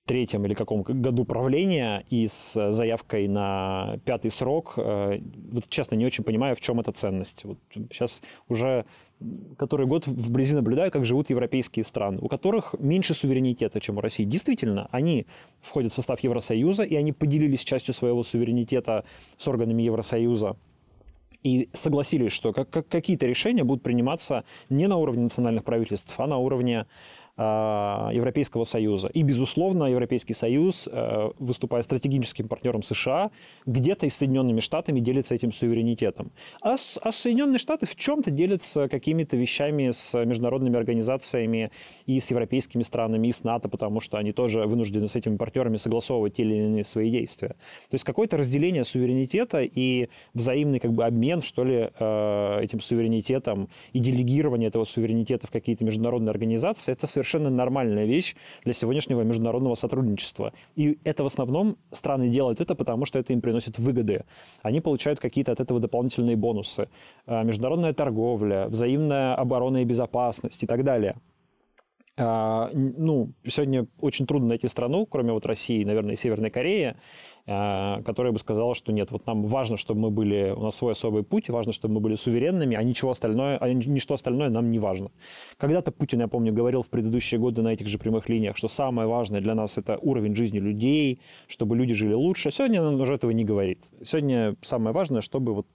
третьем 0.05 0.45
или 0.45 0.55
каком 0.55 0.83
году 0.83 1.25
правления 1.25 2.05
и 2.11 2.27
с 2.27 2.73
заявкой 2.73 3.29
на 3.29 3.99
пятый 4.05 4.33
срок. 4.33 4.77
Вот 4.77 5.69
честно, 5.69 5.95
не 5.95 6.05
очень 6.05 6.25
понимаю, 6.25 6.57
в 6.57 6.61
чем 6.61 6.81
эта 6.81 6.91
ценность. 6.91 7.45
Вот 7.45 7.59
сейчас 7.73 8.21
уже 8.49 8.85
который 9.57 9.87
год 9.87 10.07
вблизи 10.07 10.55
наблюдаю, 10.55 10.91
как 10.91 11.05
живут 11.05 11.31
европейские 11.31 11.85
страны, 11.85 12.19
у 12.21 12.29
которых 12.29 12.75
меньше 12.79 13.15
суверенитета, 13.15 13.81
чем 13.81 13.99
у 13.99 14.01
России. 14.01 14.25
Действительно, 14.25 14.89
они 14.91 15.27
входят 15.61 15.93
в 15.93 15.95
состав 15.95 16.21
Евросоюза, 16.21 16.85
и 16.85 16.95
они 16.95 17.13
поделились 17.13 17.65
частью 17.65 17.95
своего 17.95 18.23
суверенитета 18.23 19.05
с 19.37 19.49
органами 19.49 19.83
Евросоюза 19.83 20.57
и 21.43 21.69
согласились, 21.73 22.33
что 22.33 22.53
как, 22.53 22.71
как, 22.71 22.89
какие-то 22.89 23.27
решения 23.27 23.65
будут 23.65 23.83
приниматься 23.83 24.45
не 24.69 24.87
на 24.87 24.97
уровне 24.97 25.25
национальных 25.25 25.65
правительств, 25.65 26.15
а 26.19 26.27
на 26.27 26.39
уровне 26.39 26.87
Европейского 27.39 28.65
Союза. 28.65 29.09
И, 29.09 29.23
безусловно, 29.23 29.85
Европейский 29.85 30.35
Союз, 30.35 30.89
э, 30.91 31.31
выступая 31.39 31.83
стратегическим 31.83 32.47
партнером 32.47 32.83
США, 32.83 33.31
где-то 33.65 34.07
и 34.07 34.11
с 34.11 34.17
Соединенными 34.17 34.61
Штатами 34.61 35.01
делится 35.01 35.35
этим 35.35 35.51
суверенитетом. 35.51 36.31
А, 36.61 36.77
с, 36.77 36.99
а 37.03 37.11
Соединенные 37.11 37.59
Штаты 37.59 37.87
в 37.87 37.97
чем-то 37.97 38.31
делятся 38.31 38.89
какими-то 38.89 39.37
вещами 39.37 39.91
с 39.91 40.15
международными 40.25 40.77
организациями 40.77 41.71
и 42.05 42.21
с 42.21 42.31
европейскими 42.31 42.83
странами, 42.83 43.29
и 43.29 43.33
с 43.33 43.45
НАТО, 43.45 43.69
потому 43.69 44.01
что 44.01 44.19
они 44.19 44.33
тоже 44.33 44.67
вынуждены 44.67 45.09
с 45.09 45.17
этими 45.17 45.37
партнерами 45.37 45.79
согласовывать 45.79 46.35
те 46.35 46.43
или 46.43 46.55
иные 46.55 46.85
свои 46.85 47.11
действия. 47.11 47.49
То 47.49 47.95
есть 47.95 48.05
какое-то 48.05 48.37
разделение 48.37 48.85
суверенитета 48.85 49.63
и 49.63 50.09
взаимный 50.35 50.81
как 50.81 50.93
бы 50.93 51.05
обмен, 51.05 51.41
что 51.41 51.65
ли, 51.65 51.91
э, 51.99 52.61
этим 52.63 52.81
суверенитетом 52.81 53.71
и 53.95 54.01
делегирование 54.01 54.69
этого 54.69 54.85
суверенитета 54.85 55.47
в 55.47 55.51
какие-то 55.51 55.85
международные 55.85 56.31
организации, 56.31 56.93
это 56.93 57.07
совершенно 57.07 57.22
нормальная 57.51 58.05
вещь 58.05 58.35
для 58.65 58.73
сегодняшнего 58.73 59.23
международного 59.23 59.75
сотрудничества. 59.75 60.53
И 60.77 60.99
это 61.05 61.23
в 61.23 61.27
основном 61.27 61.77
страны 61.91 62.29
делают 62.29 62.61
это, 62.61 62.75
потому 62.75 63.05
что 63.05 63.19
это 63.19 63.33
им 63.33 63.41
приносит 63.41 63.79
выгоды. 63.79 64.25
Они 64.63 64.81
получают 64.81 65.21
какие-то 65.21 65.53
от 65.53 65.61
этого 65.61 65.81
дополнительные 65.81 66.37
бонусы. 66.37 66.89
А, 67.27 67.43
международная 67.43 67.93
торговля, 67.93 68.67
взаимная 68.69 69.35
оборона 69.35 69.83
и 69.83 69.85
безопасность 69.85 70.63
и 70.63 70.67
так 70.67 70.85
далее. 70.85 71.17
А, 72.19 72.71
ну, 72.75 73.33
сегодня 73.47 73.87
очень 73.99 74.27
трудно 74.27 74.49
найти 74.49 74.69
страну, 74.69 75.07
кроме 75.07 75.33
вот 75.33 75.47
России, 75.47 75.83
наверное, 75.83 76.13
и 76.13 76.17
Северной 76.17 76.51
Кореи, 76.51 76.97
а, 77.47 78.03
которая 78.03 78.33
бы 78.33 78.39
сказала, 78.39 78.75
что 78.75 78.93
нет, 78.93 79.11
вот 79.11 79.27
нам 79.27 79.45
важно, 79.45 79.79
чтобы 79.79 80.01
мы 80.01 80.11
были, 80.11 80.51
у 80.55 80.63
нас 80.63 80.77
свой 80.77 80.93
особый 80.93 81.23
путь, 81.23 81.49
важно, 81.49 81.73
чтобы 81.73 81.95
мы 81.95 82.01
были 82.01 82.15
суверенными, 82.17 82.77
а 82.77 82.83
ничего 82.83 83.13
остальное, 83.13 83.57
а 83.57 83.73
ничто 83.73 84.13
остальное 84.13 84.51
нам 84.51 84.71
не 84.71 84.79
важно. 84.79 85.11
Когда-то 85.57 85.91
Путин, 85.91 86.21
я 86.21 86.29
помню, 86.29 86.53
говорил 86.53 86.83
в 86.83 86.91
предыдущие 86.91 87.41
годы 87.41 87.63
на 87.63 87.73
этих 87.73 87.87
же 87.87 87.99
прямых 87.99 88.29
линиях, 88.29 88.59
что 88.59 88.69
самое 88.69 89.09
важное 89.09 89.41
для 89.41 89.55
нас 89.55 89.79
это 89.79 89.99
уровень 90.03 90.37
жизни 90.37 90.59
людей, 90.59 91.19
чтобы 91.47 91.77
люди 91.77 91.95
жили 91.95 92.13
лучше. 92.13 92.51
Сегодня 92.51 92.83
он 92.83 93.01
уже 93.01 93.15
этого 93.15 93.31
не 93.31 93.45
говорит. 93.45 93.87
Сегодня 94.05 94.55
самое 94.61 94.93
важное, 94.93 95.23
чтобы 95.23 95.55
вот 95.55 95.67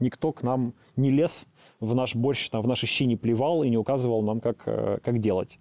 никто 0.00 0.32
к 0.32 0.42
нам 0.42 0.74
не 0.96 1.10
лез 1.10 1.46
в 1.80 1.94
наш 1.94 2.14
борщ, 2.14 2.48
там, 2.50 2.62
в 2.62 2.68
наши 2.68 2.86
щи 2.86 3.04
не 3.04 3.16
плевал 3.16 3.62
и 3.62 3.70
не 3.70 3.76
указывал 3.76 4.22
нам, 4.22 4.40
как, 4.40 4.62
э, 4.66 4.98
как 5.02 5.18
делать. 5.18 5.58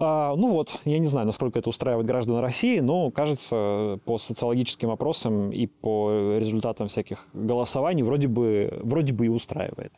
А, 0.00 0.36
ну 0.36 0.48
вот, 0.52 0.78
я 0.84 0.98
не 0.98 1.06
знаю, 1.06 1.26
насколько 1.26 1.58
это 1.58 1.68
устраивает 1.68 2.06
граждан 2.06 2.38
России, 2.38 2.78
но, 2.78 3.10
кажется, 3.10 3.98
по 4.04 4.18
социологическим 4.18 4.90
опросам 4.90 5.50
и 5.50 5.66
по 5.66 6.38
результатам 6.38 6.86
всяких 6.86 7.26
голосований 7.32 8.02
вроде 8.02 8.28
бы, 8.28 8.80
вроде 8.84 9.12
бы 9.12 9.26
и 9.26 9.28
устраивает. 9.28 9.92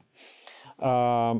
А, 0.78 1.36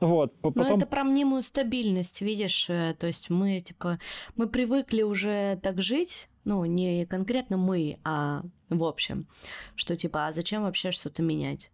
вот, 0.00 0.34
потом... 0.40 0.66
Но 0.66 0.76
это 0.76 0.86
про 0.86 1.04
мнимую 1.04 1.42
стабильность, 1.42 2.22
видишь, 2.22 2.70
э, 2.70 2.94
то 2.98 3.06
есть 3.06 3.28
мы, 3.28 3.60
типа, 3.60 3.98
мы 4.34 4.48
привыкли 4.48 5.02
уже 5.02 5.58
так 5.62 5.82
жить, 5.82 6.28
ну, 6.44 6.64
не 6.64 7.04
конкретно 7.04 7.58
мы, 7.58 7.98
а 8.02 8.42
в 8.70 8.84
общем, 8.84 9.26
что, 9.74 9.94
типа, 9.94 10.28
а 10.28 10.32
зачем 10.32 10.62
вообще 10.62 10.90
что-то 10.90 11.22
менять? 11.22 11.70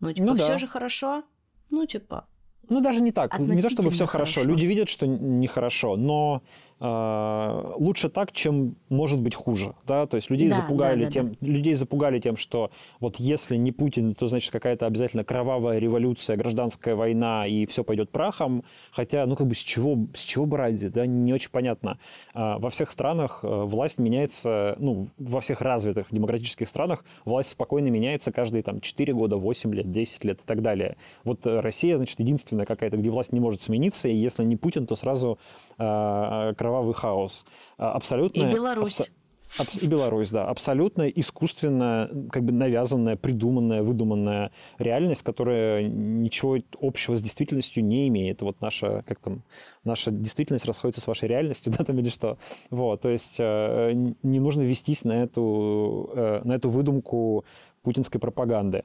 Ну, 0.00 0.12
типа, 0.12 0.26
ну, 0.26 0.34
все 0.34 0.48
да. 0.48 0.58
же 0.58 0.66
хорошо. 0.66 1.22
Ну, 1.70 1.86
типа. 1.86 2.26
Ну, 2.68 2.80
даже 2.80 3.00
не 3.00 3.12
так. 3.12 3.38
Не 3.38 3.62
то, 3.62 3.70
чтобы 3.70 3.90
все 3.90 4.06
хорошо. 4.06 4.40
хорошо. 4.40 4.50
Люди 4.50 4.64
видят, 4.66 4.88
что 4.88 5.06
нехорошо, 5.06 5.96
но 5.96 6.42
лучше 6.80 8.08
так, 8.08 8.32
чем 8.32 8.76
может 8.88 9.20
быть 9.20 9.34
хуже. 9.34 9.74
Да? 9.86 10.06
То 10.06 10.16
есть 10.16 10.30
людей, 10.30 10.48
да, 10.48 10.56
запугали 10.56 11.04
да, 11.04 11.10
тем, 11.10 11.36
да. 11.40 11.46
людей 11.46 11.74
запугали 11.74 12.18
тем, 12.20 12.36
что 12.36 12.70
вот 13.00 13.16
если 13.16 13.56
не 13.56 13.72
Путин, 13.72 14.14
то 14.14 14.26
значит 14.26 14.50
какая-то 14.50 14.86
обязательно 14.86 15.24
кровавая 15.24 15.78
революция, 15.78 16.36
гражданская 16.36 16.94
война, 16.94 17.46
и 17.46 17.66
все 17.66 17.84
пойдет 17.84 18.10
прахом. 18.10 18.64
Хотя, 18.92 19.26
ну 19.26 19.36
как 19.36 19.46
бы 19.46 19.54
с 19.54 19.58
чего, 19.58 20.06
с 20.14 20.20
чего 20.20 20.46
бы 20.46 20.56
ради, 20.56 20.88
да, 20.88 21.06
не 21.06 21.32
очень 21.32 21.50
понятно. 21.50 21.98
Э, 22.34 22.56
во 22.58 22.70
всех 22.70 22.90
странах 22.90 23.40
э, 23.42 23.46
власть 23.46 23.98
меняется, 23.98 24.76
ну, 24.78 25.08
во 25.18 25.40
всех 25.40 25.60
развитых 25.60 26.06
демократических 26.10 26.68
странах 26.68 27.04
власть 27.24 27.50
спокойно 27.50 27.88
меняется 27.88 28.32
каждые 28.32 28.62
там 28.62 28.80
4 28.80 29.12
года, 29.12 29.36
8 29.36 29.74
лет, 29.74 29.90
10 29.90 30.24
лет 30.24 30.40
и 30.40 30.44
так 30.46 30.62
далее. 30.62 30.96
Вот 31.24 31.46
э, 31.46 31.60
Россия, 31.60 31.96
значит, 31.96 32.18
единственная 32.20 32.66
какая-то, 32.66 32.96
где 32.96 33.10
власть 33.10 33.32
не 33.32 33.40
может 33.40 33.62
смениться, 33.62 34.08
и 34.08 34.14
если 34.14 34.44
не 34.44 34.56
Путин, 34.56 34.86
то 34.86 34.96
сразу 34.96 35.38
э, 35.78 36.54
кровавый 36.70 36.94
хаос. 36.94 37.46
А, 37.78 37.92
абсолютно... 37.92 38.42
И 38.42 38.52
Беларусь. 38.52 39.10
Абс... 39.58 39.78
И 39.82 39.86
Беларусь, 39.88 40.30
да. 40.30 40.46
Абсолютно 40.46 41.08
искусственно, 41.08 42.08
как 42.30 42.44
бы 42.44 42.52
навязанная, 42.52 43.16
придуманная, 43.16 43.82
выдуманная 43.82 44.52
реальность, 44.78 45.24
которая 45.24 45.88
ничего 45.88 46.58
общего 46.80 47.16
с 47.16 47.22
действительностью 47.22 47.84
не 47.84 48.06
имеет. 48.06 48.42
Вот 48.42 48.60
наша, 48.60 49.02
как 49.08 49.18
там, 49.18 49.42
наша 49.82 50.12
действительность 50.12 50.66
расходится 50.66 51.00
с 51.00 51.08
вашей 51.08 51.28
реальностью, 51.28 51.72
да, 51.76 51.84
там 51.84 51.98
или 51.98 52.08
что. 52.08 52.38
Вот, 52.70 53.00
то 53.00 53.10
есть 53.10 53.36
э, 53.40 53.92
не 54.22 54.38
нужно 54.38 54.62
вестись 54.62 55.04
на 55.04 55.24
эту, 55.24 56.10
э, 56.14 56.42
на 56.44 56.52
эту 56.52 56.70
выдумку 56.70 57.44
путинской 57.82 58.20
пропаганды. 58.20 58.84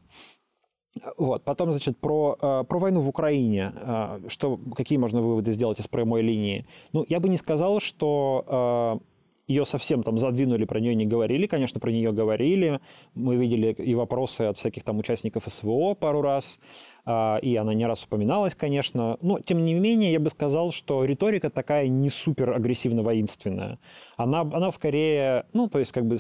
Вот. 1.18 1.44
Потом, 1.44 1.72
значит, 1.72 1.98
про, 1.98 2.38
э, 2.42 2.64
про 2.68 2.80
войну 2.80 3.02
в 3.02 3.10
Украине. 3.10 3.74
Э, 3.76 4.22
что, 4.28 4.60
какие 4.76 4.98
можно 4.98 5.22
выводы 5.22 5.52
сделать 5.52 5.80
из 5.80 5.88
прямой 5.88 6.22
линии? 6.22 6.66
Ну, 6.94 7.06
я 7.10 7.20
бы 7.20 7.30
не 7.30 7.38
сказал, 7.38 7.80
что 7.80 9.00
э, 9.00 9.06
ее 9.48 9.66
совсем 9.66 10.04
там 10.04 10.18
задвинули, 10.18 10.66
про 10.66 10.80
нее 10.80 10.96
не 10.96 11.06
говорили. 11.06 11.48
Конечно, 11.48 11.80
про 11.80 11.92
нее 11.92 12.12
говорили. 12.12 12.80
Мы 13.14 13.36
видели 13.36 13.74
и 13.74 13.94
вопросы 13.94 14.42
от 14.44 14.58
всяких 14.58 14.84
там 14.84 14.98
участников 14.98 15.44
СВО 15.48 15.94
пару 15.94 16.22
раз. 16.22 16.60
И 17.08 17.56
она 17.56 17.74
не 17.76 17.86
раз 17.86 18.04
упоминалась, 18.04 18.56
конечно. 18.56 19.18
Но, 19.22 19.40
тем 19.40 19.64
не 19.64 19.76
менее, 19.76 20.12
я 20.12 20.20
бы 20.20 20.30
сказал, 20.30 20.72
что 20.72 21.06
риторика 21.06 21.50
такая 21.52 21.88
не 21.88 22.10
супер 22.10 22.52
агрессивно-воинственная. 22.52 23.78
Она, 24.18 24.42
она 24.42 24.72
скорее, 24.72 25.46
ну, 25.54 25.70
то 25.70 25.78
есть, 25.78 25.92
как 25.92 26.06
бы 26.06 26.18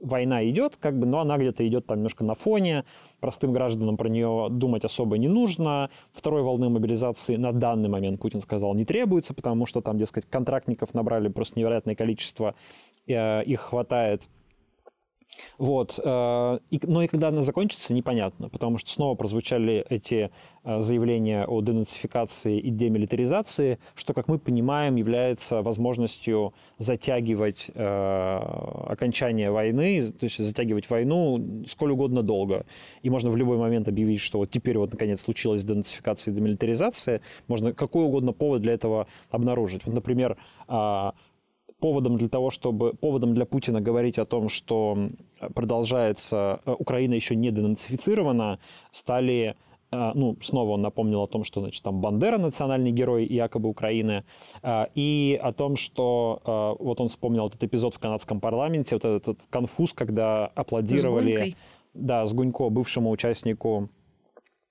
война 0.00 0.48
идет, 0.48 0.76
как 0.76 0.98
бы, 0.98 1.06
но 1.06 1.20
она 1.20 1.38
где-то 1.38 1.66
идет 1.66 1.86
там 1.86 1.98
немножко 1.98 2.24
на 2.24 2.34
фоне. 2.34 2.84
Простым 3.20 3.52
гражданам 3.52 3.96
про 3.96 4.08
нее 4.08 4.48
думать 4.50 4.84
особо 4.84 5.18
не 5.18 5.28
нужно. 5.28 5.90
Второй 6.12 6.42
волны 6.42 6.68
мобилизации 6.68 7.36
на 7.36 7.52
данный 7.52 7.88
момент, 7.88 8.20
Путин 8.20 8.40
сказал, 8.40 8.74
не 8.74 8.84
требуется, 8.84 9.34
потому 9.34 9.66
что 9.66 9.80
там, 9.80 9.98
дескать, 9.98 10.26
контрактников 10.26 10.94
набрали 10.94 11.28
просто 11.28 11.58
невероятное 11.58 11.94
количество, 11.94 12.54
э, 13.06 13.44
их 13.44 13.60
хватает. 13.60 14.28
Вот. 15.58 15.98
Э, 16.02 16.58
но 16.70 17.02
и 17.02 17.06
когда 17.06 17.28
она 17.28 17.42
закончится, 17.42 17.94
непонятно, 17.94 18.48
потому 18.48 18.78
что 18.78 18.90
снова 18.90 19.14
прозвучали 19.14 19.84
эти 19.88 20.30
э, 20.64 20.80
заявления 20.80 21.44
о 21.46 21.60
денацификации 21.60 22.58
и 22.58 22.70
демилитаризации, 22.70 23.78
что, 23.94 24.14
как 24.14 24.28
мы 24.28 24.38
понимаем, 24.38 24.96
является 24.96 25.62
возможностью 25.62 26.54
затягивать 26.78 27.70
э, 27.74 28.36
окончание 28.86 29.50
войны, 29.50 30.02
то 30.02 30.24
есть 30.24 30.38
затягивать 30.38 30.88
войну 30.90 31.64
сколь 31.66 31.92
угодно 31.92 32.22
долго. 32.22 32.66
И 33.02 33.10
можно 33.10 33.30
в 33.30 33.36
любой 33.36 33.58
момент 33.58 33.88
объявить, 33.88 34.20
что 34.20 34.38
вот 34.38 34.50
теперь 34.50 34.78
вот 34.78 34.92
наконец 34.92 35.20
случилась 35.20 35.64
денацификация 35.64 36.32
и 36.32 36.34
демилитаризация. 36.34 37.20
Можно 37.48 37.72
какой 37.72 38.04
угодно 38.04 38.32
повод 38.32 38.62
для 38.62 38.72
этого 38.72 39.06
обнаружить. 39.30 39.84
Вот, 39.84 39.94
например, 39.94 40.36
а, 40.66 41.14
поводом 41.84 42.16
для 42.16 42.28
того, 42.28 42.48
чтобы 42.48 42.94
поводом 42.94 43.34
для 43.34 43.44
Путина 43.44 43.78
говорить 43.78 44.18
о 44.18 44.24
том, 44.24 44.48
что 44.48 45.10
продолжается 45.54 46.60
э, 46.64 46.74
Украина 46.78 47.12
еще 47.12 47.36
не 47.36 47.50
денацифицирована, 47.50 48.58
стали 48.90 49.54
э, 49.92 50.12
ну, 50.14 50.34
снова 50.40 50.70
он 50.70 50.80
напомнил 50.80 51.20
о 51.20 51.26
том, 51.26 51.44
что, 51.44 51.60
значит, 51.60 51.82
там 51.82 52.00
Бандера 52.00 52.38
национальный 52.38 52.90
герой 52.90 53.26
якобы 53.26 53.68
Украины, 53.68 54.24
э, 54.62 54.86
и 54.94 55.38
о 55.42 55.52
том, 55.52 55.76
что 55.76 56.40
вот 56.80 57.02
он 57.02 57.08
вспомнил 57.08 57.48
этот 57.48 57.62
эпизод 57.62 57.94
в 57.94 57.98
канадском 57.98 58.40
парламенте, 58.40 58.96
вот 58.96 59.04
этот, 59.04 59.38
конфуз, 59.50 59.92
когда 59.92 60.46
аплодировали... 60.46 61.50
С 61.50 61.54
да, 61.92 62.24
с 62.26 62.32
Гунько, 62.32 62.70
бывшему 62.70 63.10
участнику 63.10 63.88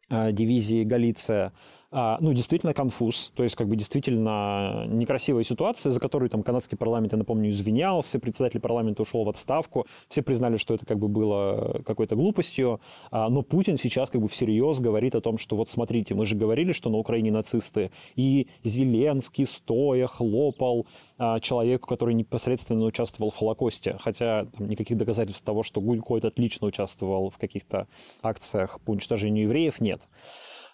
дивизии 0.10 0.84
Галиция, 0.84 1.54
ну, 1.94 2.34
действительно 2.34 2.74
конфуз, 2.74 3.32
то 3.36 3.44
есть 3.44 3.56
как 3.56 3.68
бы 3.68 3.76
действительно 3.76 4.86
некрасивая 4.88 5.44
ситуация, 5.44 5.92
за 5.92 6.00
которую 6.00 6.30
там 6.30 6.42
канадский 6.42 6.78
парламент, 6.78 7.14
я 7.14 7.18
напомню, 7.18 7.50
извинялся, 7.52 8.20
председатель 8.20 8.60
парламента 8.60 9.04
ушел 9.04 9.24
в 9.24 9.30
отставку, 9.30 9.86
все 10.10 10.24
признали, 10.24 10.58
что 10.58 10.74
это 10.74 10.86
как 10.86 10.98
бы 10.98 11.08
было 11.08 11.82
какой-то 11.86 12.16
глупостью, 12.16 12.82
а, 13.12 13.30
но 13.30 13.44
Путин 13.44 13.78
сейчас 13.78 14.10
как 14.10 14.22
бы 14.22 14.28
всерьез 14.28 14.80
говорит 14.80 15.16
о 15.16 15.22
том, 15.22 15.38
что 15.38 15.56
вот 15.56 15.70
смотрите, 15.70 16.16
мы 16.16 16.26
же 16.26 16.36
говорили, 16.36 16.72
что 16.72 16.90
на 16.90 16.98
Украине 16.98 17.32
нацисты, 17.32 17.92
и 18.16 18.48
Зеленский 18.64 19.46
стоя 19.46 20.08
хлопал 20.08 20.88
а, 21.18 21.40
человеку, 21.40 21.88
который 21.88 22.16
непосредственно 22.16 22.86
участвовал 22.86 23.32
в 23.32 23.38
Холокосте, 23.38 23.98
хотя 24.00 24.46
там, 24.46 24.68
никаких 24.68 24.98
доказательств 24.98 25.46
того, 25.46 25.64
что 25.64 25.82
Гулько 25.82 26.18
этот 26.18 26.40
лично 26.40 26.68
участвовал 26.68 27.30
в 27.30 27.38
каких-то 27.38 27.88
акциях 28.22 28.82
по 28.82 28.92
уничтожению 28.92 29.44
евреев, 29.44 29.80
нет. 29.80 30.02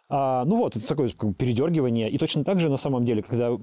А, 0.09 0.43
ну 0.45 0.57
вот, 0.57 0.75
это 0.75 0.87
такое 0.87 1.09
передергивание. 1.09 2.09
И 2.09 2.17
точно 2.17 2.43
так 2.43 2.59
же 2.59 2.69
на 2.69 2.77
самом 2.77 3.05
деле, 3.05 3.21
когда 3.21 3.57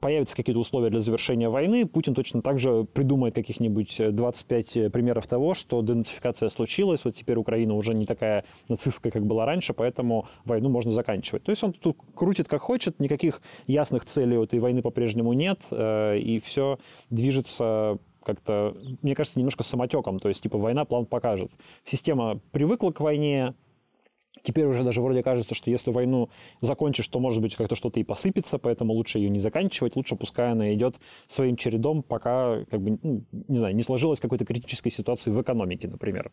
появятся 0.00 0.36
какие-то 0.36 0.60
условия 0.60 0.90
для 0.90 1.00
завершения 1.00 1.48
войны, 1.48 1.86
Путин 1.86 2.14
точно 2.14 2.42
так 2.42 2.58
же 2.58 2.84
придумает 2.84 3.34
каких-нибудь 3.34 4.00
25 4.10 4.92
примеров 4.92 5.26
того, 5.26 5.54
что 5.54 5.80
денацификация 5.80 6.50
случилась, 6.50 7.06
вот 7.06 7.14
теперь 7.14 7.38
Украина 7.38 7.74
уже 7.74 7.94
не 7.94 8.04
такая 8.04 8.44
нацистская, 8.68 9.10
как 9.10 9.24
была 9.24 9.46
раньше, 9.46 9.72
поэтому 9.72 10.26
войну 10.44 10.68
можно 10.68 10.92
заканчивать. 10.92 11.44
То 11.44 11.50
есть 11.50 11.62
он 11.62 11.72
тут 11.72 11.96
крутит 12.14 12.48
как 12.48 12.60
хочет, 12.60 13.00
никаких 13.00 13.40
ясных 13.66 14.04
целей 14.04 14.36
у 14.36 14.44
этой 14.44 14.58
войны 14.58 14.82
по-прежнему 14.82 15.32
нет, 15.32 15.60
э, 15.70 16.18
и 16.18 16.38
все 16.38 16.78
движется 17.08 17.98
как-то, 18.22 18.76
мне 19.02 19.14
кажется, 19.14 19.38
немножко 19.38 19.62
самотеком. 19.62 20.18
То 20.18 20.28
есть, 20.28 20.42
типа, 20.42 20.58
война 20.58 20.84
план 20.84 21.06
покажет. 21.06 21.50
Система 21.84 22.40
привыкла 22.52 22.90
к 22.90 23.00
войне, 23.00 23.54
Теперь 24.42 24.66
уже 24.66 24.82
даже 24.82 25.00
вроде 25.00 25.22
кажется, 25.22 25.54
что 25.54 25.70
если 25.70 25.90
войну 25.90 26.28
закончишь, 26.60 27.08
то, 27.08 27.20
может 27.20 27.40
быть, 27.40 27.54
как-то 27.54 27.76
что-то 27.76 28.00
и 28.00 28.04
посыпется, 28.04 28.58
поэтому 28.58 28.92
лучше 28.92 29.18
ее 29.18 29.30
не 29.30 29.38
заканчивать, 29.38 29.96
лучше 29.96 30.16
пускай 30.16 30.52
она 30.52 30.74
идет 30.74 30.96
своим 31.26 31.56
чередом, 31.56 32.02
пока, 32.02 32.64
как 32.70 32.80
бы, 32.80 32.98
ну, 33.02 33.24
не 33.48 33.56
знаю, 33.56 33.74
не 33.74 33.82
сложилась 33.82 34.20
какой-то 34.20 34.44
критической 34.44 34.90
ситуации 34.90 35.30
в 35.30 35.40
экономике, 35.40 35.88
например. 35.88 36.30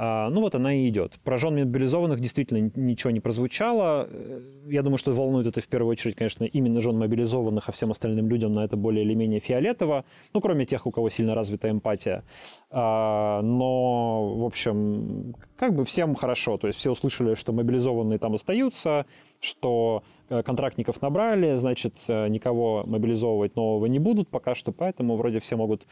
А, 0.00 0.30
ну 0.30 0.42
вот 0.42 0.54
она 0.54 0.72
и 0.72 0.88
идет. 0.88 1.18
Про 1.24 1.38
жен 1.38 1.56
мобилизованных 1.56 2.20
действительно 2.20 2.70
ничего 2.76 3.10
не 3.10 3.18
прозвучало. 3.18 4.06
Э, 4.08 4.40
я 4.68 4.82
думаю, 4.82 4.96
что 4.96 5.12
волнует 5.12 5.48
это 5.48 5.60
в 5.60 5.66
первую 5.66 5.90
очередь, 5.90 6.14
конечно, 6.14 6.44
именно 6.44 6.80
жен 6.80 6.96
мобилизованных, 6.96 7.68
а 7.68 7.72
всем 7.72 7.90
остальным 7.90 8.28
людям 8.28 8.54
на 8.54 8.64
это 8.64 8.76
более 8.76 9.04
или 9.04 9.14
менее 9.14 9.40
фиолетово. 9.40 10.04
Ну, 10.32 10.40
кроме 10.40 10.66
тех, 10.66 10.86
у 10.86 10.92
кого 10.92 11.08
сильно 11.08 11.34
развита 11.34 11.68
эмпатия. 11.68 12.22
А, 12.70 13.42
но, 13.42 14.36
в 14.36 14.44
общем, 14.44 15.34
как 15.56 15.74
бы 15.74 15.84
всем 15.84 16.14
хорошо. 16.14 16.58
То 16.58 16.68
есть 16.68 16.78
все 16.78 16.92
услышали, 16.92 17.34
что 17.34 17.52
мобилизованные 17.52 18.20
там 18.20 18.34
остаются, 18.34 19.04
что 19.40 20.04
э, 20.28 20.44
контрактников 20.44 21.02
набрали, 21.02 21.56
значит, 21.56 21.94
э, 22.06 22.28
никого 22.28 22.84
мобилизовывать 22.86 23.56
нового 23.56 23.86
не 23.86 23.98
будут 23.98 24.28
пока 24.28 24.54
что, 24.54 24.70
поэтому 24.70 25.16
вроде 25.16 25.40
все 25.40 25.56
могут 25.56 25.88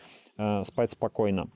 спать 0.62 0.92
спокойно. 0.92 1.48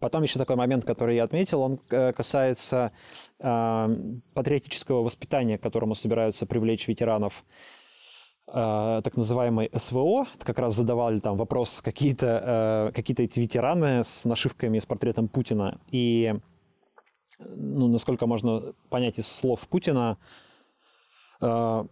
Потом 0.00 0.22
еще 0.22 0.38
такой 0.38 0.56
момент, 0.56 0.84
который 0.84 1.16
я 1.16 1.24
отметил, 1.24 1.60
он 1.60 1.80
э, 1.90 2.12
касается 2.12 2.92
э, 3.38 3.96
патриотического 4.34 5.02
воспитания, 5.02 5.58
к 5.58 5.62
которому 5.62 5.94
собираются 5.94 6.46
привлечь 6.46 6.88
ветеранов 6.88 7.44
э, 8.48 9.00
так 9.04 9.16
называемой 9.16 9.70
СВО. 9.74 10.26
Как 10.42 10.58
раз 10.58 10.74
задавали 10.74 11.20
там 11.20 11.36
вопрос 11.36 11.80
какие-то 11.82 12.90
э, 12.90 12.92
какие 12.94 13.20
эти 13.22 13.38
ветераны 13.40 14.04
с 14.04 14.24
нашивками 14.24 14.78
с 14.78 14.86
портретом 14.86 15.28
Путина. 15.28 15.80
И 15.90 16.34
ну, 17.38 17.88
насколько 17.88 18.26
можно 18.26 18.72
понять 18.88 19.18
из 19.18 19.26
слов 19.26 19.66
Путина, 19.68 20.18
э, 21.40 21.84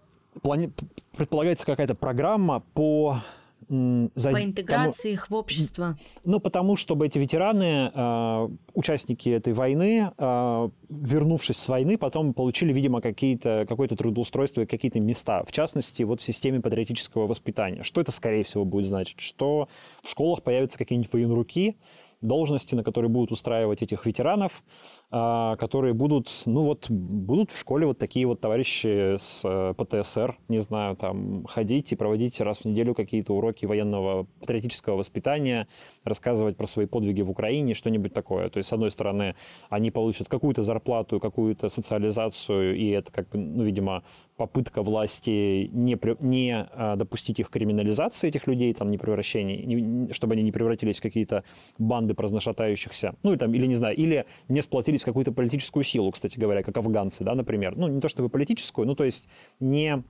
плани... 0.42 0.72
предполагается 1.16 1.66
какая-то 1.66 1.94
программа 1.94 2.60
по 2.60 3.18
за... 3.68 4.30
По 4.30 4.42
интеграции 4.42 5.02
тому... 5.02 5.14
их 5.14 5.30
в 5.30 5.34
общество. 5.34 5.96
Ну, 6.24 6.40
потому 6.40 6.76
чтобы 6.76 7.06
эти 7.06 7.18
ветераны, 7.18 7.90
э, 7.94 8.48
участники 8.74 9.28
этой 9.28 9.52
войны, 9.52 10.10
э, 10.16 10.68
вернувшись 10.88 11.56
с 11.56 11.68
войны, 11.68 11.98
потом 11.98 12.34
получили, 12.34 12.72
видимо, 12.72 13.00
какие-то, 13.00 13.66
какое-то 13.68 13.96
трудоустройство 13.96 14.62
и 14.62 14.66
какие-то 14.66 15.00
места. 15.00 15.44
В 15.44 15.52
частности, 15.52 16.02
вот 16.02 16.20
в 16.20 16.24
системе 16.24 16.60
патриотического 16.60 17.26
воспитания. 17.26 17.82
Что 17.82 18.00
это, 18.00 18.12
скорее 18.12 18.44
всего, 18.44 18.64
будет 18.64 18.86
значить? 18.86 19.20
Что 19.20 19.68
в 20.02 20.10
школах 20.10 20.42
появятся 20.42 20.78
какие-нибудь 20.78 21.12
военруки, 21.12 21.76
должности, 22.24 22.74
на 22.74 22.82
которые 22.82 23.08
будут 23.10 23.32
устраивать 23.32 23.82
этих 23.82 24.06
ветеранов, 24.06 24.64
а, 25.10 25.56
которые 25.56 25.94
будут, 25.94 26.28
ну 26.46 26.62
вот, 26.62 26.90
будут 26.90 27.50
в 27.50 27.58
школе 27.58 27.86
вот 27.86 27.98
такие 27.98 28.26
вот 28.26 28.40
товарищи 28.40 29.16
с 29.16 29.42
э, 29.44 29.74
ПТСР, 29.76 30.36
не 30.48 30.58
знаю, 30.58 30.96
там, 30.96 31.44
ходить 31.46 31.92
и 31.92 31.96
проводить 31.96 32.40
раз 32.40 32.60
в 32.60 32.64
неделю 32.64 32.94
какие-то 32.94 33.34
уроки 33.34 33.66
военного 33.66 34.26
патриотического 34.40 34.96
воспитания, 34.96 35.68
рассказывать 36.04 36.56
про 36.56 36.66
свои 36.66 36.86
подвиги 36.86 37.22
в 37.22 37.30
Украине, 37.30 37.74
что-нибудь 37.74 38.12
такое. 38.12 38.48
То 38.48 38.58
есть, 38.58 38.68
с 38.68 38.72
одной 38.72 38.90
стороны, 38.90 39.34
они 39.68 39.90
получат 39.90 40.28
какую-то 40.28 40.62
зарплату, 40.62 41.20
какую-то 41.20 41.68
социализацию, 41.68 42.76
и 42.76 42.88
это, 42.90 43.12
как 43.12 43.28
бы, 43.28 43.38
ну, 43.38 43.64
видимо, 43.64 44.02
попытка 44.36 44.82
власти 44.82 45.70
не, 45.72 45.98
не 46.20 46.68
а, 46.72 46.96
допустить 46.96 47.38
их 47.40 47.50
криминализации, 47.50 48.28
этих 48.28 48.46
людей, 48.46 48.72
там, 48.74 48.90
не 48.90 48.98
превращений, 48.98 50.12
чтобы 50.12 50.34
они 50.34 50.42
не 50.42 50.52
превратились 50.52 50.98
в 50.98 51.02
какие-то 51.02 51.44
банды 51.78 52.14
праздношатающихся, 52.14 53.14
ну, 53.22 53.34
и 53.34 53.36
там, 53.36 53.54
или, 53.54 53.66
не 53.66 53.74
знаю, 53.74 53.96
или 53.96 54.26
не 54.48 54.60
сплотились 54.60 55.02
в 55.02 55.04
какую-то 55.04 55.32
политическую 55.32 55.84
силу, 55.84 56.10
кстати 56.10 56.38
говоря, 56.38 56.62
как 56.62 56.76
афганцы, 56.76 57.24
да, 57.24 57.34
например. 57.34 57.76
Ну, 57.76 57.88
не 57.88 58.00
то 58.00 58.08
чтобы 58.08 58.28
политическую, 58.28 58.86
ну, 58.86 58.94
то 58.94 59.04
есть 59.04 59.28
не 59.60 60.02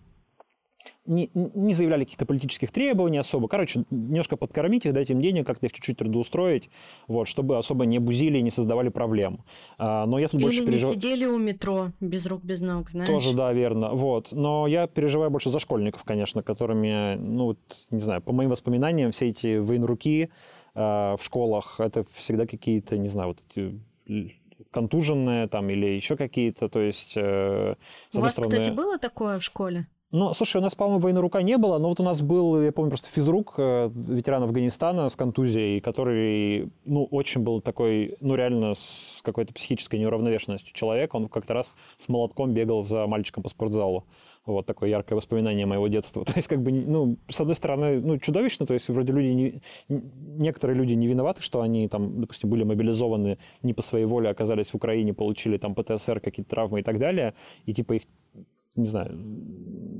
не, 1.07 1.31
не 1.35 1.75
заявляли 1.75 2.05
каких-то 2.05 2.27
политических 2.27 2.71
требований 2.71 3.19
особо. 3.19 3.49
Короче, 3.49 3.85
немножко 3.91 4.37
подкормить 4.37 4.87
их, 4.87 4.93
дать 4.93 5.11
им 5.11 5.21
денег, 5.21 5.47
как-то 5.47 5.67
их 5.67 5.73
чуть-чуть 5.73 5.99
трудоустроить, 5.99 6.71
вот, 7.09 7.29
чтобы 7.29 7.59
особо 7.59 7.85
не 7.87 7.99
бузили 7.99 8.39
и 8.39 8.43
не 8.43 8.51
создавали 8.51 8.89
проблем. 8.89 9.45
А, 9.79 10.07
но 10.07 10.19
я 10.19 10.29
тут 10.29 10.41
Или 10.41 10.47
больше 10.47 10.61
не 10.61 10.67
пережив... 10.67 10.89
сидели 10.91 11.27
у 11.27 11.39
метро 11.39 11.93
без 12.01 12.27
рук, 12.27 12.43
без 12.43 12.61
ног, 12.61 12.91
знаешь? 12.91 13.09
Тоже, 13.09 13.35
да, 13.35 13.53
верно. 13.53 13.91
Вот. 13.93 14.33
Но 14.33 14.67
я 14.67 14.87
переживаю 14.87 15.31
больше 15.31 15.51
за 15.51 15.59
школьников, 15.59 16.05
конечно, 16.05 16.43
которыми, 16.43 17.17
ну, 17.17 17.45
вот, 17.45 17.59
не 17.91 18.01
знаю, 18.01 18.23
по 18.23 18.33
моим 18.33 18.51
воспоминаниям, 18.51 19.11
все 19.11 19.29
эти 19.29 19.59
военруки 19.59 20.31
э, 20.75 20.81
в 20.81 21.21
школах, 21.23 21.81
это 21.81 22.05
всегда 22.05 22.47
какие-то, 22.47 22.97
не 22.97 23.09
знаю, 23.09 23.29
вот 23.29 23.43
эти 23.49 24.35
контуженные 24.71 25.47
там 25.49 25.71
или 25.71 25.87
еще 25.87 26.17
какие-то, 26.17 26.69
то 26.69 26.81
есть... 26.81 27.15
Э, 27.17 27.77
у 28.15 28.21
вас, 28.21 28.33
стороны... 28.33 28.57
кстати, 28.57 28.75
было 28.75 28.99
такое 28.99 29.39
в 29.39 29.43
школе? 29.45 29.87
Ну, 30.17 30.33
слушай, 30.33 30.59
у 30.59 30.61
нас, 30.61 30.77
по-моему, 30.77 31.01
войны 31.01 31.21
рука 31.21 31.43
не 31.43 31.59
было, 31.59 31.77
но 31.79 31.89
вот 31.89 31.99
у 31.99 32.05
нас 32.05 32.23
был, 32.23 32.63
я 32.63 32.71
помню, 32.71 32.91
просто 32.91 33.11
физрук, 33.11 33.55
э, 33.59 33.91
ветеран 33.93 34.45
Афганистана 34.45 35.09
с 35.09 35.17
контузией, 35.17 35.81
который, 35.81 36.71
ну, 36.85 37.03
очень 37.11 37.41
был 37.41 37.61
такой, 37.61 38.17
ну, 38.21 38.37
реально 38.37 38.75
с 38.77 39.23
какой-то 39.25 39.53
психической 39.53 39.99
неуравновешенностью 39.99 40.73
человека. 40.73 41.17
Он 41.17 41.29
как-то 41.29 41.55
раз 41.55 41.75
с 41.97 42.09
молотком 42.09 42.55
бегал 42.55 42.85
за 42.85 43.09
мальчиком 43.09 43.43
по 43.43 43.49
спортзалу. 43.49 44.05
Вот 44.47 44.67
такое 44.67 44.89
яркое 44.89 45.17
воспоминание 45.17 45.67
моего 45.67 45.89
детства. 45.89 46.25
То 46.27 46.35
есть, 46.37 46.47
как 46.47 46.63
бы, 46.63 46.71
ну, 46.71 47.17
с 47.29 47.41
одной 47.41 47.57
стороны, 47.57 48.01
ну, 48.01 48.17
чудовищно, 48.19 48.67
то 48.67 48.75
есть, 48.75 48.89
вроде 48.91 49.13
люди, 49.13 49.27
не, 49.27 49.61
некоторые 50.39 50.77
люди 50.77 50.95
не 50.95 51.09
виноваты, 51.09 51.43
что 51.43 51.61
они 51.61 51.89
там, 51.89 52.21
допустим, 52.21 52.51
были 52.51 52.63
мобилизованы 52.63 53.39
не 53.65 53.75
по 53.75 53.83
своей 53.83 54.05
воле, 54.05 54.31
оказались 54.31 54.71
в 54.71 54.77
Украине, 54.77 55.13
получили 55.13 55.57
там 55.57 55.75
ПТСР, 55.75 56.21
какие-то 56.21 56.51
травмы 56.51 56.81
и 56.81 56.83
так 56.85 57.01
далее, 57.01 57.35
и 57.67 57.75
типа 57.75 57.95
их 57.95 58.03
не 58.77 58.87
знаю, 58.87 59.17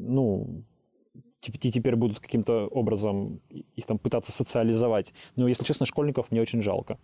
ну, 0.05 0.65
и 1.47 1.71
теперь 1.71 1.97
будут 1.97 2.21
каким-то 2.21 2.67
образом 2.69 3.41
их 3.51 3.87
там 3.87 3.99
пытаться 3.99 4.33
социализовать. 4.33 5.13
Но, 5.37 5.49
если 5.49 5.65
честно, 5.65 5.87
школьников 5.87 6.31
мне 6.31 6.41
очень 6.41 6.63
жалко. 6.63 6.99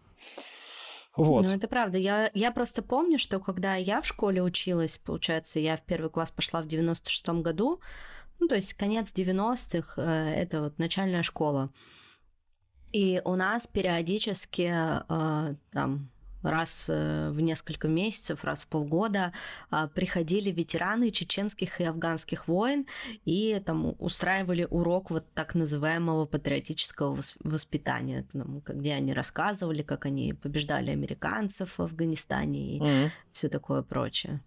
Вот. 1.17 1.45
Ну, 1.45 1.53
это 1.53 1.69
правда. 1.69 1.99
Я, 1.99 2.31
я 2.35 2.53
просто 2.53 2.83
помню, 2.83 3.19
что 3.19 3.41
когда 3.41 3.75
я 3.75 4.01
в 4.01 4.07
школе 4.07 4.43
училась, 4.43 4.99
получается, 4.99 5.61
я 5.61 5.77
в 5.77 5.83
первый 5.83 6.11
класс 6.11 6.31
пошла 6.31 6.63
в 6.63 6.67
96-м 6.67 7.43
году, 7.43 7.81
ну, 8.39 8.49
то 8.49 8.55
есть 8.55 8.75
конец 8.75 9.13
90-х, 9.13 10.01
э, 10.01 10.35
это 10.35 10.63
вот 10.63 10.79
начальная 10.79 11.23
школа. 11.23 11.71
И 12.93 13.21
у 13.25 13.35
нас 13.35 13.67
периодически 13.67 14.73
э, 14.73 15.55
там 15.73 16.11
раз 16.43 16.87
э, 16.89 17.31
в 17.31 17.41
несколько 17.41 17.89
месяцев, 17.89 18.45
раз 18.45 18.63
в 18.63 18.67
полгода 18.67 19.33
а, 19.71 19.89
приходили 19.89 20.51
ветераны 20.51 21.11
чеченских 21.11 21.81
и 21.81 21.85
афганских 21.85 22.49
войн 22.49 22.87
и 23.25 23.61
там 23.65 23.95
устраивали 23.99 24.67
урок 24.71 25.11
вот 25.11 25.25
так 25.35 25.55
называемого 25.55 26.27
патриотического 26.27 27.19
воспитания, 27.45 28.27
где 28.33 28.95
они 28.95 29.13
рассказывали, 29.13 29.83
как 29.83 30.07
они 30.07 30.33
побеждали 30.33 30.91
американцев 30.91 31.79
в 31.79 31.83
Афганистане 31.83 32.77
и 32.77 32.81
mm-hmm. 32.81 33.09
все 33.33 33.49
такое 33.49 33.83
прочее. 33.83 34.41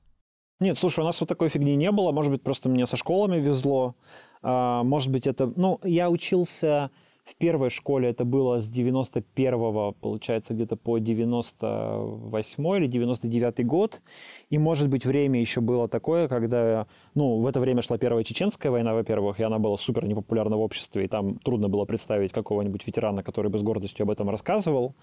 Нет, 0.59 0.77
слушай, 0.77 1.01
у 1.01 1.03
нас 1.03 1.19
вот 1.19 1.27
такой 1.27 1.49
фигни 1.49 1.75
не 1.75 1.91
было. 1.91 2.11
Может 2.11 2.31
быть, 2.31 2.41
просто 2.41 2.69
мне 2.69 2.85
со 2.85 2.95
школами 2.95 3.37
везло. 3.37 3.95
А, 4.41 4.83
может 4.83 5.11
быть, 5.11 5.27
это... 5.27 5.51
Ну, 5.55 5.79
я 5.83 6.09
учился 6.09 6.89
в 7.23 7.35
первой 7.37 7.69
школе 7.69 8.09
это 8.09 8.25
было 8.25 8.59
с 8.59 8.67
91 8.67 9.93
получается, 9.93 10.53
где-то 10.53 10.75
по 10.75 10.97
98 10.97 12.77
или 12.77 12.87
99 12.87 13.65
год. 13.65 14.01
И, 14.49 14.57
может 14.57 14.89
быть, 14.89 15.05
время 15.05 15.39
еще 15.39 15.61
было 15.61 15.87
такое, 15.87 16.27
когда, 16.27 16.85
ну, 17.15 17.39
в 17.39 17.47
это 17.47 17.61
время 17.61 17.81
шла 17.81 17.97
Первая 17.97 18.23
Чеченская 18.23 18.71
война, 18.71 18.93
во-первых, 18.93 19.39
и 19.39 19.43
она 19.43 19.57
была 19.57 19.77
супер 19.77 20.05
непопулярна 20.05 20.57
в 20.57 20.61
обществе, 20.61 21.05
и 21.05 21.07
там 21.07 21.39
трудно 21.39 21.69
было 21.69 21.85
представить 21.85 22.33
какого-нибудь 22.33 22.85
ветерана, 22.85 23.23
который 23.23 23.49
бы 23.49 23.57
с 23.57 23.63
гордостью 23.63 24.03
об 24.03 24.11
этом 24.11 24.29
рассказывал. 24.29 24.95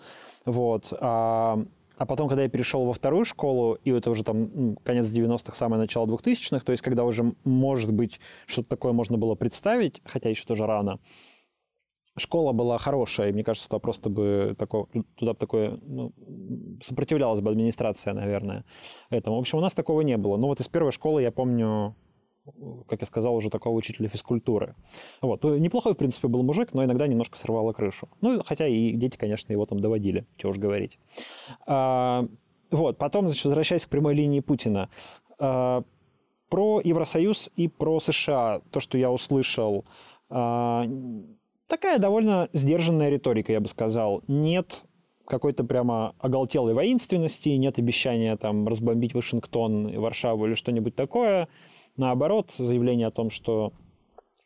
Вот. 0.44 0.92
А, 1.00 1.64
а 1.96 2.06
потом, 2.06 2.28
когда 2.28 2.42
я 2.42 2.48
перешел 2.48 2.84
во 2.84 2.92
вторую 2.92 3.24
школу, 3.24 3.78
и 3.84 3.90
это 3.90 4.10
уже 4.10 4.24
там 4.24 4.50
ну, 4.54 4.76
конец 4.82 5.06
90-х, 5.10 5.54
самое 5.54 5.80
начало 5.80 6.06
2000-х, 6.06 6.64
то 6.64 6.72
есть 6.72 6.82
когда 6.82 7.04
уже, 7.04 7.34
может 7.44 7.92
быть, 7.92 8.20
что-то 8.46 8.68
такое 8.68 8.92
можно 8.92 9.16
было 9.16 9.34
представить, 9.34 10.02
хотя 10.04 10.28
еще 10.28 10.44
тоже 10.44 10.66
рано, 10.66 10.98
школа 12.16 12.52
была 12.52 12.78
хорошая, 12.78 13.30
и 13.30 13.32
мне 13.32 13.44
кажется, 13.44 13.68
туда 13.68 13.78
просто 13.78 14.10
бы 14.10 14.54
такое, 14.58 14.86
туда 15.16 15.32
бы 15.32 15.38
такое 15.38 15.78
ну, 15.82 16.12
сопротивлялась 16.82 17.40
бы 17.40 17.50
администрация, 17.50 18.12
наверное, 18.14 18.64
этому. 19.10 19.36
В 19.36 19.40
общем, 19.40 19.58
у 19.58 19.60
нас 19.60 19.74
такого 19.74 20.00
не 20.02 20.16
было. 20.16 20.36
Но 20.36 20.48
вот 20.48 20.60
из 20.60 20.68
первой 20.68 20.92
школы 20.92 21.22
я 21.22 21.30
помню, 21.30 21.94
как 22.88 23.00
я 23.00 23.06
сказал, 23.06 23.34
уже 23.34 23.50
такого 23.50 23.76
учителя 23.76 24.08
физкультуры. 24.08 24.74
Вот. 25.22 25.44
Неплохой, 25.44 25.94
в 25.94 25.96
принципе, 25.96 26.28
был 26.28 26.42
мужик, 26.42 26.72
но 26.72 26.84
иногда 26.84 27.06
немножко 27.06 27.38
срывало 27.38 27.72
крышу. 27.72 28.08
Ну, 28.20 28.42
хотя 28.44 28.66
и 28.66 28.92
дети, 28.92 29.16
конечно, 29.16 29.52
его 29.52 29.66
там 29.66 29.80
доводили, 29.80 30.26
чего 30.36 30.50
уж 30.50 30.58
говорить. 30.58 30.98
А, 31.66 32.26
вот. 32.70 32.98
Потом, 32.98 33.28
значит, 33.28 33.44
возвращаясь 33.44 33.86
к 33.86 33.88
прямой 33.88 34.14
линии 34.14 34.40
Путина. 34.40 34.90
А, 35.38 35.84
про 36.48 36.80
Евросоюз 36.82 37.50
и 37.56 37.68
про 37.68 38.00
США. 38.00 38.60
То, 38.70 38.80
что 38.80 38.98
я 38.98 39.10
услышал, 39.10 39.84
а, 40.28 40.84
такая 41.70 41.98
довольно 41.98 42.50
сдержанная 42.52 43.08
риторика, 43.08 43.52
я 43.52 43.60
бы 43.60 43.68
сказал. 43.68 44.22
Нет 44.28 44.82
какой-то 45.24 45.62
прямо 45.64 46.14
оголтелой 46.18 46.74
воинственности, 46.74 47.50
нет 47.50 47.78
обещания 47.78 48.36
там 48.36 48.66
разбомбить 48.66 49.14
Вашингтон, 49.14 49.98
Варшаву 49.98 50.46
или 50.46 50.54
что-нибудь 50.54 50.96
такое. 50.96 51.48
Наоборот, 51.96 52.50
заявление 52.56 53.06
о 53.06 53.12
том, 53.12 53.30
что 53.30 53.72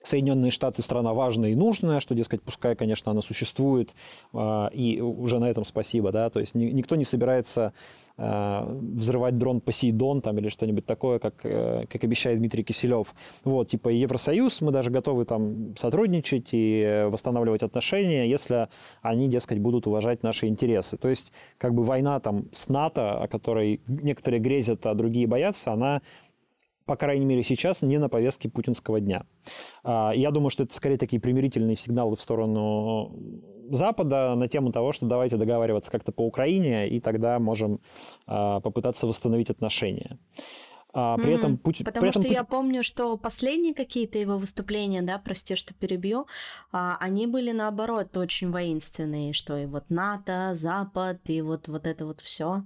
Соединенные 0.05 0.51
Штаты 0.51 0.83
страна 0.83 1.15
важная 1.15 1.51
и 1.51 1.55
нужная, 1.55 2.01
что, 2.01 2.15
дескать, 2.15 2.43
пускай, 2.43 2.77
конечно, 2.77 3.11
она 3.11 3.23
существует, 3.23 3.95
а, 4.33 4.69
и 4.73 5.01
уже 5.01 5.39
на 5.39 5.51
этом 5.51 5.65
спасибо, 5.65 6.13
да, 6.13 6.31
то 6.31 6.41
есть 6.41 6.55
никто 6.55 6.97
не 6.97 7.05
собирается 7.05 7.73
а, 8.17 8.65
взрывать 8.71 9.39
дрон 9.39 9.61
Посейдон 9.61 10.21
там 10.21 10.39
или 10.39 10.49
что-нибудь 10.49 10.87
такое, 10.87 11.19
как, 11.19 11.35
э, 11.43 11.87
как 11.91 12.05
обещает 12.05 12.39
Дмитрий 12.39 12.63
Киселев. 12.63 13.13
Вот, 13.43 13.69
типа 13.71 13.89
Евросоюз, 13.89 14.61
мы 14.61 14.71
даже 14.71 14.93
готовы 14.93 15.25
там 15.25 15.77
сотрудничать 15.77 16.51
и 16.53 17.07
восстанавливать 17.09 17.65
отношения, 17.65 18.29
если 18.29 18.69
они, 19.03 19.29
дескать, 19.29 19.59
будут 19.59 19.89
уважать 19.89 20.23
наши 20.23 20.47
интересы. 20.47 20.97
То 20.97 21.09
есть, 21.09 21.33
как 21.59 21.75
бы 21.75 21.83
война 21.83 22.21
там 22.21 22.45
с 22.53 22.69
НАТО, 22.69 23.21
о 23.21 23.27
которой 23.27 23.81
некоторые 23.89 24.39
грезят, 24.39 24.87
а 24.87 24.95
другие 24.95 25.27
боятся, 25.27 25.73
она 25.73 26.01
по 26.87 26.97
крайней 26.97 27.25
мере, 27.25 27.43
сейчас 27.43 27.83
не 27.83 27.99
на 27.99 28.09
повестке 28.09 28.49
путинского 28.49 29.01
дня. 29.01 29.27
А, 29.83 30.13
я 30.15 30.31
думаю, 30.31 30.51
что 30.51 30.65
это 30.65 30.75
скорее 30.75 30.99
такие 30.99 31.21
примирительные 31.21 31.77
сигналы 31.77 32.17
в 32.17 32.21
сторону 32.23 33.17
Запада 33.71 34.35
на 34.35 34.49
тему 34.49 34.73
того, 34.73 34.93
что 34.93 35.07
давайте 35.07 35.37
договариваться 35.37 35.91
как-то 35.91 36.13
по 36.13 36.23
Украине, 36.23 36.89
и 36.89 37.01
тогда 37.01 37.39
можем 37.39 37.81
а, 38.27 38.61
попытаться 38.61 39.07
восстановить 39.07 39.51
отношения. 39.51 40.19
А, 40.97 41.17
при 41.17 41.33
mm-hmm. 41.33 41.39
этом 41.39 41.59
Путин... 41.59 41.85
Потому 41.85 42.03
при 42.03 42.11
этом 42.11 42.23
что 42.23 42.29
Путин... 42.29 42.41
я 42.41 42.45
помню, 42.45 42.83
что 42.85 43.17
последние 43.17 43.75
какие-то 43.75 44.17
его 44.19 44.37
выступления, 44.39 45.03
да, 45.03 45.19
прости, 45.19 45.57
что 45.57 45.75
перебью, 45.75 46.27
а, 46.71 46.97
они 47.01 47.27
были 47.27 47.51
наоборот 47.51 48.17
очень 48.17 48.53
воинственные, 48.53 49.33
что 49.33 49.57
и 49.57 49.67
вот 49.67 49.91
НАТО, 49.91 50.51
Запад, 50.55 51.19
и 51.25 51.43
вот, 51.43 51.67
вот 51.67 51.89
это 51.89 52.07
вот 52.07 52.21
все. 52.21 52.63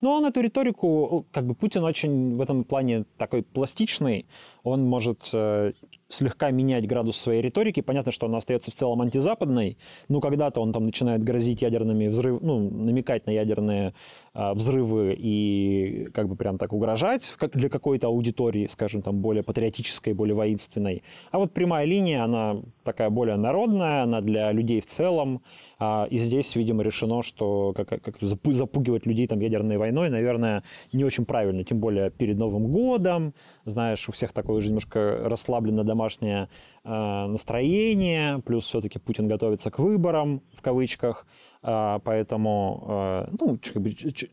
Но 0.00 0.16
он 0.16 0.24
эту 0.24 0.40
риторику, 0.40 1.26
как 1.30 1.46
бы 1.46 1.54
Путин 1.54 1.84
очень 1.84 2.36
в 2.36 2.40
этом 2.40 2.64
плане 2.64 3.04
такой 3.18 3.42
пластичный, 3.42 4.26
он 4.62 4.84
может 4.84 5.28
э, 5.32 5.72
слегка 6.08 6.50
менять 6.50 6.86
градус 6.86 7.16
своей 7.16 7.42
риторики. 7.42 7.80
Понятно, 7.80 8.12
что 8.12 8.26
она 8.26 8.38
остается 8.38 8.70
в 8.70 8.74
целом 8.74 9.00
антизападной, 9.02 9.78
но 10.08 10.20
когда-то 10.20 10.60
он 10.60 10.72
там 10.72 10.86
начинает 10.86 11.22
грозить 11.22 11.62
ядерными 11.62 12.08
взрывами, 12.08 12.44
ну, 12.44 12.70
намекать 12.70 13.26
на 13.26 13.30
ядерные 13.30 13.94
э, 14.34 14.52
взрывы 14.52 15.14
и 15.18 16.08
как 16.12 16.28
бы 16.28 16.36
прям 16.36 16.58
так 16.58 16.72
угрожать 16.72 17.32
как 17.36 17.52
для 17.52 17.68
какой-то 17.68 18.08
аудитории, 18.08 18.66
скажем, 18.66 19.02
там 19.02 19.20
более 19.20 19.42
патриотической, 19.42 20.12
более 20.12 20.34
воинственной. 20.34 21.02
А 21.30 21.38
вот 21.38 21.52
прямая 21.52 21.84
линия, 21.84 22.24
она 22.24 22.56
такая 22.84 23.10
более 23.10 23.36
народная, 23.36 24.02
она 24.02 24.20
для 24.20 24.52
людей 24.52 24.80
в 24.80 24.86
целом. 24.86 25.42
А, 25.80 26.06
и 26.10 26.18
здесь, 26.18 26.54
видимо, 26.56 26.82
решено, 26.82 27.22
что 27.22 27.72
как, 27.74 27.88
как 27.88 28.16
запугивать 28.20 29.06
людей 29.06 29.26
там 29.26 29.40
ядерной 29.40 29.78
войной, 29.78 30.10
наверное, 30.10 30.62
не 30.92 31.04
очень 31.04 31.24
правильно, 31.24 31.64
тем 31.64 31.80
более 31.80 32.10
перед 32.10 32.36
Новым 32.36 32.70
годом. 32.70 33.32
Знаешь, 33.64 34.06
у 34.06 34.12
всех 34.12 34.32
такое 34.32 34.60
же 34.60 34.68
немножко 34.68 35.22
расслаблено 35.24 35.82
домашнее 35.82 36.50
э, 36.84 37.26
настроение, 37.26 38.40
плюс 38.44 38.66
все-таки 38.66 38.98
Путин 38.98 39.26
готовится 39.26 39.70
к 39.70 39.78
выборам, 39.78 40.42
в 40.54 40.60
кавычках, 40.60 41.26
э, 41.62 41.98
поэтому, 42.04 43.28
ну, 43.40 43.58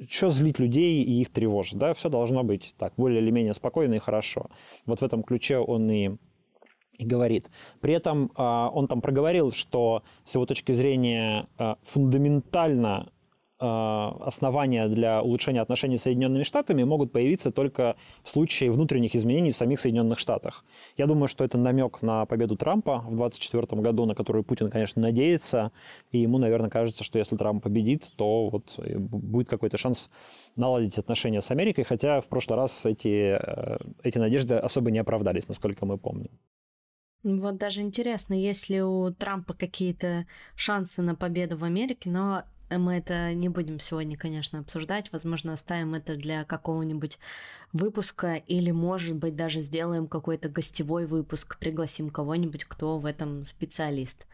что 0.10 0.30
злить 0.30 0.60
людей 0.60 1.02
и 1.04 1.22
их 1.22 1.30
тревожить, 1.30 1.78
да, 1.78 1.94
все 1.94 2.10
должно 2.10 2.44
быть 2.44 2.76
так, 2.78 2.94
более 2.98 3.22
или 3.22 3.32
менее 3.32 3.54
спокойно 3.54 3.94
и 3.94 4.00
хорошо. 4.00 4.50
Вот 4.86 5.00
в 5.00 5.04
этом 5.04 5.24
ключе 5.24 5.60
он 5.60 5.90
и 5.90 6.18
и 6.98 7.06
говорит. 7.06 7.50
При 7.82 7.94
этом 7.94 8.32
а, 8.36 8.70
он 8.74 8.88
там 8.88 9.02
проговорил, 9.02 9.52
что 9.52 10.04
с 10.24 10.36
его 10.36 10.46
точки 10.46 10.72
зрения 10.72 11.48
а, 11.58 11.78
фундаментально 11.84 13.10
а, 13.60 14.16
основания 14.22 14.88
для 14.88 15.24
улучшения 15.24 15.62
отношений 15.62 15.98
с 15.98 16.04
Соединенными 16.04 16.44
Штатами 16.44 16.84
могут 16.84 17.12
появиться 17.12 17.52
только 17.52 17.96
в 18.22 18.30
случае 18.30 18.70
внутренних 18.70 19.16
изменений 19.16 19.50
в 19.50 19.56
самих 19.56 19.80
Соединенных 19.80 20.20
Штатах. 20.20 20.64
Я 20.96 21.08
думаю, 21.08 21.28
что 21.28 21.44
это 21.44 21.58
намек 21.58 22.04
на 22.04 22.28
победу 22.28 22.56
Трампа 22.56 23.00
в 23.00 23.16
2024 23.16 23.82
году, 23.82 24.06
на 24.06 24.14
которую 24.14 24.44
Путин, 24.44 24.70
конечно, 24.70 25.02
надеется. 25.02 25.72
И 26.12 26.20
ему, 26.20 26.38
наверное, 26.38 26.70
кажется, 26.70 27.04
что 27.04 27.18
если 27.18 27.36
Трамп 27.36 27.64
победит, 27.64 28.12
то 28.16 28.50
вот 28.50 28.78
будет 28.78 29.50
какой-то 29.50 29.78
шанс 29.78 30.12
наладить 30.56 31.00
отношения 31.00 31.42
с 31.42 31.50
Америкой, 31.50 31.84
хотя 31.84 32.22
в 32.22 32.28
прошлый 32.28 32.58
раз 32.58 32.86
эти, 32.86 33.40
э, 33.42 33.78
эти 34.04 34.20
надежды 34.20 34.54
особо 34.56 34.92
не 34.92 35.00
оправдались, 35.00 35.48
насколько 35.48 35.84
мы 35.88 35.98
помним. 35.98 36.30
Вот 37.36 37.58
даже 37.58 37.82
интересно, 37.82 38.34
есть 38.34 38.70
ли 38.70 38.82
у 38.82 39.12
Трампа 39.12 39.54
какие-то 39.54 40.26
шансы 40.56 41.02
на 41.02 41.14
победу 41.14 41.58
в 41.58 41.66
Америке, 41.66 42.10
но 42.10 42.44
мы 42.70 42.96
это 42.96 43.34
не 43.34 43.50
будем 43.50 43.80
сегодня, 43.80 44.18
конечно, 44.18 44.60
обсуждать. 44.60 45.12
Возможно, 45.12 45.52
оставим 45.52 45.94
это 45.94 46.16
для 46.16 46.46
какого-нибудь 46.46 47.20
выпуска 47.74 48.36
или, 48.36 48.72
может 48.72 49.18
быть, 49.18 49.36
даже 49.36 49.60
сделаем 49.60 50.08
какой-то 50.08 50.48
гостевой 50.48 51.06
выпуск, 51.06 51.60
пригласим 51.60 52.12
кого-нибудь, 52.12 52.64
кто 52.64 52.98
в 52.98 53.06
этом 53.06 53.44
специалист. 53.44 54.26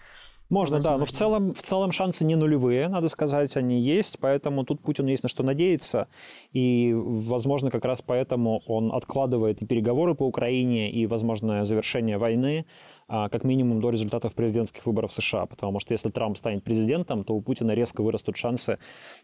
Можно, 0.53 0.75
Возможно. 0.75 0.91
да, 0.91 0.99
но 0.99 1.05
в 1.05 1.11
целом, 1.11 1.53
в 1.55 1.61
целом 1.63 1.91
шансы 1.91 2.23
не 2.23 2.35
нулевые, 2.35 2.87
надо 2.87 3.07
сказать, 3.07 3.57
они 3.57 3.81
есть, 3.81 4.19
поэтому 4.19 4.63
тут 4.63 4.81
Путин 4.81 5.07
есть 5.07 5.23
на 5.23 5.29
что 5.29 5.41
надеяться, 5.41 6.07
и, 6.51 6.93
возможно, 6.95 7.71
как 7.71 7.85
раз 7.85 8.03
поэтому 8.03 8.61
он 8.67 8.93
откладывает 8.93 9.63
и 9.63 9.65
переговоры 9.65 10.13
по 10.13 10.27
Украине, 10.27 10.91
и, 10.91 11.07
возможно, 11.07 11.65
завершение 11.65 12.19
войны, 12.19 12.67
а, 13.07 13.29
как 13.29 13.43
минимум 13.43 13.81
до 13.81 13.89
результатов 13.89 14.35
президентских 14.35 14.85
выборов 14.85 15.09
в 15.09 15.15
США, 15.15 15.47
потому 15.47 15.79
что 15.79 15.93
если 15.93 16.11
Трамп 16.11 16.37
станет 16.37 16.63
президентом, 16.63 17.23
то 17.23 17.33
у 17.33 17.41
Путина 17.41 17.71
резко 17.71 18.03
вырастут 18.03 18.37
шансы 18.37 18.77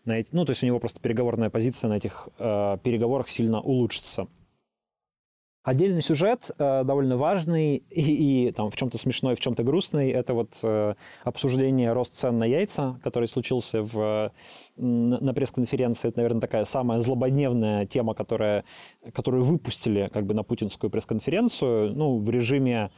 на 0.05 0.17
эти, 0.17 0.29
ну, 0.31 0.45
то 0.45 0.49
есть 0.49 0.63
у 0.63 0.65
него 0.65 0.79
просто 0.79 0.99
переговорная 0.99 1.51
позиция 1.51 1.89
на 1.89 1.97
этих 1.97 2.27
э, 2.39 2.77
переговорах 2.81 3.29
сильно 3.29 3.61
улучшится. 3.61 4.27
Отдельный 5.61 6.01
сюжет, 6.01 6.51
э, 6.57 6.83
довольно 6.85 7.17
важный 7.17 7.77
и, 7.89 8.47
и 8.47 8.51
там 8.51 8.69
в 8.71 8.77
чем-то 8.77 8.97
смешной, 8.97 9.35
в 9.35 9.41
чем-то 9.41 9.63
грустный, 9.63 10.09
это 10.09 10.33
вот 10.33 10.57
э, 10.63 10.95
обсуждение 11.23 11.91
рост 11.91 12.15
цен 12.15 12.39
на 12.39 12.45
яйца, 12.45 12.97
который 13.03 13.27
случился 13.27 13.83
в, 13.83 14.31
на 14.77 15.33
пресс-конференции. 15.33 16.07
Это, 16.07 16.19
наверное, 16.19 16.39
такая 16.41 16.63
самая 16.63 16.99
злободневная 16.99 17.85
тема, 17.85 18.13
которая, 18.13 18.63
которую 19.13 19.43
выпустили 19.43 20.09
как 20.13 20.25
бы 20.25 20.33
на 20.33 20.43
путинскую 20.43 20.89
пресс-конференцию, 20.89 21.93
ну, 21.93 22.19
в 22.19 22.29
режиме 22.29 22.91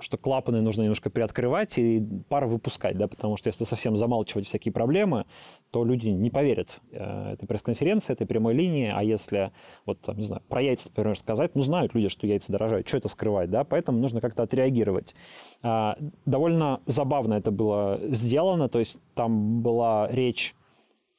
что 0.00 0.18
клапаны 0.18 0.60
нужно 0.60 0.82
немножко 0.82 1.10
приоткрывать 1.10 1.78
и 1.78 2.04
пар 2.28 2.46
выпускать, 2.46 2.98
да, 2.98 3.06
потому 3.06 3.36
что 3.36 3.48
если 3.48 3.62
совсем 3.62 3.96
замалчивать 3.96 4.46
всякие 4.46 4.72
проблемы, 4.72 5.26
то 5.70 5.84
люди 5.84 6.08
не 6.08 6.28
поверят 6.28 6.80
э, 6.90 7.34
этой 7.34 7.46
пресс-конференции, 7.46 8.12
этой 8.12 8.26
прямой 8.26 8.54
линии, 8.54 8.92
а 8.92 9.02
если, 9.04 9.52
вот, 9.86 10.00
там, 10.00 10.16
не 10.16 10.24
знаю, 10.24 10.42
про 10.48 10.60
яйца, 10.60 10.88
например, 10.88 11.16
сказать, 11.16 11.54
ну, 11.54 11.62
знают 11.62 11.94
люди, 11.94 12.08
что 12.08 12.26
яйца 12.26 12.50
дорожают, 12.50 12.88
что 12.88 12.98
это 12.98 13.08
скрывать, 13.08 13.48
да, 13.50 13.62
поэтому 13.62 13.98
нужно 13.98 14.20
как-то 14.20 14.42
отреагировать. 14.42 15.14
А, 15.62 15.96
довольно 16.26 16.80
забавно 16.86 17.34
это 17.34 17.52
было 17.52 18.00
сделано, 18.08 18.68
то 18.68 18.80
есть 18.80 18.98
там 19.14 19.62
была 19.62 20.08
речь 20.10 20.54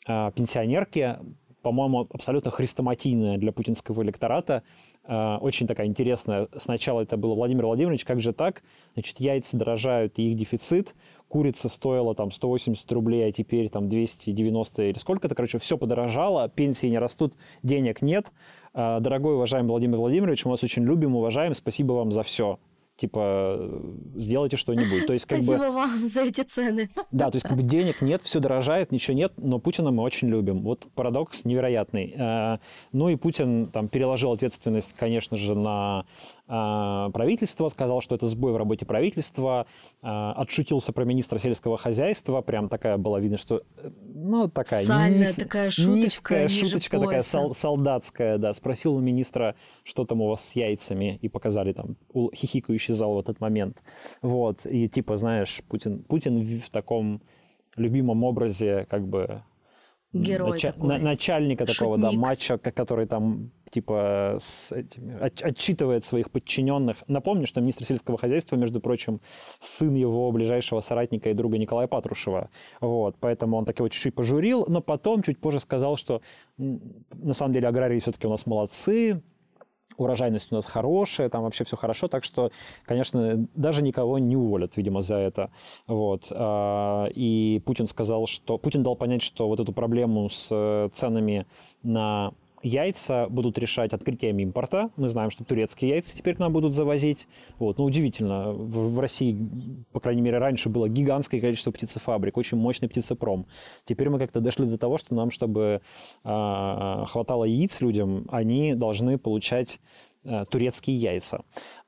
пенсионерки, 0.06 1.18
по-моему, 1.66 2.08
абсолютно 2.14 2.52
хрестоматийная 2.52 3.40
для 3.40 3.52
путинского 3.52 4.04
электората. 4.04 4.62
Э, 5.04 5.38
очень 5.38 5.66
такая 5.66 5.88
интересная. 5.88 6.48
Сначала 6.56 7.02
это 7.02 7.18
было 7.18 7.34
Владимир 7.34 7.66
Владимирович, 7.66 8.06
как 8.06 8.22
же 8.22 8.34
так? 8.34 8.62
Значит, 8.94 9.20
яйца 9.20 9.58
дорожают, 9.58 10.20
и 10.20 10.30
их 10.30 10.38
дефицит. 10.38 10.94
Курица 11.28 11.68
стоила 11.68 12.14
там 12.14 12.30
180 12.30 12.92
рублей, 12.92 13.28
а 13.28 13.32
теперь 13.32 13.70
там 13.70 13.90
290 13.90 14.84
или 14.84 15.00
сколько-то. 15.00 15.34
Короче, 15.34 15.58
все 15.58 15.76
подорожало, 15.76 16.50
пенсии 16.50 16.86
не 16.86 17.00
растут, 17.00 17.34
денег 17.64 18.04
нет. 18.04 18.32
Э, 18.76 19.00
дорогой, 19.00 19.34
уважаемый 19.34 19.70
Владимир 19.70 19.98
Владимирович, 19.98 20.46
мы 20.46 20.52
вас 20.52 20.64
очень 20.64 20.84
любим, 20.84 21.16
уважаем, 21.16 21.56
спасибо 21.56 21.94
вам 21.94 22.12
за 22.12 22.22
все. 22.22 22.60
Типа, 22.98 23.82
сделайте 24.16 24.58
что-нибудь. 24.58 25.06
То 25.08 25.14
есть, 25.14 25.26
как 25.26 25.44
Спасибо 25.44 25.68
бы... 25.68 25.72
вам 25.72 26.10
за 26.10 26.22
эти 26.22 26.42
цены. 26.42 26.90
Да, 27.12 27.30
то 27.30 27.36
есть, 27.36 27.46
как 27.46 27.58
бы 27.58 27.64
денег 27.64 28.02
нет, 28.02 28.22
все 28.22 28.40
дорожает, 28.40 28.92
ничего 28.92 29.18
нет, 29.18 29.34
но 29.38 29.60
Путина 29.60 29.92
мы 29.92 30.04
очень 30.04 30.30
любим. 30.30 30.62
Вот 30.62 30.88
парадокс 30.96 31.46
невероятный. 31.46 32.14
Э, 32.18 32.58
ну 32.94 33.10
и 33.10 33.16
Путин 33.16 33.68
там 33.68 33.90
переложил 33.90 34.32
ответственность, 34.32 34.94
конечно 34.94 35.36
же, 35.36 35.56
на 35.56 36.06
э, 36.48 37.12
правительство, 37.12 37.68
сказал, 37.68 38.02
что 38.02 38.16
это 38.16 38.28
сбой 38.28 38.54
в 38.54 38.58
работе 38.58 38.86
правительства, 38.86 39.68
э, 40.02 40.08
отшутился 40.08 40.94
про 40.94 41.04
министра 41.04 41.38
сельского 41.38 41.78
хозяйства, 41.78 42.42
прям 42.42 42.70
такая 42.70 42.98
была 42.98 43.20
видно, 43.20 43.38
что, 43.38 43.64
ну, 44.04 44.48
такая, 44.48 44.86
низ... 45.10 45.36
такая 45.36 45.70
шуточка, 45.70 46.48
шуточка, 46.48 47.00
такая 47.00 47.22
сол- 47.22 47.54
солдатская, 47.54 48.38
да. 48.38 48.54
Спросил 48.54 48.96
у 48.96 49.00
министра, 49.00 49.56
что 49.84 50.06
там 50.06 50.22
у 50.22 50.30
вас 50.30 50.46
с 50.46 50.52
яйцами, 50.54 51.20
и 51.22 51.28
показали 51.28 51.74
там 51.74 51.98
хихикающий 52.34 52.85
исчезал 52.86 53.16
в 53.16 53.20
этот 53.20 53.40
момент. 53.42 53.82
Вот, 54.22 54.66
и 54.66 54.88
типа, 54.88 55.18
знаешь, 55.18 55.62
Путин, 55.68 56.04
Путин 56.04 56.42
в 56.42 56.70
таком 56.70 57.22
любимом 57.76 58.24
образе 58.24 58.86
как 58.90 59.08
бы 59.08 59.42
Герой 60.14 60.52
нача- 60.52 60.72
такой. 60.72 60.88
На- 60.90 60.98
начальника 60.98 61.66
Шутник. 61.66 61.78
такого, 61.78 61.98
да, 61.98 62.12
матча, 62.14 62.58
который 62.58 63.06
там 63.06 63.52
типа 63.70 64.38
с 64.40 64.72
этими, 64.72 65.20
от- 65.20 65.42
отчитывает 65.44 66.06
своих 66.06 66.32
подчиненных. 66.32 66.98
Напомню, 67.08 67.46
что 67.48 67.60
министр 67.60 67.84
сельского 67.84 68.18
хозяйства, 68.18 68.56
между 68.56 68.80
прочим, 68.80 69.20
сын 69.60 69.94
его 69.94 70.32
ближайшего 70.32 70.80
соратника 70.80 71.30
и 71.30 71.34
друга 71.34 71.58
Николая 71.58 71.88
Патрушева. 71.88 72.50
Вот, 72.80 73.18
поэтому 73.20 73.58
он 73.58 73.66
так 73.66 73.78
его 73.80 73.90
чуть-чуть 73.90 74.16
пожурил, 74.16 74.66
но 74.70 74.80
потом 74.80 75.22
чуть 75.22 75.40
позже 75.40 75.60
сказал, 75.60 75.98
что 75.98 76.22
на 76.58 77.34
самом 77.34 77.54
деле 77.54 77.68
аграрии 77.68 78.00
все-таки 78.00 78.28
у 78.28 78.30
нас 78.30 78.46
молодцы, 78.46 79.22
урожайность 79.98 80.52
у 80.52 80.56
нас 80.56 80.66
хорошая, 80.66 81.30
там 81.30 81.44
вообще 81.44 81.64
все 81.64 81.78
хорошо, 81.78 82.08
так 82.08 82.24
что, 82.24 82.52
конечно, 82.86 83.48
даже 83.56 83.82
никого 83.82 84.20
не 84.20 84.36
уволят, 84.36 84.78
видимо, 84.78 85.02
за 85.02 85.16
это. 85.16 85.52
Вот. 85.88 86.28
А, 86.32 87.08
и 87.14 87.62
Путин 87.66 87.88
сказал, 87.88 88.28
что... 88.28 88.58
Путин 88.58 88.84
дал 88.84 88.96
понять, 88.96 89.22
что 89.22 89.48
вот 89.48 89.60
эту 89.60 89.74
проблему 89.74 90.30
с 90.30 90.50
э, 90.52 90.90
ценами 90.92 91.46
на 91.84 92.34
яйца 92.64 93.28
будут 93.30 93.58
решать 93.58 93.94
открытием 93.94 94.40
импорта. 94.40 94.90
Мы 94.96 95.08
знаем, 95.10 95.30
что 95.30 95.44
турецкие 95.44 95.92
яйца 95.92 96.16
теперь 96.16 96.36
к 96.36 96.40
нам 96.40 96.54
будут 96.54 96.74
завозить. 96.74 97.28
Вот. 97.60 97.78
Ну, 97.78 97.86
удивительно, 97.86 98.52
в, 98.52 98.96
в 98.96 99.00
России, 99.00 99.38
по 99.92 100.00
крайней 100.00 100.22
мере, 100.22 100.38
раньше 100.38 100.70
было 100.70 100.90
гигантское 100.90 101.42
количество 101.42 101.72
птицефабрик, 101.72 102.38
очень 102.38 102.58
мощный 102.58 102.90
птицепром. 102.90 103.46
Теперь 103.86 104.10
мы 104.10 104.20
как-то 104.20 104.40
дошли 104.40 104.66
до 104.66 104.78
того, 104.78 104.98
что 104.98 105.16
нам, 105.16 105.32
чтобы 105.32 105.82
э, 106.24 107.04
хватало 107.08 107.46
яиц 107.46 107.82
людям, 107.82 108.28
они 108.32 108.74
должны 108.74 109.18
получать 109.18 109.80
э, 110.24 110.46
турецкие 110.50 110.96
яйца. 110.96 111.44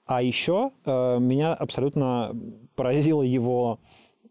А 0.05 0.21
еще 0.21 0.71
э, 0.85 1.19
меня 1.19 1.53
абсолютно 1.53 2.33
поразило 2.75 3.21
его 3.21 3.79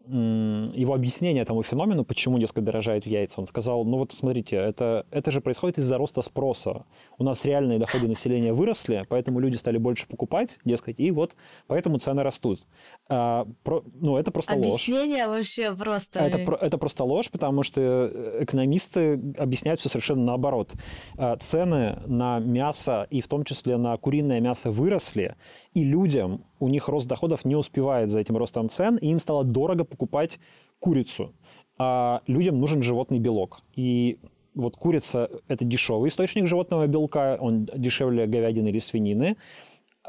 его 0.09 0.93
объяснение 0.93 1.43
этому 1.43 1.63
феномену, 1.63 2.05
почему, 2.05 2.39
дескать, 2.39 2.63
дорожают 2.63 3.05
яйца, 3.05 3.41
он 3.41 3.47
сказал, 3.47 3.83
ну 3.83 3.97
вот 3.97 4.13
смотрите, 4.13 4.55
это, 4.55 5.05
это 5.11 5.31
же 5.31 5.41
происходит 5.41 5.77
из-за 5.77 5.97
роста 5.97 6.21
спроса. 6.21 6.85
У 7.17 7.23
нас 7.23 7.43
реальные 7.45 7.79
доходы 7.79 8.07
населения 8.07 8.53
выросли, 8.53 9.03
поэтому 9.09 9.39
люди 9.39 9.55
стали 9.55 9.77
больше 9.77 10.07
покупать, 10.07 10.59
дескать, 10.63 10.99
и 10.99 11.11
вот 11.11 11.35
поэтому 11.67 11.97
цены 11.97 12.23
растут. 12.23 12.65
А, 13.09 13.45
про, 13.63 13.83
ну, 13.99 14.17
это 14.17 14.31
просто 14.31 14.53
объяснение 14.53 14.67
ложь. 14.71 14.87
Объяснение 14.87 15.27
вообще 15.27 15.75
просто... 15.75 16.19
Это, 16.19 16.51
это 16.53 16.77
просто 16.77 17.03
ложь, 17.03 17.29
потому 17.29 17.63
что 17.63 17.81
э, 17.81 18.43
экономисты 18.43 19.13
объясняют 19.37 19.79
все 19.79 19.89
совершенно 19.89 20.23
наоборот. 20.23 20.73
А, 21.17 21.35
цены 21.37 21.99
на 22.05 22.39
мясо, 22.39 23.07
и 23.09 23.21
в 23.21 23.27
том 23.27 23.43
числе 23.43 23.77
на 23.77 23.97
куриное 23.97 24.39
мясо, 24.39 24.71
выросли, 24.71 25.35
и 25.73 25.83
людям 25.83 26.43
у 26.59 26.67
них 26.67 26.87
рост 26.87 27.07
доходов 27.07 27.45
не 27.45 27.55
успевает 27.55 28.09
за 28.09 28.19
этим 28.19 28.37
ростом 28.37 28.69
цен, 28.69 28.97
и 28.97 29.07
им 29.07 29.19
стало 29.19 29.43
дорого 29.43 29.83
покупать 29.83 30.39
курицу. 30.79 31.33
А 31.77 32.21
людям 32.27 32.59
нужен 32.59 32.81
животный 32.81 33.19
белок. 33.19 33.61
И 33.75 34.17
вот 34.55 34.75
курица– 34.75 35.29
это 35.47 35.65
дешевый 35.65 36.09
источник 36.09 36.47
животного 36.47 36.87
белка, 36.87 37.37
он 37.39 37.69
дешевле 37.75 38.25
говядины 38.25 38.69
или 38.69 38.79
свинины. 38.79 39.37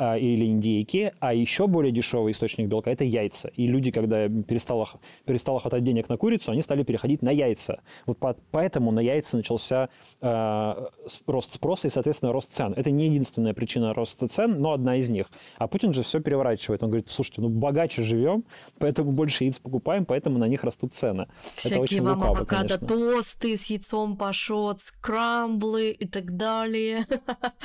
А, 0.01 0.16
или 0.16 0.44
индейки, 0.44 1.12
а 1.18 1.34
еще 1.34 1.66
более 1.66 1.90
дешевый 1.90 2.30
источник 2.30 2.68
белка– 2.68 2.88
это 2.92 3.03
яйца. 3.03 3.49
И 3.57 3.66
люди, 3.66 3.90
когда 3.90 4.28
перестало, 4.28 4.88
перестало 5.24 5.59
хватать 5.59 5.82
денег 5.82 6.09
на 6.09 6.16
курицу, 6.16 6.53
они 6.53 6.62
стали 6.62 6.84
переходить 6.84 7.20
на 7.20 7.30
яйца. 7.30 7.80
Вот 8.07 8.16
по, 8.16 8.36
поэтому 8.53 8.92
на 8.92 9.01
яйца 9.01 9.36
начался 9.36 9.88
э, 10.20 10.86
рост 11.26 11.51
спроса 11.51 11.88
и, 11.88 11.90
соответственно, 11.90 12.32
рост 12.32 12.53
цен. 12.53 12.74
Это 12.76 12.92
не 12.92 13.07
единственная 13.07 13.55
причина 13.55 13.92
роста 13.92 14.28
цен, 14.28 14.61
но 14.61 14.72
одна 14.72 14.94
из 14.94 15.11
них. 15.11 15.32
А 15.57 15.66
Путин 15.66 15.92
же 15.92 16.05
все 16.05 16.20
переворачивает. 16.20 16.80
Он 16.84 16.90
говорит, 16.90 17.11
слушайте, 17.11 17.40
ну 17.40 17.49
богаче 17.49 18.05
живем, 18.05 18.44
поэтому 18.78 19.11
больше 19.11 19.42
яиц 19.42 19.59
покупаем, 19.59 20.05
поэтому 20.05 20.38
на 20.38 20.46
них 20.46 20.62
растут 20.62 20.94
цены. 20.94 21.26
Всякие 21.57 21.76
это 21.76 21.82
очень 21.82 22.03
вам 22.03 22.18
лукаво, 22.18 22.36
авокадо 22.36 22.78
конечно. 22.78 22.86
тосты 22.86 23.57
с 23.57 23.66
яйцом 23.66 24.16
пашот, 24.16 24.80
скрамблы 24.80 25.90
и 25.90 26.07
так 26.07 26.36
далее. 26.36 27.05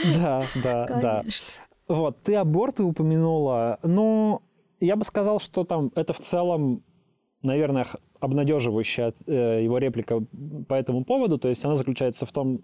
Да, 0.03 0.47
да, 0.63 0.85
да. 0.87 1.23
Вот, 1.87 2.21
ты 2.23 2.35
аборты 2.35 2.83
упомянула. 2.83 3.79
Ну, 3.83 4.41
я 4.79 4.95
бы 4.95 5.03
сказал, 5.03 5.39
что 5.39 5.63
там 5.63 5.91
это 5.95 6.13
в 6.13 6.19
целом, 6.19 6.83
наверное, 7.41 7.85
обнадеживающая 8.19 9.13
э, 9.27 9.61
его 9.63 9.77
реплика 9.77 10.23
по 10.67 10.73
этому 10.73 11.03
поводу. 11.03 11.37
То 11.37 11.49
есть 11.49 11.63
она 11.65 11.75
заключается 11.75 12.25
в 12.25 12.31
том, 12.31 12.61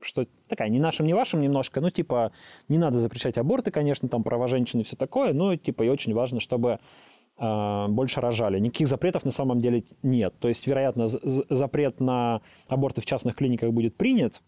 что 0.00 0.26
такая 0.48 0.68
не 0.68 0.78
нашим, 0.78 1.06
не 1.06 1.14
вашим 1.14 1.40
немножко, 1.40 1.80
ну, 1.80 1.90
типа, 1.90 2.32
не 2.68 2.78
надо 2.78 2.98
запрещать 2.98 3.38
аборты, 3.38 3.70
конечно, 3.70 4.08
там 4.08 4.22
права 4.22 4.48
женщины 4.48 4.80
и 4.80 4.84
все 4.84 4.96
такое, 4.96 5.32
но, 5.32 5.56
типа, 5.56 5.82
и 5.82 5.88
очень 5.88 6.14
важно, 6.14 6.40
чтобы 6.40 6.78
э, 7.38 7.86
больше 7.88 8.20
рожали. 8.20 8.58
Никаких 8.58 8.88
запретов 8.88 9.24
на 9.24 9.30
самом 9.30 9.60
деле 9.60 9.84
нет. 10.02 10.34
То 10.38 10.48
есть, 10.48 10.66
вероятно, 10.66 11.08
запрет 11.08 12.00
на 12.00 12.42
аборты 12.68 13.00
в 13.00 13.06
частных 13.06 13.36
клиниках 13.36 13.72
будет 13.72 13.96
принят, 13.96 14.40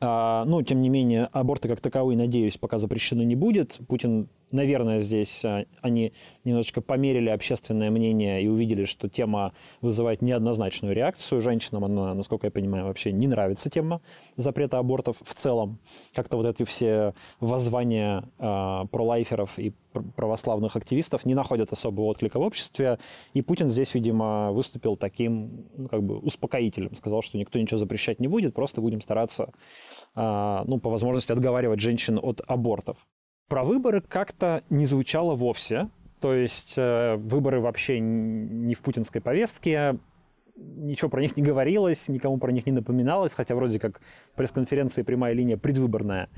а, 0.00 0.44
ну, 0.44 0.62
тем 0.62 0.80
не 0.80 0.88
менее, 0.88 1.28
аборты 1.32 1.68
как 1.68 1.80
таковые, 1.80 2.16
надеюсь, 2.16 2.56
пока 2.56 2.78
запрещены 2.78 3.22
не 3.22 3.34
будет. 3.34 3.78
Путин 3.88 4.28
наверное, 4.50 5.00
здесь 5.00 5.44
а, 5.44 5.64
они 5.82 6.12
немножечко 6.44 6.80
померили 6.80 7.28
общественное 7.28 7.90
мнение 7.90 8.42
и 8.42 8.48
увидели, 8.48 8.84
что 8.84 9.08
тема 9.08 9.52
вызывает 9.80 10.22
неоднозначную 10.22 10.94
реакцию. 10.94 11.40
Женщинам 11.40 11.84
она, 11.84 12.14
насколько 12.14 12.46
я 12.46 12.50
понимаю, 12.50 12.86
вообще 12.86 13.12
не 13.12 13.26
нравится 13.26 13.70
тема 13.70 14.00
запрета 14.36 14.78
абортов 14.78 15.18
в 15.22 15.34
целом. 15.34 15.78
Как-то 16.14 16.36
вот 16.36 16.46
эти 16.46 16.64
все 16.64 17.14
воззвания 17.40 18.24
э, 18.38 18.84
пролайферов 18.90 19.58
и 19.58 19.72
православных 20.16 20.76
активистов 20.76 21.24
не 21.24 21.34
находят 21.34 21.72
особого 21.72 22.06
отклика 22.06 22.38
в 22.38 22.42
обществе. 22.42 22.98
И 23.34 23.42
Путин 23.42 23.68
здесь, 23.68 23.94
видимо, 23.94 24.52
выступил 24.52 24.96
таким 24.96 25.66
ну, 25.76 25.88
как 25.88 26.02
бы 26.02 26.18
успокоителем. 26.18 26.94
Сказал, 26.94 27.22
что 27.22 27.38
никто 27.38 27.58
ничего 27.58 27.78
запрещать 27.78 28.20
не 28.20 28.28
будет, 28.28 28.54
просто 28.54 28.80
будем 28.80 29.00
стараться, 29.00 29.52
э, 30.14 30.62
ну, 30.66 30.78
по 30.78 30.90
возможности 30.90 31.32
отговаривать 31.32 31.80
женщин 31.80 32.18
от 32.22 32.40
абортов. 32.46 33.06
Про 33.48 33.64
выборы 33.64 34.00
как-то 34.00 34.62
не 34.70 34.86
звучало 34.86 35.34
вовсе. 35.34 35.88
То 36.20 36.34
есть 36.34 36.74
э, 36.76 37.16
выборы 37.16 37.60
вообще 37.60 38.00
не 38.00 38.74
в 38.74 38.80
путинской 38.80 39.20
повестке, 39.20 39.98
ничего 40.58 41.08
про 41.08 41.20
них 41.22 41.36
не 41.36 41.42
говорилось, 41.42 42.08
никому 42.08 42.38
про 42.38 42.50
них 42.52 42.66
не 42.66 42.72
напоминалось, 42.72 43.34
хотя 43.34 43.54
вроде 43.54 43.78
как 43.78 44.00
пресс-конференция 44.34 45.04
прямая 45.04 45.32
линия 45.32 45.56
предвыборная. 45.56 46.28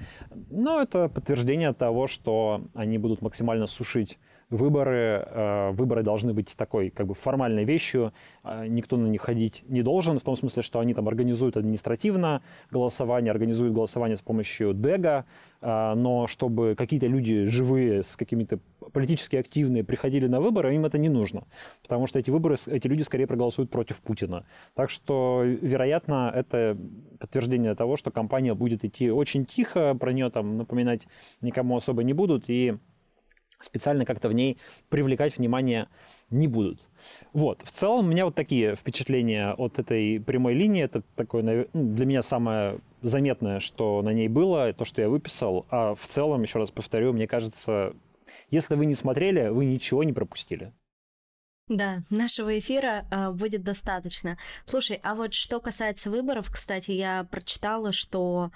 Но 0.51 0.81
это 0.81 1.09
подтверждение 1.09 1.73
того, 1.73 2.07
что 2.07 2.63
они 2.75 2.99
будут 2.99 3.23
максимально 3.23 3.67
сушить 3.67 4.19
выборы, 4.51 5.25
э, 5.27 5.71
выборы 5.73 6.03
должны 6.03 6.35
быть 6.35 6.55
такой 6.57 6.91
как 6.91 7.07
бы 7.07 7.15
формальной 7.15 7.65
вещью, 7.65 8.13
э, 8.45 8.67
никто 8.67 8.97
на 8.97 9.07
них 9.07 9.23
ходить 9.23 9.63
не 9.69 9.83
должен, 9.83 10.19
в 10.19 10.25
том 10.25 10.37
смысле, 10.37 10.63
что 10.63 10.81
они 10.81 10.93
там 10.93 11.09
организуют 11.09 11.57
административно 11.57 12.43
голосование, 12.71 13.31
организуют 13.31 13.73
голосование 13.73 14.17
с 14.17 14.23
помощью 14.23 14.75
ДЭГа, 14.75 15.25
э, 15.61 15.95
но 15.95 16.27
чтобы 16.27 16.75
какие-то 16.77 17.07
люди 17.07 17.45
живые, 17.45 18.03
с 18.03 18.17
какими-то 18.17 18.59
политически 18.93 19.37
активные 19.37 19.85
приходили 19.85 20.27
на 20.27 20.41
выборы, 20.41 20.75
им 20.75 20.85
это 20.85 20.99
не 20.99 21.09
нужно, 21.09 21.45
потому 21.83 22.09
что 22.09 22.19
эти 22.19 22.31
выборы, 22.31 22.57
эти 22.67 22.89
люди 22.89 23.03
скорее 23.03 23.27
проголосуют 23.27 23.71
против 23.71 24.01
Путина. 24.01 24.45
Так 24.75 24.91
что, 24.91 25.43
вероятно, 25.45 26.33
это 26.35 26.77
подтверждение 27.21 27.75
того, 27.77 27.97
что 27.97 28.11
кампания 28.11 28.55
будет 28.55 28.85
идти 28.85 29.11
очень 29.11 29.45
тихо, 29.45 29.95
про 29.95 30.13
нее 30.13 30.31
там 30.31 30.57
напоминать 30.57 31.07
никому 31.41 31.77
особо 31.77 32.03
не 32.03 32.15
будут, 32.15 32.45
и 32.49 32.79
специально 33.61 34.05
как-то 34.05 34.29
в 34.29 34.33
ней 34.33 34.59
привлекать 34.89 35.39
внимание 35.39 35.89
не 36.31 36.49
будут. 36.49 36.89
Вот. 37.33 37.63
В 37.63 37.71
целом, 37.71 38.07
у 38.07 38.09
меня 38.09 38.25
вот 38.25 38.35
такие 38.35 38.75
впечатления 38.75 39.53
от 39.53 39.79
этой 39.79 40.21
прямой 40.21 40.55
линии. 40.55 40.83
Это 40.83 41.03
такое 41.15 41.67
ну, 41.73 41.95
для 41.95 42.07
меня 42.07 42.23
самое 42.23 42.81
заметное, 43.03 43.61
что 43.61 44.03
на 44.03 44.11
ней 44.11 44.29
было, 44.29 44.73
то, 44.73 44.85
что 44.85 45.03
я 45.03 45.09
выписал. 45.09 45.67
А 45.71 45.95
в 45.95 46.07
целом, 46.07 46.43
еще 46.43 46.59
раз 46.59 46.71
повторю, 46.71 47.13
мне 47.13 47.27
кажется, 47.27 47.95
если 48.51 48.75
вы 48.75 48.87
не 48.87 48.95
смотрели, 48.95 49.49
вы 49.49 49.65
ничего 49.67 50.05
не 50.05 50.13
пропустили. 50.13 50.73
Да, 51.69 52.03
нашего 52.11 52.59
эфира 52.59 53.07
э, 53.13 53.31
будет 53.31 53.63
достаточно. 53.63 54.37
Слушай, 54.65 54.99
а 55.05 55.15
вот 55.15 55.35
что 55.35 55.61
касается 55.61 56.11
выборов, 56.11 56.51
кстати, 56.51 56.91
я 56.91 57.25
прочитала, 57.31 57.93
что 57.93 58.51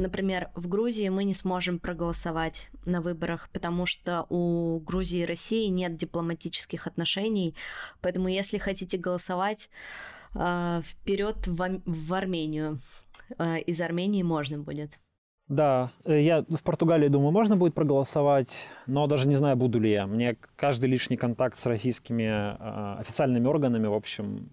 Например, 0.00 0.48
в 0.54 0.66
Грузии 0.66 1.10
мы 1.10 1.24
не 1.24 1.34
сможем 1.34 1.78
проголосовать 1.78 2.70
на 2.86 3.02
выборах, 3.02 3.50
потому 3.52 3.84
что 3.84 4.24
у 4.30 4.80
Грузии 4.80 5.20
и 5.20 5.26
России 5.26 5.66
нет 5.66 5.96
дипломатических 5.96 6.86
отношений. 6.86 7.54
Поэтому, 8.00 8.28
если 8.28 8.56
хотите 8.56 8.96
голосовать, 8.96 9.68
э, 10.34 10.80
вперед 10.82 11.46
в, 11.46 12.14
Армению. 12.14 12.80
Э, 13.38 13.58
из 13.58 13.78
Армении 13.82 14.22
можно 14.22 14.58
будет. 14.58 14.98
Да, 15.48 15.92
э, 16.06 16.22
я 16.22 16.46
в 16.48 16.62
Португалии 16.62 17.08
думаю, 17.08 17.32
можно 17.32 17.56
будет 17.56 17.74
проголосовать, 17.74 18.68
но 18.86 19.06
даже 19.06 19.28
не 19.28 19.34
знаю, 19.34 19.56
буду 19.56 19.80
ли 19.80 19.90
я. 19.90 20.06
Мне 20.06 20.38
каждый 20.56 20.88
лишний 20.88 21.18
контакт 21.18 21.58
с 21.58 21.66
российскими 21.66 22.96
официальными 22.98 23.46
органами, 23.46 23.86
в 23.86 23.94
общем, 23.94 24.50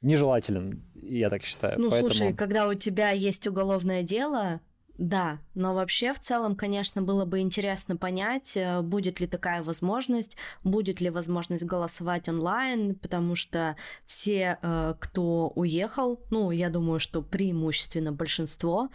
нежелателен, 0.00 0.82
я 0.94 1.30
так 1.30 1.42
считаю. 1.42 1.78
Ну, 1.78 1.90
Поэтому... 1.90 2.10
слушай, 2.10 2.32
когда 2.32 2.68
у 2.68 2.74
тебя 2.74 3.10
есть 3.10 3.46
уголовное 3.46 4.02
дело, 4.02 4.60
да, 4.98 5.38
но 5.54 5.74
вообще 5.74 6.12
в 6.12 6.18
целом, 6.18 6.56
конечно, 6.56 7.02
было 7.02 7.24
бы 7.24 7.38
интересно 7.38 7.96
понять, 7.96 8.56
э, 8.56 8.82
будет 8.82 9.20
ли 9.20 9.28
такая 9.28 9.62
возможность, 9.62 10.36
будет 10.64 11.00
ли 11.00 11.08
возможность 11.08 11.62
голосовать 11.62 12.28
онлайн, 12.28 12.96
потому 12.96 13.36
что 13.36 13.76
все, 14.06 14.58
э, 14.60 14.94
кто 14.98 15.52
уехал, 15.54 16.20
ну, 16.30 16.50
я 16.50 16.68
думаю, 16.68 16.98
что 16.98 17.22
преимущественно 17.22 18.10
большинство, 18.10 18.88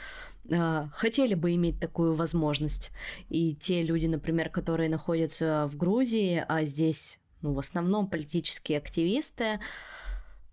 э, 0.49 0.87
хотели 0.91 1.35
бы 1.35 1.55
иметь 1.55 1.79
такую 1.79 2.15
возможность. 2.15 2.91
И 3.29 3.55
те 3.55 3.81
люди, 3.81 4.07
например, 4.07 4.49
которые 4.49 4.89
находятся 4.89 5.69
в 5.71 5.77
Грузии, 5.77 6.43
а 6.49 6.65
здесь, 6.65 7.21
ну, 7.41 7.53
в 7.53 7.59
основном 7.59 8.09
политические 8.09 8.77
активисты, 8.77 9.61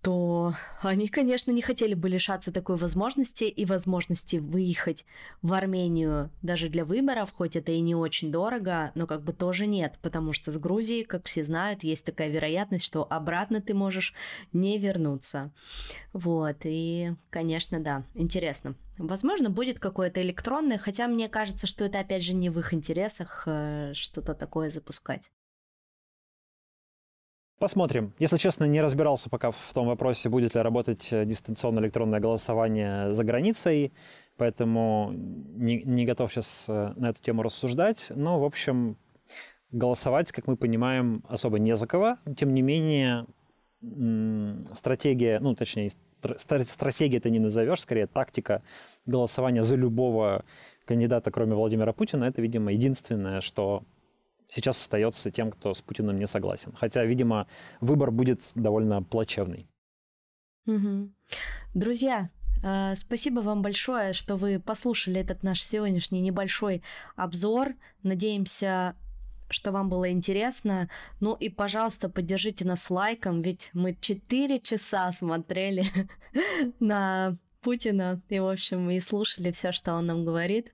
то 0.03 0.55
они, 0.81 1.09
конечно, 1.09 1.51
не 1.51 1.61
хотели 1.61 1.93
бы 1.93 2.09
лишаться 2.09 2.53
такой 2.53 2.77
возможности 2.77 3.45
и 3.45 3.67
возможности 3.67 4.37
выехать 4.37 5.05
в 5.43 5.53
Армению 5.53 6.31
даже 6.41 6.69
для 6.69 6.85
выборов, 6.85 7.33
хоть 7.37 7.55
это 7.55 7.73
и 7.73 7.81
не 7.81 7.95
очень 7.95 8.33
дорого, 8.33 8.93
но 8.95 9.07
как 9.07 9.23
бы 9.23 9.33
тоже 9.33 9.67
нет, 9.67 9.99
потому 10.01 10.33
что 10.33 10.53
с 10.53 10.59
Грузией, 10.59 11.05
как 11.05 11.27
все 11.27 11.45
знают, 11.45 11.85
есть 11.85 12.07
такая 12.07 12.31
вероятность, 12.31 12.85
что 12.85 13.07
обратно 13.11 13.61
ты 13.61 13.75
можешь 13.75 14.15
не 14.53 14.79
вернуться. 14.79 15.53
Вот, 16.15 16.57
и, 16.65 17.13
конечно, 17.29 17.81
да, 17.81 18.05
интересно. 18.15 18.77
Возможно, 18.97 19.51
будет 19.51 19.79
какое-то 19.79 20.23
электронное, 20.23 20.79
хотя 20.79 21.09
мне 21.09 21.29
кажется, 21.29 21.67
что 21.67 21.85
это, 21.85 22.01
опять 22.01 22.23
же, 22.23 22.35
не 22.35 22.51
в 22.51 22.59
их 22.59 22.73
интересах 22.75 23.45
э, 23.47 23.93
что-то 23.95 24.35
такое 24.35 24.71
запускать. 24.71 25.31
Посмотрим. 27.61 28.15
Если 28.19 28.39
честно, 28.39 28.65
не 28.65 28.81
разбирался 28.81 29.29
пока 29.29 29.51
в 29.51 29.73
том 29.75 29.87
вопросе, 29.89 30.31
будет 30.31 30.55
ли 30.55 30.63
работать 30.63 31.13
э, 31.13 31.27
дистанционное 31.27 31.83
электронное 31.83 32.19
голосование 32.19 33.13
за 33.13 33.23
границей, 33.23 33.93
поэтому 34.39 35.11
не, 35.13 35.83
не 35.83 36.07
готов 36.07 36.33
сейчас 36.33 36.65
э, 36.69 36.95
на 36.97 37.11
эту 37.11 37.21
тему 37.21 37.43
рассуждать. 37.43 38.13
Но, 38.17 38.41
в 38.41 38.45
общем, 38.45 38.97
голосовать, 39.73 40.33
как 40.33 40.47
мы 40.47 40.57
понимаем, 40.57 41.23
особо 41.29 41.59
не 41.59 41.77
за 41.77 41.87
кого. 41.87 42.17
Тем 42.35 42.55
не 42.55 42.63
менее, 42.63 43.27
стратегия, 44.75 45.39
ну, 45.39 45.55
точнее, 45.55 45.91
стратегия 46.39 47.19
это 47.19 47.29
не 47.29 47.41
назовешь, 47.41 47.83
скорее 47.83 48.07
тактика 48.07 48.63
голосования 49.05 49.65
за 49.65 49.77
любого 49.77 50.47
кандидата, 50.87 51.31
кроме 51.31 51.55
Владимира 51.55 51.93
Путина, 51.93 52.25
это, 52.25 52.41
видимо, 52.41 52.73
единственное, 52.73 53.43
что 53.43 53.85
сейчас 54.51 54.79
остается 54.79 55.31
тем, 55.31 55.51
кто 55.51 55.73
с 55.73 55.81
Путиным 55.81 56.19
не 56.19 56.27
согласен. 56.27 56.73
Хотя, 56.77 57.05
видимо, 57.05 57.47
выбор 57.81 58.11
будет 58.11 58.41
довольно 58.55 59.03
плачевный. 59.03 59.67
Угу. 60.67 61.11
Друзья, 61.75 62.29
э, 62.63 62.95
Спасибо 62.97 63.41
вам 63.41 63.63
большое, 63.63 64.13
что 64.13 64.37
вы 64.37 64.61
послушали 64.61 65.21
этот 65.21 65.43
наш 65.43 65.63
сегодняшний 65.63 66.21
небольшой 66.21 66.83
обзор. 67.17 67.75
Надеемся, 68.03 68.97
что 69.49 69.73
вам 69.73 69.89
было 69.89 70.11
интересно. 70.11 70.91
Ну 71.21 71.35
и, 71.35 71.49
пожалуйста, 71.49 72.09
поддержите 72.09 72.65
нас 72.65 72.91
лайком, 72.91 73.43
ведь 73.43 73.71
мы 73.73 73.97
4 73.99 74.61
часа 74.61 75.13
смотрели 75.13 75.85
на 76.81 77.37
Путина 77.61 78.23
и, 78.29 78.39
в 78.39 78.49
общем, 78.49 78.91
и 78.91 79.01
слушали 79.01 79.53
все, 79.53 79.73
что 79.73 79.95
он 79.95 80.07
нам 80.07 80.25
говорит. 80.25 80.73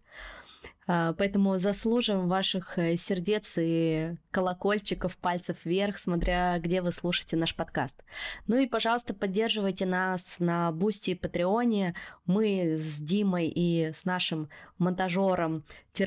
А, 0.89 1.15
поэтому 1.15 1.59
заслужим 1.59 2.29
ваших 2.29 2.79
э, 2.79 2.97
сердец 2.97 3.57
и 3.59 4.15
колокольчиков, 4.31 5.17
пальцев 5.17 5.57
вверх, 5.65 5.99
смотря 5.99 6.59
где 6.61 6.81
вы 6.81 6.93
слушаете 6.93 7.37
наш 7.37 7.57
подкаст. 7.57 8.05
Ну 8.47 8.57
и, 8.57 8.67
пожалуйста, 8.67 9.13
поддерживайте 9.13 9.85
нас 9.85 10.37
на 10.39 10.71
Boosty 10.71 11.11
и 11.11 11.15
Patreon. 11.15 11.95
Мы 12.25 12.77
с 12.79 13.01
Димой 13.01 13.49
и 13.49 13.91
с 13.93 14.05
нашим 14.05 14.49
монтажером, 14.79 15.65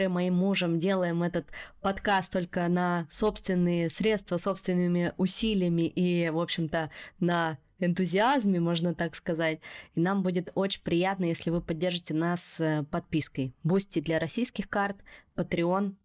моим 0.07 0.35
мужем, 0.35 0.79
делаем 0.79 1.23
этот 1.23 1.47
подкаст 1.81 2.31
только 2.31 2.67
на 2.67 3.07
собственные 3.09 3.89
средства, 3.89 4.37
собственными 4.37 5.13
усилиями 5.17 5.87
и, 5.87 6.29
в 6.29 6.39
общем-то, 6.39 6.91
на 7.19 7.57
энтузиазме, 7.79 8.59
можно 8.59 8.93
так 8.93 9.15
сказать. 9.15 9.59
И 9.95 9.99
нам 9.99 10.23
будет 10.23 10.51
очень 10.55 10.81
приятно, 10.81 11.25
если 11.25 11.49
вы 11.49 11.61
поддержите 11.61 12.13
нас 12.13 12.59
э, 12.59 12.83
подпиской. 12.91 13.53
Boosty 13.63 13.99
для 13.99 14.19
российских 14.19 14.69
карт, 14.69 15.03
Patreon 15.35 15.95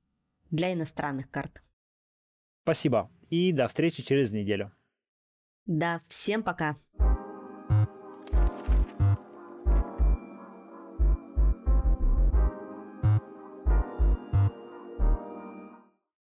для 0.51 0.73
иностранных 0.73 1.31
карт. 1.31 1.63
Спасибо. 2.63 3.11
И 3.31 3.53
до 3.53 3.67
встречи 3.69 4.03
через 4.03 4.33
неделю. 4.33 4.73
Да, 5.67 6.03
всем 6.09 6.43
пока. 6.43 6.77